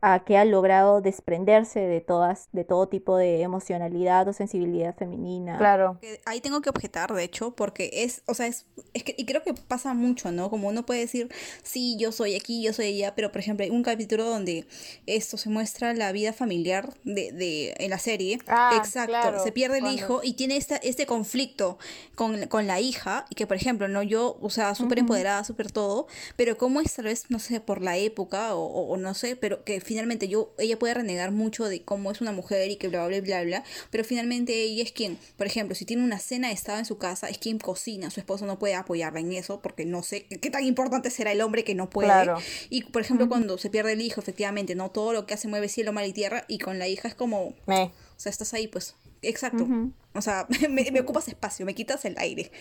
a 0.00 0.24
que 0.24 0.36
ha 0.36 0.44
logrado 0.44 1.00
desprenderse 1.00 1.80
de 1.80 2.00
todas, 2.00 2.48
de 2.52 2.64
todo 2.64 2.88
tipo 2.88 3.16
de 3.16 3.42
emocionalidad 3.42 4.28
o 4.28 4.32
sensibilidad 4.32 4.94
femenina. 4.96 5.58
Claro. 5.58 5.98
Ahí 6.24 6.40
tengo 6.40 6.60
que 6.60 6.70
objetar, 6.70 7.12
de 7.12 7.24
hecho, 7.24 7.50
porque 7.56 7.90
es, 7.92 8.22
o 8.26 8.34
sea, 8.34 8.46
es, 8.46 8.66
es 8.94 9.02
que, 9.02 9.14
y 9.18 9.24
creo 9.26 9.42
que 9.42 9.54
pasa 9.54 9.94
mucho, 9.94 10.30
¿no? 10.30 10.50
Como 10.50 10.68
uno 10.68 10.86
puede 10.86 11.00
decir, 11.00 11.28
sí, 11.64 11.96
yo 11.98 12.12
soy 12.12 12.36
aquí, 12.36 12.62
yo 12.62 12.72
soy 12.72 12.86
allá, 12.86 13.14
pero 13.16 13.32
por 13.32 13.40
ejemplo, 13.40 13.64
hay 13.64 13.70
un 13.70 13.82
capítulo 13.82 14.24
donde 14.24 14.66
esto 15.06 15.36
se 15.36 15.48
muestra 15.50 15.92
la 15.94 16.12
vida 16.12 16.32
familiar 16.32 16.94
de, 17.04 17.32
de 17.32 17.74
en 17.78 17.90
la 17.90 17.98
serie. 17.98 18.38
Ah, 18.46 18.74
Exacto, 18.76 19.08
claro, 19.10 19.42
se 19.42 19.50
pierde 19.52 19.78
el 19.78 19.82
cuando- 19.82 19.98
hijo 20.00 20.20
y 20.22 20.34
tiene 20.34 20.56
esta, 20.56 20.76
este 20.76 21.06
conflicto 21.06 21.78
con, 22.14 22.46
con 22.46 22.66
la 22.66 22.80
hija, 22.80 23.26
y 23.30 23.34
que 23.34 23.46
por 23.46 23.56
ejemplo, 23.56 23.88
¿no? 23.88 24.02
Yo, 24.04 24.38
o 24.40 24.50
sea, 24.50 24.74
súper 24.76 24.98
empoderada, 25.00 25.42
súper 25.44 25.72
todo, 25.72 26.06
pero 26.36 26.56
como 26.56 26.80
es 26.80 26.94
tal 26.94 27.06
vez, 27.06 27.24
no 27.30 27.38
sé, 27.40 27.60
por 27.60 27.82
la 27.82 27.96
época 27.96 28.54
o- 28.54 28.88
o 28.92 28.96
no 28.96 29.14
sé, 29.14 29.34
pero 29.34 29.64
que 29.64 29.80
finalmente 29.88 30.28
yo, 30.28 30.54
ella 30.58 30.78
puede 30.78 30.94
renegar 30.94 31.32
mucho 31.32 31.64
de 31.64 31.82
cómo 31.82 32.12
es 32.12 32.20
una 32.20 32.30
mujer 32.30 32.70
y 32.70 32.76
que 32.76 32.88
bla, 32.88 33.06
bla, 33.06 33.20
bla, 33.22 33.42
bla, 33.42 33.64
pero 33.90 34.04
finalmente 34.04 34.52
ella 34.62 34.82
es 34.84 34.92
quien, 34.92 35.18
por 35.36 35.46
ejemplo, 35.46 35.74
si 35.74 35.86
tiene 35.86 36.04
una 36.04 36.18
cena 36.18 36.48
de 36.48 36.54
estado 36.54 36.78
en 36.78 36.84
su 36.84 36.98
casa, 36.98 37.28
es 37.28 37.38
quien 37.38 37.58
cocina, 37.58 38.10
su 38.10 38.20
esposo 38.20 38.44
no 38.46 38.58
puede 38.58 38.74
apoyarla 38.74 39.20
en 39.20 39.32
eso, 39.32 39.60
porque 39.60 39.86
no 39.86 40.02
sé 40.02 40.26
qué, 40.26 40.50
tan 40.50 40.64
importante 40.64 41.10
será 41.10 41.32
el 41.32 41.40
hombre 41.40 41.64
que 41.64 41.74
no 41.74 41.88
puede. 41.90 42.08
Claro. 42.08 42.38
Y 42.68 42.84
por 42.84 43.00
ejemplo, 43.02 43.28
cuando 43.28 43.56
se 43.58 43.70
pierde 43.70 43.92
el 43.94 44.02
hijo, 44.02 44.20
efectivamente, 44.20 44.74
no 44.74 44.90
todo 44.90 45.12
lo 45.12 45.26
que 45.26 45.34
hace 45.34 45.48
mueve 45.48 45.68
cielo, 45.68 45.92
mar 45.92 46.04
y 46.06 46.12
tierra, 46.12 46.44
y 46.46 46.58
con 46.58 46.78
la 46.78 46.86
hija 46.86 47.08
es 47.08 47.14
como, 47.14 47.54
Me. 47.66 47.84
o 47.84 47.92
sea, 48.16 48.30
estás 48.30 48.52
ahí, 48.54 48.68
pues. 48.68 48.94
Exacto. 49.22 49.66
O 50.14 50.22
sea, 50.22 50.46
me, 50.70 50.90
me 50.92 51.00
ocupas 51.00 51.26
espacio, 51.28 51.66
me 51.66 51.74
quitas 51.74 52.04
el 52.04 52.16
aire. 52.18 52.52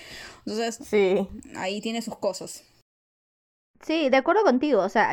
Entonces, 0.45 0.79
Sí. 0.87 1.27
ahí 1.55 1.81
tiene 1.81 2.01
sus 2.01 2.17
cosas. 2.17 2.63
Sí, 3.85 4.09
de 4.09 4.17
acuerdo 4.17 4.43
contigo, 4.43 4.81
o 4.81 4.89
sea, 4.89 5.11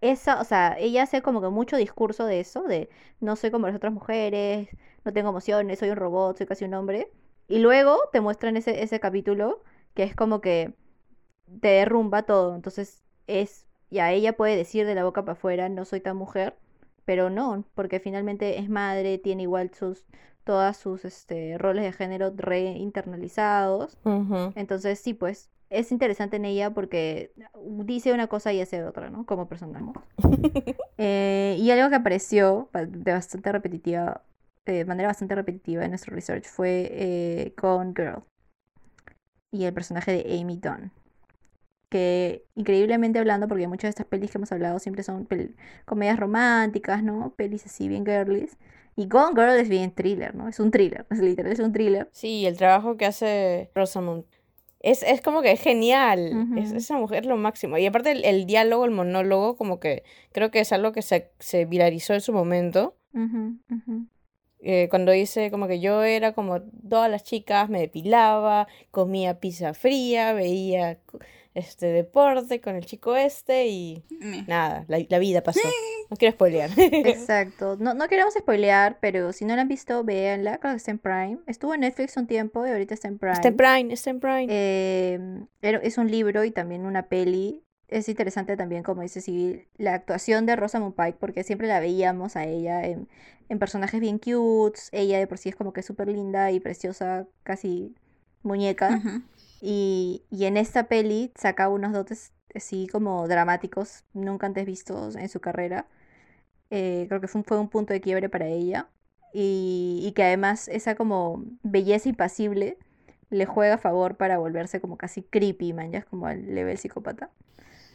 esa, 0.00 0.40
o 0.40 0.44
sea, 0.44 0.76
ella 0.78 1.04
hace 1.04 1.22
como 1.22 1.40
que 1.40 1.48
mucho 1.48 1.76
discurso 1.76 2.26
de 2.26 2.40
eso, 2.40 2.62
de 2.64 2.88
no 3.20 3.36
soy 3.36 3.50
como 3.50 3.66
las 3.66 3.76
otras 3.76 3.92
mujeres, 3.92 4.68
no 5.04 5.12
tengo 5.12 5.30
emociones, 5.30 5.78
soy 5.78 5.90
un 5.90 5.96
robot, 5.96 6.38
soy 6.38 6.46
casi 6.46 6.64
un 6.64 6.74
hombre. 6.74 7.10
Y 7.48 7.58
luego 7.58 7.98
te 8.12 8.20
muestran 8.20 8.56
ese, 8.56 8.82
ese 8.82 9.00
capítulo 9.00 9.62
que 9.94 10.04
es 10.04 10.14
como 10.14 10.40
que 10.40 10.74
te 11.60 11.68
derrumba 11.68 12.22
todo. 12.24 12.54
Entonces 12.54 13.02
es, 13.26 13.66
ya 13.90 14.12
ella 14.12 14.36
puede 14.36 14.56
decir 14.56 14.86
de 14.86 14.94
la 14.94 15.04
boca 15.04 15.22
para 15.24 15.32
afuera, 15.32 15.68
no 15.68 15.84
soy 15.84 16.00
tan 16.00 16.16
mujer, 16.16 16.56
pero 17.04 17.30
no, 17.30 17.64
porque 17.74 18.00
finalmente 18.00 18.58
es 18.58 18.68
madre, 18.68 19.18
tiene 19.18 19.42
igual 19.44 19.72
sus, 19.74 20.06
todas 20.44 20.76
sus 20.76 21.04
este, 21.04 21.58
roles 21.58 21.84
de 21.84 21.92
género 21.92 22.32
re 22.36 22.60
internalizados. 22.72 23.98
Entonces, 24.54 25.00
sí, 25.00 25.14
pues 25.14 25.50
es 25.70 25.92
interesante 25.92 26.36
en 26.36 26.44
ella 26.44 26.70
porque 26.70 27.32
dice 27.84 28.12
una 28.12 28.26
cosa 28.26 28.52
y 28.52 28.60
hace 28.60 28.84
otra, 28.84 29.08
¿no? 29.08 29.24
Como 29.24 29.48
personaje. 29.48 29.92
Eh, 31.02 31.56
y 31.58 31.70
algo 31.70 31.88
que 31.88 31.94
apareció 31.94 32.68
de 32.74 33.12
bastante 33.12 33.50
repetitiva, 33.50 34.22
de 34.66 34.84
manera 34.84 35.08
bastante 35.08 35.34
repetitiva 35.34 35.82
en 35.82 35.92
nuestro 35.92 36.14
research 36.14 36.44
fue 36.44 36.90
eh, 36.92 37.54
con 37.56 37.94
Girl 37.96 38.22
y 39.50 39.64
el 39.64 39.72
personaje 39.72 40.12
de 40.12 40.38
Amy 40.38 40.58
Dunn. 40.58 40.92
Que 41.88 42.44
increíblemente 42.54 43.18
hablando, 43.18 43.48
porque 43.48 43.66
muchas 43.66 43.88
de 43.88 43.88
estas 43.90 44.06
pelis 44.08 44.30
que 44.30 44.36
hemos 44.36 44.52
hablado 44.52 44.78
siempre 44.78 45.02
son 45.02 45.26
comedias 45.86 46.20
románticas, 46.20 47.02
¿no? 47.02 47.32
Pelis 47.34 47.64
así 47.64 47.88
bien 47.88 48.04
girlies. 48.04 48.58
Y 48.94 49.08
Gone 49.08 49.30
Girl 49.30 49.58
es 49.58 49.70
bien 49.70 49.92
thriller, 49.92 50.34
¿no? 50.34 50.48
Es 50.48 50.60
un 50.60 50.70
thriller, 50.70 51.06
es 51.08 51.18
literal, 51.20 51.50
es 51.50 51.60
un 51.60 51.72
thriller. 51.72 52.10
Sí, 52.12 52.44
el 52.44 52.58
trabajo 52.58 52.98
que 52.98 53.06
hace 53.06 53.70
Rosamund. 53.74 54.26
Es, 54.80 55.02
es 55.02 55.20
como 55.20 55.42
que 55.42 55.52
es 55.52 55.60
genial. 55.60 56.48
Es, 56.56 56.68
Ujú. 56.70 56.78
esa 56.78 56.96
mujer 56.96 57.24
es 57.24 57.26
lo 57.26 57.36
máximo. 57.36 57.76
Y 57.78 57.86
aparte 57.86 58.12
el, 58.12 58.24
el 58.24 58.46
diálogo, 58.46 58.84
el 58.84 58.90
monólogo, 58.90 59.56
como 59.56 59.78
que 59.78 60.02
creo 60.32 60.50
que 60.50 60.60
es 60.60 60.72
algo 60.72 60.92
que 60.92 61.02
se, 61.02 61.30
se 61.38 61.66
viralizó 61.66 62.14
en 62.14 62.20
su 62.22 62.32
momento. 62.32 62.96
Eh, 64.62 64.88
cuando 64.90 65.12
dice 65.12 65.50
como 65.50 65.68
que 65.68 65.80
yo 65.80 66.02
era 66.02 66.32
como 66.32 66.60
todas 66.60 67.10
las 67.10 67.24
chicas, 67.24 67.70
me 67.70 67.80
depilaba, 67.80 68.68
comía 68.90 69.40
pizza 69.40 69.72
fría, 69.72 70.34
veía 70.34 70.98
este 71.60 71.86
deporte 71.86 72.60
con 72.60 72.74
el 72.76 72.84
chico 72.86 73.14
este 73.16 73.68
y 73.68 74.04
Me- 74.18 74.42
nada, 74.42 74.84
la, 74.88 74.98
la 75.08 75.18
vida 75.18 75.42
pasó. 75.42 75.60
No 76.10 76.16
quiero 76.16 76.32
spoilear. 76.34 76.70
Exacto. 76.76 77.76
No, 77.78 77.94
no 77.94 78.08
queremos 78.08 78.34
spoilear, 78.34 78.98
pero 79.00 79.32
si 79.32 79.44
no 79.44 79.54
la 79.54 79.62
han 79.62 79.68
visto, 79.68 80.02
véanla. 80.04 80.58
Creo 80.58 80.72
que 80.72 80.76
está 80.78 80.90
en 80.90 80.98
Prime. 80.98 81.38
Estuvo 81.46 81.74
en 81.74 81.80
Netflix 81.80 82.16
un 82.16 82.26
tiempo 82.26 82.66
y 82.66 82.70
ahorita 82.70 82.94
está 82.94 83.08
en 83.08 83.18
Prime. 83.18 83.32
Está 83.34 83.48
en 83.48 83.56
Prime, 83.56 83.92
está 83.94 84.10
en 84.10 84.20
Prime. 84.20 84.46
Eh, 84.48 85.20
es 85.62 85.98
un 85.98 86.10
libro 86.10 86.42
y 86.44 86.50
también 86.50 86.84
una 86.86 87.04
peli. 87.08 87.62
Es 87.88 88.08
interesante 88.08 88.56
también, 88.56 88.82
como 88.84 89.02
dice 89.02 89.20
Civil, 89.20 89.66
la 89.76 89.94
actuación 89.94 90.46
de 90.46 90.54
Rosamund 90.56 90.94
Pike, 90.94 91.16
porque 91.18 91.42
siempre 91.44 91.66
la 91.66 91.80
veíamos 91.80 92.36
a 92.36 92.44
ella 92.44 92.84
en, 92.86 93.08
en 93.48 93.58
personajes 93.58 94.00
bien 94.00 94.18
cutes. 94.18 94.88
Ella 94.92 95.18
de 95.18 95.26
por 95.26 95.38
sí 95.38 95.48
es 95.48 95.56
como 95.56 95.72
que 95.72 95.82
súper 95.82 96.06
linda 96.08 96.52
y 96.52 96.60
preciosa, 96.60 97.26
casi 97.42 97.94
muñeca. 98.42 98.96
Ujú. 98.96 99.22
Y, 99.60 100.24
y 100.30 100.46
en 100.46 100.56
esta 100.56 100.84
peli 100.88 101.32
saca 101.36 101.68
unos 101.68 101.92
dotes 101.92 102.32
así 102.54 102.88
como 102.90 103.28
dramáticos, 103.28 104.04
nunca 104.14 104.46
antes 104.46 104.66
vistos 104.66 105.16
en 105.16 105.28
su 105.28 105.40
carrera. 105.40 105.86
Eh, 106.70 107.06
creo 107.08 107.20
que 107.20 107.28
fue 107.28 107.40
un, 107.40 107.44
fue 107.44 107.58
un 107.60 107.68
punto 107.68 107.92
de 107.92 108.00
quiebre 108.00 108.28
para 108.28 108.46
ella. 108.48 108.88
Y, 109.34 110.02
y 110.04 110.12
que 110.12 110.24
además 110.24 110.68
esa 110.68 110.94
como 110.96 111.44
belleza 111.62 112.08
impasible 112.08 112.78
le 113.30 113.46
juega 113.46 113.74
a 113.74 113.78
favor 113.78 114.16
para 114.16 114.38
volverse 114.38 114.80
como 114.80 114.96
casi 114.98 115.22
creepy, 115.22 115.72
man, 115.72 115.92
ya 115.92 116.00
es 116.00 116.04
como 116.06 116.26
al 116.26 116.54
level 116.54 116.78
psicópata. 116.78 117.30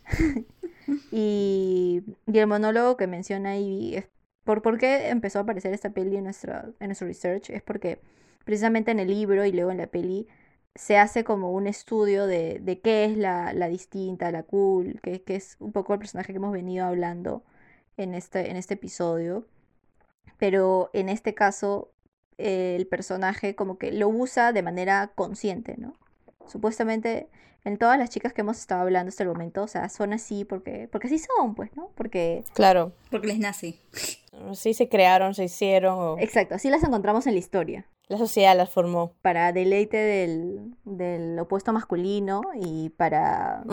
y, 1.11 2.03
y 2.27 2.39
el 2.39 2.47
monólogo 2.47 2.97
que 2.97 3.07
menciona 3.07 3.57
Ivy 3.57 4.03
por, 4.43 4.61
por 4.61 4.77
qué 4.77 5.09
empezó 5.09 5.39
a 5.39 5.41
aparecer 5.43 5.73
esta 5.73 5.89
peli 5.91 6.17
en, 6.17 6.25
nuestra, 6.25 6.69
en 6.79 6.87
nuestro 6.87 7.07
research 7.07 7.49
es 7.49 7.63
porque 7.63 7.99
precisamente 8.45 8.91
en 8.91 8.99
el 8.99 9.09
libro 9.09 9.45
y 9.45 9.51
luego 9.51 9.71
en 9.71 9.79
la 9.79 9.87
peli 9.87 10.27
se 10.75 10.97
hace 10.97 11.23
como 11.23 11.51
un 11.51 11.67
estudio 11.67 12.27
de, 12.27 12.59
de 12.59 12.79
qué 12.81 13.05
es 13.05 13.17
la, 13.17 13.53
la 13.53 13.69
distinta, 13.69 14.31
la 14.31 14.43
cool, 14.43 14.99
que, 15.01 15.21
que 15.21 15.35
es 15.35 15.55
un 15.59 15.71
poco 15.71 15.93
el 15.93 15.99
personaje 15.99 16.33
que 16.33 16.37
hemos 16.37 16.51
venido 16.51 16.85
hablando 16.85 17.43
en 17.97 18.13
este, 18.13 18.51
en 18.51 18.57
este 18.57 18.73
episodio. 18.73 19.47
Pero 20.37 20.89
en 20.93 21.07
este 21.07 21.33
caso, 21.33 21.91
eh, 22.37 22.75
el 22.77 22.87
personaje 22.87 23.55
como 23.55 23.77
que 23.77 23.93
lo 23.93 24.09
usa 24.09 24.51
de 24.51 24.61
manera 24.61 25.11
consciente, 25.15 25.75
¿no? 25.77 25.93
Supuestamente 26.45 27.29
en 27.63 27.77
todas 27.77 27.97
las 27.97 28.09
chicas 28.09 28.33
que 28.33 28.41
hemos 28.41 28.59
estado 28.59 28.81
hablando 28.81 29.09
hasta 29.09 29.23
el 29.23 29.29
momento, 29.29 29.63
o 29.63 29.67
sea, 29.67 29.87
son 29.89 30.13
así 30.13 30.43
porque, 30.43 30.89
porque 30.91 31.07
así 31.07 31.19
son, 31.19 31.55
pues, 31.55 31.75
¿no? 31.75 31.89
Porque, 31.95 32.43
Claro. 32.53 32.91
Porque 33.09 33.27
les 33.27 33.39
nace. 33.39 33.79
Sí 34.53 34.73
se 34.73 34.89
crearon, 34.89 35.33
se 35.33 35.45
hicieron, 35.45 35.97
o 35.97 36.19
exacto, 36.19 36.55
así 36.55 36.69
las 36.69 36.83
encontramos 36.83 37.25
en 37.25 37.33
la 37.33 37.39
historia. 37.39 37.87
La 38.07 38.17
sociedad 38.17 38.55
las 38.55 38.69
formó. 38.69 39.13
Para 39.21 39.51
deleite 39.51 39.97
del, 39.97 40.75
del 40.83 41.37
opuesto 41.39 41.73
masculino 41.73 42.41
y 42.55 42.89
para 42.89 43.63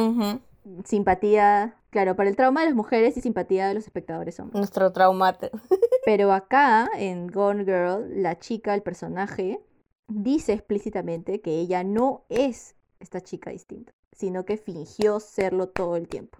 simpatía, 0.85 1.77
claro, 1.91 2.17
para 2.17 2.29
el 2.31 2.37
trauma 2.37 2.61
de 2.61 2.67
las 2.67 2.75
mujeres 2.77 3.17
y 3.17 3.21
simpatía 3.21 3.69
de 3.69 3.75
los 3.75 3.85
espectadores 3.85 4.39
hombres. 4.41 4.59
Nuestro 4.59 4.93
trauma. 4.93 5.37
Pero 6.05 6.33
acá, 6.33 6.89
en 6.97 7.27
Gone 7.29 7.65
Girl, 7.65 8.23
la 8.23 8.39
chica, 8.39 8.75
el 8.75 8.83
personaje, 8.83 9.61
dice 10.09 10.53
explícitamente 10.53 11.41
que 11.41 11.59
ella 11.59 11.85
no 11.85 12.25
es 12.29 12.77
esta 13.01 13.21
chica 13.21 13.51
distinta, 13.51 13.93
sino 14.13 14.45
que 14.45 14.57
fingió 14.57 15.21
serlo 15.21 15.69
todo 15.69 15.97
el 15.97 16.09
tiempo. 16.09 16.39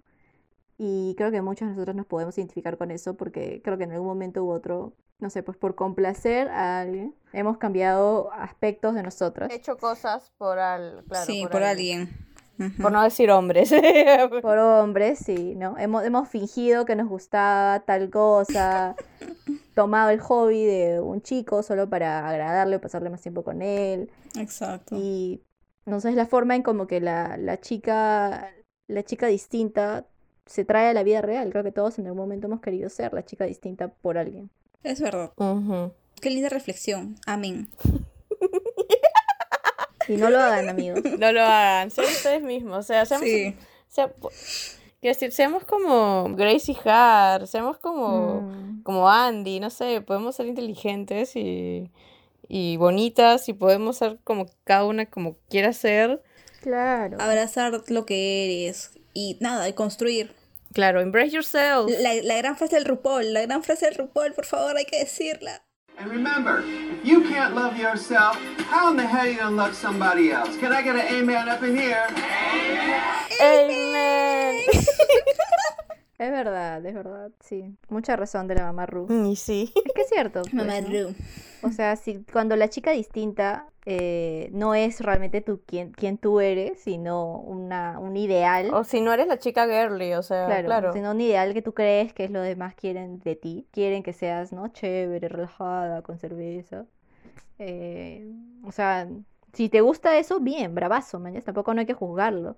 Y 0.77 1.13
creo 1.17 1.31
que 1.31 1.41
muchos 1.41 1.67
de 1.67 1.73
nosotros 1.73 1.95
nos 1.95 2.05
podemos 2.05 2.37
identificar 2.37 2.77
con 2.77 2.91
eso 2.91 3.15
porque 3.15 3.61
creo 3.63 3.77
que 3.77 3.83
en 3.83 3.91
algún 3.91 4.07
momento 4.07 4.43
u 4.43 4.51
otro, 4.51 4.93
no 5.23 5.29
sé, 5.29 5.41
pues 5.41 5.57
por 5.57 5.73
complacer 5.73 6.49
a 6.49 6.81
alguien, 6.81 7.15
hemos 7.31 7.57
cambiado 7.57 8.31
aspectos 8.33 8.93
de 8.93 9.03
nosotras. 9.03 9.49
He 9.49 9.55
hecho 9.55 9.77
cosas 9.77 10.31
por 10.37 10.59
al, 10.59 11.03
claro, 11.07 11.25
sí, 11.25 11.47
por, 11.49 11.63
alguien. 11.63 12.09
Por 12.81 12.91
no 12.91 13.01
decir 13.01 13.31
hombres. 13.31 13.73
Por 14.41 14.57
hombres, 14.59 15.19
sí, 15.19 15.55
¿no? 15.55 15.77
Hemos, 15.77 16.03
hemos 16.03 16.27
fingido 16.27 16.85
que 16.85 16.95
nos 16.95 17.07
gustaba 17.07 17.79
tal 17.79 18.09
cosa, 18.09 18.95
tomado 19.75 20.11
el 20.11 20.19
hobby 20.19 20.65
de 20.65 20.99
un 20.99 21.21
chico 21.21 21.63
solo 21.63 21.89
para 21.89 22.27
agradarle 22.27 22.75
o 22.75 22.81
pasarle 22.81 23.09
más 23.09 23.21
tiempo 23.21 23.43
con 23.43 23.61
él. 23.61 24.11
Exacto. 24.37 24.95
Y 24.99 25.41
no 25.85 26.01
sé, 26.01 26.09
es 26.09 26.15
la 26.15 26.27
forma 26.27 26.55
en 26.55 26.63
como 26.63 26.85
que 26.85 26.99
la, 26.99 27.37
la 27.37 27.59
chica, 27.61 28.51
la 28.87 29.03
chica 29.03 29.27
distinta 29.27 30.05
se 30.45 30.65
trae 30.65 30.89
a 30.89 30.93
la 30.93 31.03
vida 31.03 31.21
real. 31.21 31.49
Creo 31.49 31.63
que 31.63 31.71
todos 31.71 31.97
en 31.97 32.07
algún 32.07 32.19
momento 32.19 32.47
hemos 32.47 32.59
querido 32.59 32.89
ser 32.89 33.13
la 33.13 33.23
chica 33.23 33.45
distinta 33.45 33.87
por 33.87 34.17
alguien. 34.17 34.49
Es 34.83 34.99
verdad. 35.01 35.31
Qué 36.21 36.29
linda 36.29 36.49
reflexión. 36.49 37.15
Amén. 37.25 37.69
Y 40.09 40.17
no 40.17 40.29
lo 40.29 40.37
hagan, 40.37 40.67
amigos. 40.67 40.99
No 41.17 41.31
lo 41.31 41.41
hagan, 41.41 41.89
sean 41.89 42.07
ustedes 42.07 42.43
mismos. 42.43 42.79
O 42.79 42.83
sea, 42.83 43.05
seamos, 43.05 43.25
Sí. 43.25 43.55
sea- 43.87 44.11
quiero 44.99 45.13
decir, 45.15 45.31
seamos 45.31 45.63
como 45.63 46.25
Gracie 46.35 46.75
Hart, 46.83 47.45
seamos 47.47 47.77
como, 47.77 48.41
Mm, 48.41 48.83
como 48.83 49.09
Andy, 49.09 49.61
no 49.61 49.69
sé, 49.69 50.01
podemos 50.01 50.35
ser 50.35 50.47
inteligentes 50.47 51.37
y, 51.37 51.89
y 52.49 52.75
bonitas 52.75 53.47
y 53.47 53.53
podemos 53.53 53.95
ser 53.97 54.19
como 54.25 54.47
cada 54.65 54.83
una 54.83 55.05
como 55.05 55.37
quiera 55.49 55.71
ser. 55.71 56.21
claro. 56.61 57.15
Abrazar 57.21 57.71
lo 57.87 58.05
que 58.05 58.65
eres. 58.65 58.91
Y 59.13 59.37
nada, 59.39 59.69
y 59.69 59.73
construir. 59.73 60.33
Claro, 60.73 61.01
embrace 61.01 61.31
yourself. 61.33 61.91
La, 61.99 62.13
la 62.23 62.37
gran 62.37 62.55
frase 62.55 62.75
del 62.75 62.85
RuPaul, 62.85 63.31
la 63.31 63.45
gran 63.45 63.63
frase 63.63 63.85
del 63.85 63.95
RuPaul, 63.95 64.33
por 64.33 64.45
favor, 64.45 64.75
hay 64.75 64.85
que 64.85 64.99
decirla. 64.99 65.61
And 65.99 66.09
remember, 66.09 66.63
if 66.65 67.05
you 67.05 67.21
can't 67.21 67.53
love 67.53 67.77
yourself, 67.77 68.35
how 68.71 68.89
in 68.89 68.97
the 68.97 69.05
hell 69.05 69.27
are 69.27 69.29
you 69.29 69.37
gonna 69.37 69.55
love 69.55 69.75
somebody 69.75 70.31
else? 70.31 70.57
Can 70.57 70.71
I 70.73 70.81
get 70.81 70.95
an 70.95 71.13
amen 71.13 71.47
up 71.47 71.61
in 71.61 71.75
here? 71.77 72.07
Amen. 73.39 74.63
Es 76.19 76.29
verdad, 76.31 76.85
es 76.85 76.93
verdad, 76.93 77.31
sí. 77.39 77.75
Mucha 77.89 78.15
razón 78.15 78.47
de 78.47 78.55
la 78.55 78.63
mamá 78.65 78.85
Ru. 78.85 79.07
y 79.29 79.35
sí. 79.35 79.71
Es 79.75 79.93
que 79.93 80.01
es 80.03 80.09
cierto. 80.09 80.41
pues, 80.43 80.53
Mamá 80.53 80.79
¿no? 80.81 80.87
Ru. 80.89 81.15
O 81.63 81.71
sea, 81.71 81.95
si 81.95 82.23
cuando 82.31 82.55
la 82.55 82.69
chica 82.69 82.91
distinta 82.91 83.67
eh, 83.85 84.49
no 84.53 84.75
es 84.75 85.01
realmente 85.01 85.41
tú 85.41 85.61
quien, 85.65 85.91
quien 85.91 86.17
tú 86.17 86.39
eres, 86.39 86.79
sino 86.81 87.37
una, 87.39 87.99
un 87.99 88.15
ideal. 88.15 88.73
O 88.73 88.83
si 88.83 89.01
no 89.01 89.11
eres 89.11 89.27
la 89.27 89.39
chica 89.39 89.65
girly, 89.65 90.13
o 90.13 90.23
sea, 90.23 90.45
Claro, 90.45 90.65
claro. 90.67 90.93
sino 90.93 91.11
un 91.11 91.19
ideal 91.21 91.53
que 91.53 91.61
tú 91.61 91.73
crees 91.73 92.13
que 92.13 92.25
es 92.25 92.31
lo 92.31 92.41
demás 92.41 92.75
quieren 92.75 93.19
de 93.19 93.35
ti. 93.35 93.67
Quieren 93.71 94.03
que 94.03 94.13
seas, 94.13 94.53
¿no? 94.53 94.67
Chévere, 94.69 95.27
relajada, 95.29 96.01
con 96.03 96.17
cerveza. 96.19 96.85
Eh, 97.59 98.31
o 98.63 98.71
sea, 98.71 99.07
si 99.53 99.69
te 99.69 99.81
gusta 99.81 100.17
eso, 100.17 100.39
bien, 100.39 100.75
bravazo, 100.75 101.19
man. 101.19 101.39
Tampoco 101.41 101.73
no 101.73 101.79
hay 101.81 101.85
que 101.85 101.93
juzgarlo. 101.93 102.55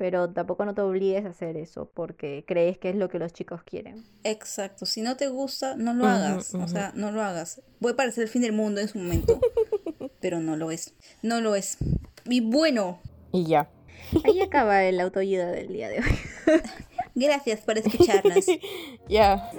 Pero 0.00 0.30
tampoco 0.30 0.64
no 0.64 0.74
te 0.74 0.80
obligues 0.80 1.26
a 1.26 1.28
hacer 1.28 1.58
eso 1.58 1.90
porque 1.92 2.42
crees 2.46 2.78
que 2.78 2.88
es 2.88 2.96
lo 2.96 3.10
que 3.10 3.18
los 3.18 3.34
chicos 3.34 3.62
quieren. 3.64 4.02
Exacto, 4.24 4.86
si 4.86 5.02
no 5.02 5.18
te 5.18 5.28
gusta, 5.28 5.76
no 5.76 5.92
lo 5.92 6.06
hagas. 6.06 6.54
O 6.54 6.66
sea, 6.68 6.92
no 6.94 7.12
lo 7.12 7.20
hagas. 7.20 7.60
Puede 7.80 7.94
parecer 7.94 8.22
el 8.22 8.30
fin 8.30 8.40
del 8.40 8.54
mundo 8.54 8.80
en 8.80 8.88
su 8.88 8.98
momento, 8.98 9.38
pero 10.20 10.40
no 10.40 10.56
lo 10.56 10.70
es. 10.70 10.94
No 11.20 11.42
lo 11.42 11.54
es. 11.54 11.76
Y 12.24 12.40
bueno, 12.40 12.98
Y 13.30 13.44
ya. 13.44 13.68
Ahí 14.24 14.40
acaba 14.40 14.84
el 14.84 14.98
autoayuda 15.00 15.50
del 15.50 15.68
día 15.68 15.90
de 15.90 15.98
hoy. 15.98 16.60
gracias 17.14 17.60
por 17.60 17.76
escucharnos. 17.76 18.46
Ya. 19.06 19.50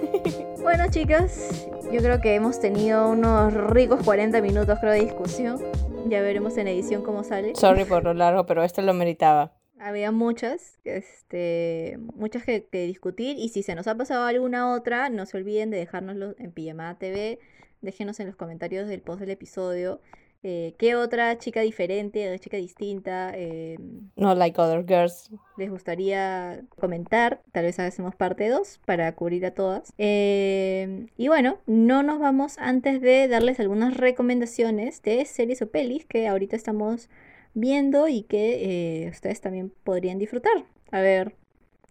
Bueno, 0.60 0.90
chicas, 0.90 1.68
yo 1.92 2.00
creo 2.00 2.20
que 2.20 2.34
hemos 2.34 2.58
tenido 2.58 3.08
unos 3.10 3.54
ricos 3.54 4.02
40 4.04 4.42
minutos, 4.42 4.76
creo, 4.80 4.92
de 4.92 5.04
discusión. 5.04 5.60
Ya 6.08 6.20
veremos 6.20 6.56
en 6.56 6.66
edición 6.66 7.04
cómo 7.04 7.22
sale. 7.22 7.54
Sorry 7.54 7.84
por 7.84 8.02
lo 8.02 8.12
largo, 8.12 8.44
pero 8.44 8.64
esto 8.64 8.82
lo 8.82 8.92
meritaba. 8.92 9.61
Había 9.82 10.12
muchas, 10.12 10.78
este, 10.84 11.98
muchas 12.14 12.44
que, 12.44 12.64
que 12.70 12.86
discutir 12.86 13.36
y 13.38 13.48
si 13.48 13.62
se 13.62 13.74
nos 13.74 13.86
ha 13.86 13.96
pasado 13.96 14.24
alguna 14.24 14.72
otra, 14.72 15.08
no 15.08 15.26
se 15.26 15.36
olviden 15.36 15.70
de 15.70 15.78
dejárnoslo 15.78 16.34
en 16.38 16.52
Pijamada 16.52 16.98
TV, 16.98 17.40
déjenos 17.80 18.20
en 18.20 18.28
los 18.28 18.36
comentarios 18.36 18.88
del 18.88 19.02
post 19.02 19.20
del 19.20 19.30
episodio 19.30 20.00
eh, 20.44 20.74
qué 20.76 20.96
otra 20.96 21.38
chica 21.38 21.60
diferente, 21.60 22.36
chica 22.40 22.56
distinta 22.56 23.30
eh, 23.32 23.78
No 24.16 24.34
like 24.34 24.60
other 24.60 24.84
girls. 24.84 25.30
les 25.56 25.70
gustaría 25.70 26.62
comentar, 26.80 27.42
tal 27.52 27.64
vez 27.64 27.78
hacemos 27.78 28.16
parte 28.16 28.48
2 28.48 28.80
para 28.84 29.14
cubrir 29.14 29.46
a 29.46 29.52
todas. 29.52 29.92
Eh, 29.98 31.06
y 31.16 31.28
bueno, 31.28 31.58
no 31.66 32.02
nos 32.02 32.18
vamos 32.18 32.58
antes 32.58 33.00
de 33.00 33.28
darles 33.28 33.60
algunas 33.60 33.96
recomendaciones 33.96 35.00
de 35.02 35.24
series 35.26 35.62
o 35.62 35.70
pelis 35.70 36.06
que 36.06 36.26
ahorita 36.26 36.56
estamos 36.56 37.08
viendo 37.54 38.08
y 38.08 38.22
que 38.22 39.04
eh, 39.04 39.08
ustedes 39.10 39.40
también 39.40 39.72
podrían 39.84 40.18
disfrutar. 40.18 40.64
A 40.90 41.00
ver, 41.00 41.34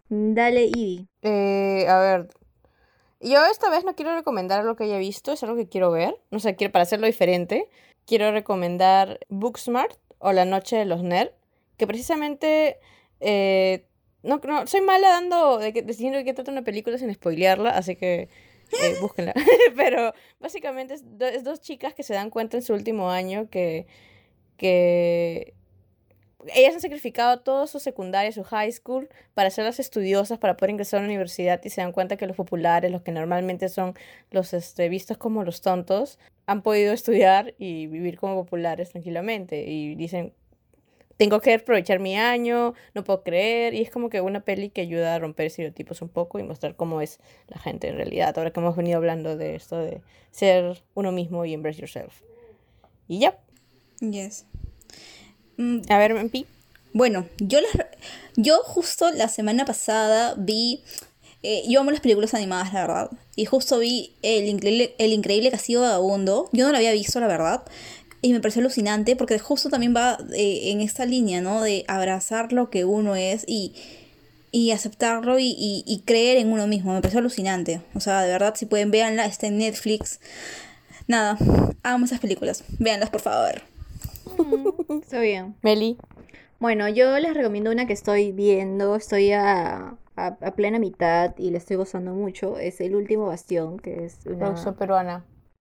dale 0.08 0.66
Ivy. 0.66 1.08
Eh, 1.22 1.86
a 1.88 1.98
ver. 1.98 2.28
Yo 3.20 3.44
esta 3.46 3.70
vez 3.70 3.84
no 3.84 3.94
quiero 3.94 4.14
recomendar 4.14 4.64
lo 4.64 4.74
que 4.74 4.84
haya 4.84 4.98
visto, 4.98 5.32
es 5.32 5.42
algo 5.42 5.56
que 5.56 5.68
quiero 5.68 5.90
ver. 5.92 6.16
No 6.30 6.40
sé, 6.40 6.56
quiero, 6.56 6.72
para 6.72 6.82
hacerlo 6.82 7.06
diferente, 7.06 7.68
quiero 8.04 8.32
recomendar 8.32 9.20
Booksmart 9.28 9.96
o 10.18 10.32
La 10.32 10.44
Noche 10.44 10.76
de 10.76 10.84
los 10.84 11.02
Nerds, 11.02 11.32
que 11.76 11.86
precisamente. 11.86 12.78
eh, 13.20 13.86
no, 14.22 14.40
no, 14.44 14.66
soy 14.66 14.80
mala 14.82 15.08
dando, 15.08 15.58
de 15.58 15.72
que, 15.72 15.82
trata 15.82 16.52
una 16.52 16.62
película 16.62 16.96
sin 16.96 17.12
spoilearla, 17.12 17.70
así 17.70 17.96
que 17.96 18.28
eh, 18.72 18.96
búsquenla. 19.00 19.34
Pero 19.76 20.12
básicamente 20.38 20.94
es 20.94 21.44
dos 21.44 21.60
chicas 21.60 21.94
que 21.94 22.04
se 22.04 22.14
dan 22.14 22.30
cuenta 22.30 22.56
en 22.56 22.62
su 22.62 22.72
último 22.72 23.10
año 23.10 23.48
que, 23.50 23.86
que 24.62 25.54
ellas 26.54 26.74
han 26.74 26.80
sacrificado 26.80 27.40
todo 27.40 27.66
su 27.66 27.80
secundaria, 27.80 28.30
su 28.30 28.44
high 28.44 28.70
school, 28.70 29.08
para 29.34 29.48
hacerlas 29.48 29.80
estudiosas, 29.80 30.38
para 30.38 30.56
poder 30.56 30.70
ingresar 30.70 30.98
a 30.98 31.02
la 31.02 31.08
universidad 31.08 31.60
y 31.64 31.70
se 31.70 31.80
dan 31.80 31.90
cuenta 31.90 32.16
que 32.16 32.28
los 32.28 32.36
populares, 32.36 32.92
los 32.92 33.02
que 33.02 33.10
normalmente 33.10 33.68
son 33.68 33.94
los 34.30 34.52
este, 34.52 34.88
vistos 34.88 35.18
como 35.18 35.42
los 35.42 35.62
tontos, 35.62 36.20
han 36.46 36.62
podido 36.62 36.92
estudiar 36.92 37.54
y 37.58 37.88
vivir 37.88 38.18
como 38.18 38.36
populares 38.36 38.90
tranquilamente. 38.90 39.64
Y 39.68 39.96
dicen, 39.96 40.32
tengo 41.16 41.40
que 41.40 41.54
aprovechar 41.54 41.98
mi 41.98 42.16
año, 42.16 42.74
no 42.94 43.02
puedo 43.02 43.24
creer. 43.24 43.74
Y 43.74 43.82
es 43.82 43.90
como 43.90 44.10
que 44.10 44.20
una 44.20 44.42
peli 44.42 44.70
que 44.70 44.82
ayuda 44.82 45.16
a 45.16 45.18
romper 45.18 45.46
estereotipos 45.46 46.02
un 46.02 46.08
poco 46.08 46.38
y 46.38 46.44
mostrar 46.44 46.76
cómo 46.76 47.00
es 47.00 47.18
la 47.48 47.58
gente 47.58 47.88
en 47.88 47.96
realidad. 47.96 48.38
Ahora 48.38 48.52
que 48.52 48.60
hemos 48.60 48.76
venido 48.76 48.98
hablando 48.98 49.36
de 49.36 49.56
esto 49.56 49.78
de 49.78 50.02
ser 50.30 50.84
uno 50.94 51.10
mismo 51.10 51.44
y 51.44 51.52
embrace 51.52 51.80
yourself. 51.80 52.22
Y 53.08 53.18
ya, 53.18 53.36
Yes. 54.02 54.46
Mm, 55.56 55.80
a 55.88 55.98
ver, 55.98 56.14
Mempi. 56.14 56.46
Bueno, 56.92 57.26
yo, 57.38 57.60
las- 57.60 57.86
yo 58.36 58.58
justo 58.64 59.10
la 59.12 59.28
semana 59.28 59.64
pasada 59.64 60.34
vi, 60.36 60.82
eh, 61.42 61.62
yo 61.68 61.80
amo 61.80 61.90
las 61.90 62.00
películas 62.00 62.34
animadas, 62.34 62.72
la 62.72 62.82
verdad, 62.86 63.10
y 63.36 63.46
justo 63.46 63.78
vi 63.78 64.14
el 64.22 64.46
increíble, 64.46 64.94
el 64.98 65.12
increíble 65.12 65.50
Castillo 65.50 65.80
Vagabundo, 65.80 66.48
yo 66.52 66.66
no 66.66 66.72
lo 66.72 66.76
había 66.78 66.92
visto, 66.92 67.18
la 67.20 67.26
verdad, 67.28 67.62
y 68.20 68.32
me 68.32 68.40
pareció 68.40 68.60
alucinante 68.60 69.16
porque 69.16 69.38
justo 69.38 69.68
también 69.70 69.94
va 69.96 70.18
eh, 70.34 70.70
en 70.70 70.80
esta 70.80 71.06
línea, 71.06 71.40
¿no? 71.40 71.62
De 71.62 71.84
abrazar 71.88 72.52
lo 72.52 72.70
que 72.70 72.84
uno 72.84 73.16
es 73.16 73.44
y, 73.48 73.74
y 74.52 74.70
aceptarlo 74.72 75.38
y, 75.38 75.46
y- 75.58 75.82
y 75.86 76.00
creer 76.00 76.36
en 76.38 76.52
uno 76.52 76.66
mismo, 76.66 76.92
me 76.94 77.00
pareció 77.00 77.20
alucinante, 77.20 77.80
o 77.94 78.00
sea, 78.00 78.22
de 78.22 78.30
verdad, 78.30 78.54
si 78.56 78.66
pueden, 78.66 78.90
véanla, 78.90 79.24
está 79.26 79.46
en 79.48 79.58
Netflix, 79.58 80.20
nada, 81.08 81.38
amo 81.82 82.04
esas 82.06 82.20
películas, 82.20 82.64
véanlas 82.78 83.10
por 83.10 83.20
favor. 83.22 83.62
Está 85.02 85.20
bien. 85.20 85.54
Meli. 85.62 85.96
Bueno, 86.60 86.88
yo 86.88 87.18
les 87.18 87.34
recomiendo 87.34 87.70
una 87.70 87.86
que 87.86 87.92
estoy 87.92 88.32
viendo, 88.32 88.96
estoy 88.96 89.32
a, 89.32 89.96
a- 90.16 90.26
a 90.40 90.50
plena 90.54 90.78
mitad 90.78 91.34
y 91.38 91.50
la 91.50 91.58
estoy 91.58 91.76
gozando 91.76 92.12
mucho. 92.14 92.58
Es 92.58 92.80
El 92.80 92.94
Último 92.94 93.26
Bastión, 93.26 93.78
que 93.78 94.04
es 94.04 94.26
una 94.26 94.38
Producción 94.38 94.74
peruana. 94.76 95.24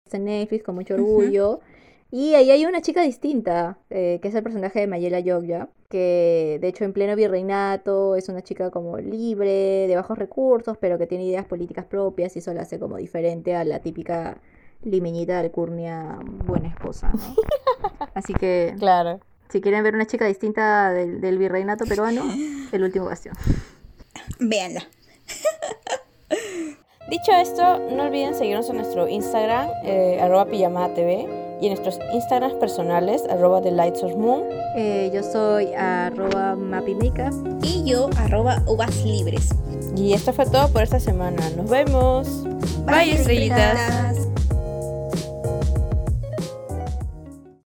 está 0.05 0.17
en 0.19 0.25
Netflix 0.25 0.65
con 0.65 0.75
mucho 0.75 0.95
orgullo. 0.95 1.61
Y 2.11 2.35
ahí 2.35 2.51
hay 2.51 2.67
una 2.67 2.83
chica 2.83 3.01
distinta, 3.03 3.79
eh, 3.89 4.19
que 4.21 4.29
es 4.29 4.35
el 4.35 4.43
personaje 4.43 4.81
de 4.81 4.87
Mayela 4.87 5.21
Yogya, 5.21 5.71
que 5.89 6.59
de 6.61 6.69
hecho 6.69 6.85
en 6.85 6.93
pleno 6.93 7.17
virreinato 7.17 8.17
es 8.17 8.29
una 8.29 8.43
chica 8.43 8.71
como 8.71 8.99
libre, 8.99 9.87
de 9.89 9.97
bajos 9.97 10.19
recursos, 10.19 10.77
pero 10.79 10.99
que 10.99 11.07
tiene 11.07 11.25
ideas 11.25 11.47
políticas 11.47 11.87
propias 11.87 12.37
y 12.37 12.41
eso 12.41 12.53
la 12.53 12.63
hace 12.63 12.79
como 12.79 12.99
diferente 12.99 13.55
a 13.55 13.65
la 13.65 13.79
típica 13.81 14.43
limeñita 14.85 15.35
de 15.35 15.41
Alcurnia 15.41 16.19
buena 16.47 16.69
esposa, 16.69 17.11
¿no? 17.13 17.35
Así 18.15 18.35
que 18.35 18.75
Claro. 18.79 19.21
si 19.49 19.61
quieren 19.61 19.83
ver 19.83 19.95
una 19.95 20.07
chica 20.07 20.27
distinta 20.27 20.91
del, 20.91 21.21
del 21.21 21.39
virreinato 21.39 21.85
peruano, 21.87 22.23
el 22.73 22.83
último 22.83 23.07
bastión. 23.07 23.35
Véanla. 24.39 24.83
Dicho 27.11 27.33
esto, 27.33 27.79
no 27.95 28.05
olviden 28.05 28.35
seguirnos 28.35 28.71
en 28.71 28.77
nuestro 28.77 29.09
Instagram, 29.09 29.69
eh, 29.85 30.19
arroba 30.23 30.47
pijamada 30.47 30.95
TV, 30.95 31.29
y 31.61 31.67
en 31.67 31.75
nuestros 31.75 31.99
Instagrams 32.15 32.55
personales, 32.55 33.23
arroba 33.29 33.61
The 33.61 33.71
Lights 33.73 34.03
of 34.03 34.15
Moon. 34.17 34.45
Eh, 34.77 35.11
yo 35.13 35.23
soy 35.23 35.75
arroba 35.75 36.55
mapimakeup. 36.57 37.33
Y 37.63 37.85
yo, 37.85 38.09
arroba 38.17 38.63
uvas 38.67 39.05
libres. 39.05 39.51
Y 39.97 40.13
esto 40.15 40.33
fue 40.33 40.47
todo 40.47 40.69
por 40.73 40.83
esta 40.83 40.99
semana. 41.01 41.43
Nos 41.57 41.69
vemos. 41.69 42.45
Bye, 42.87 43.13
estrellitas. 43.13 44.32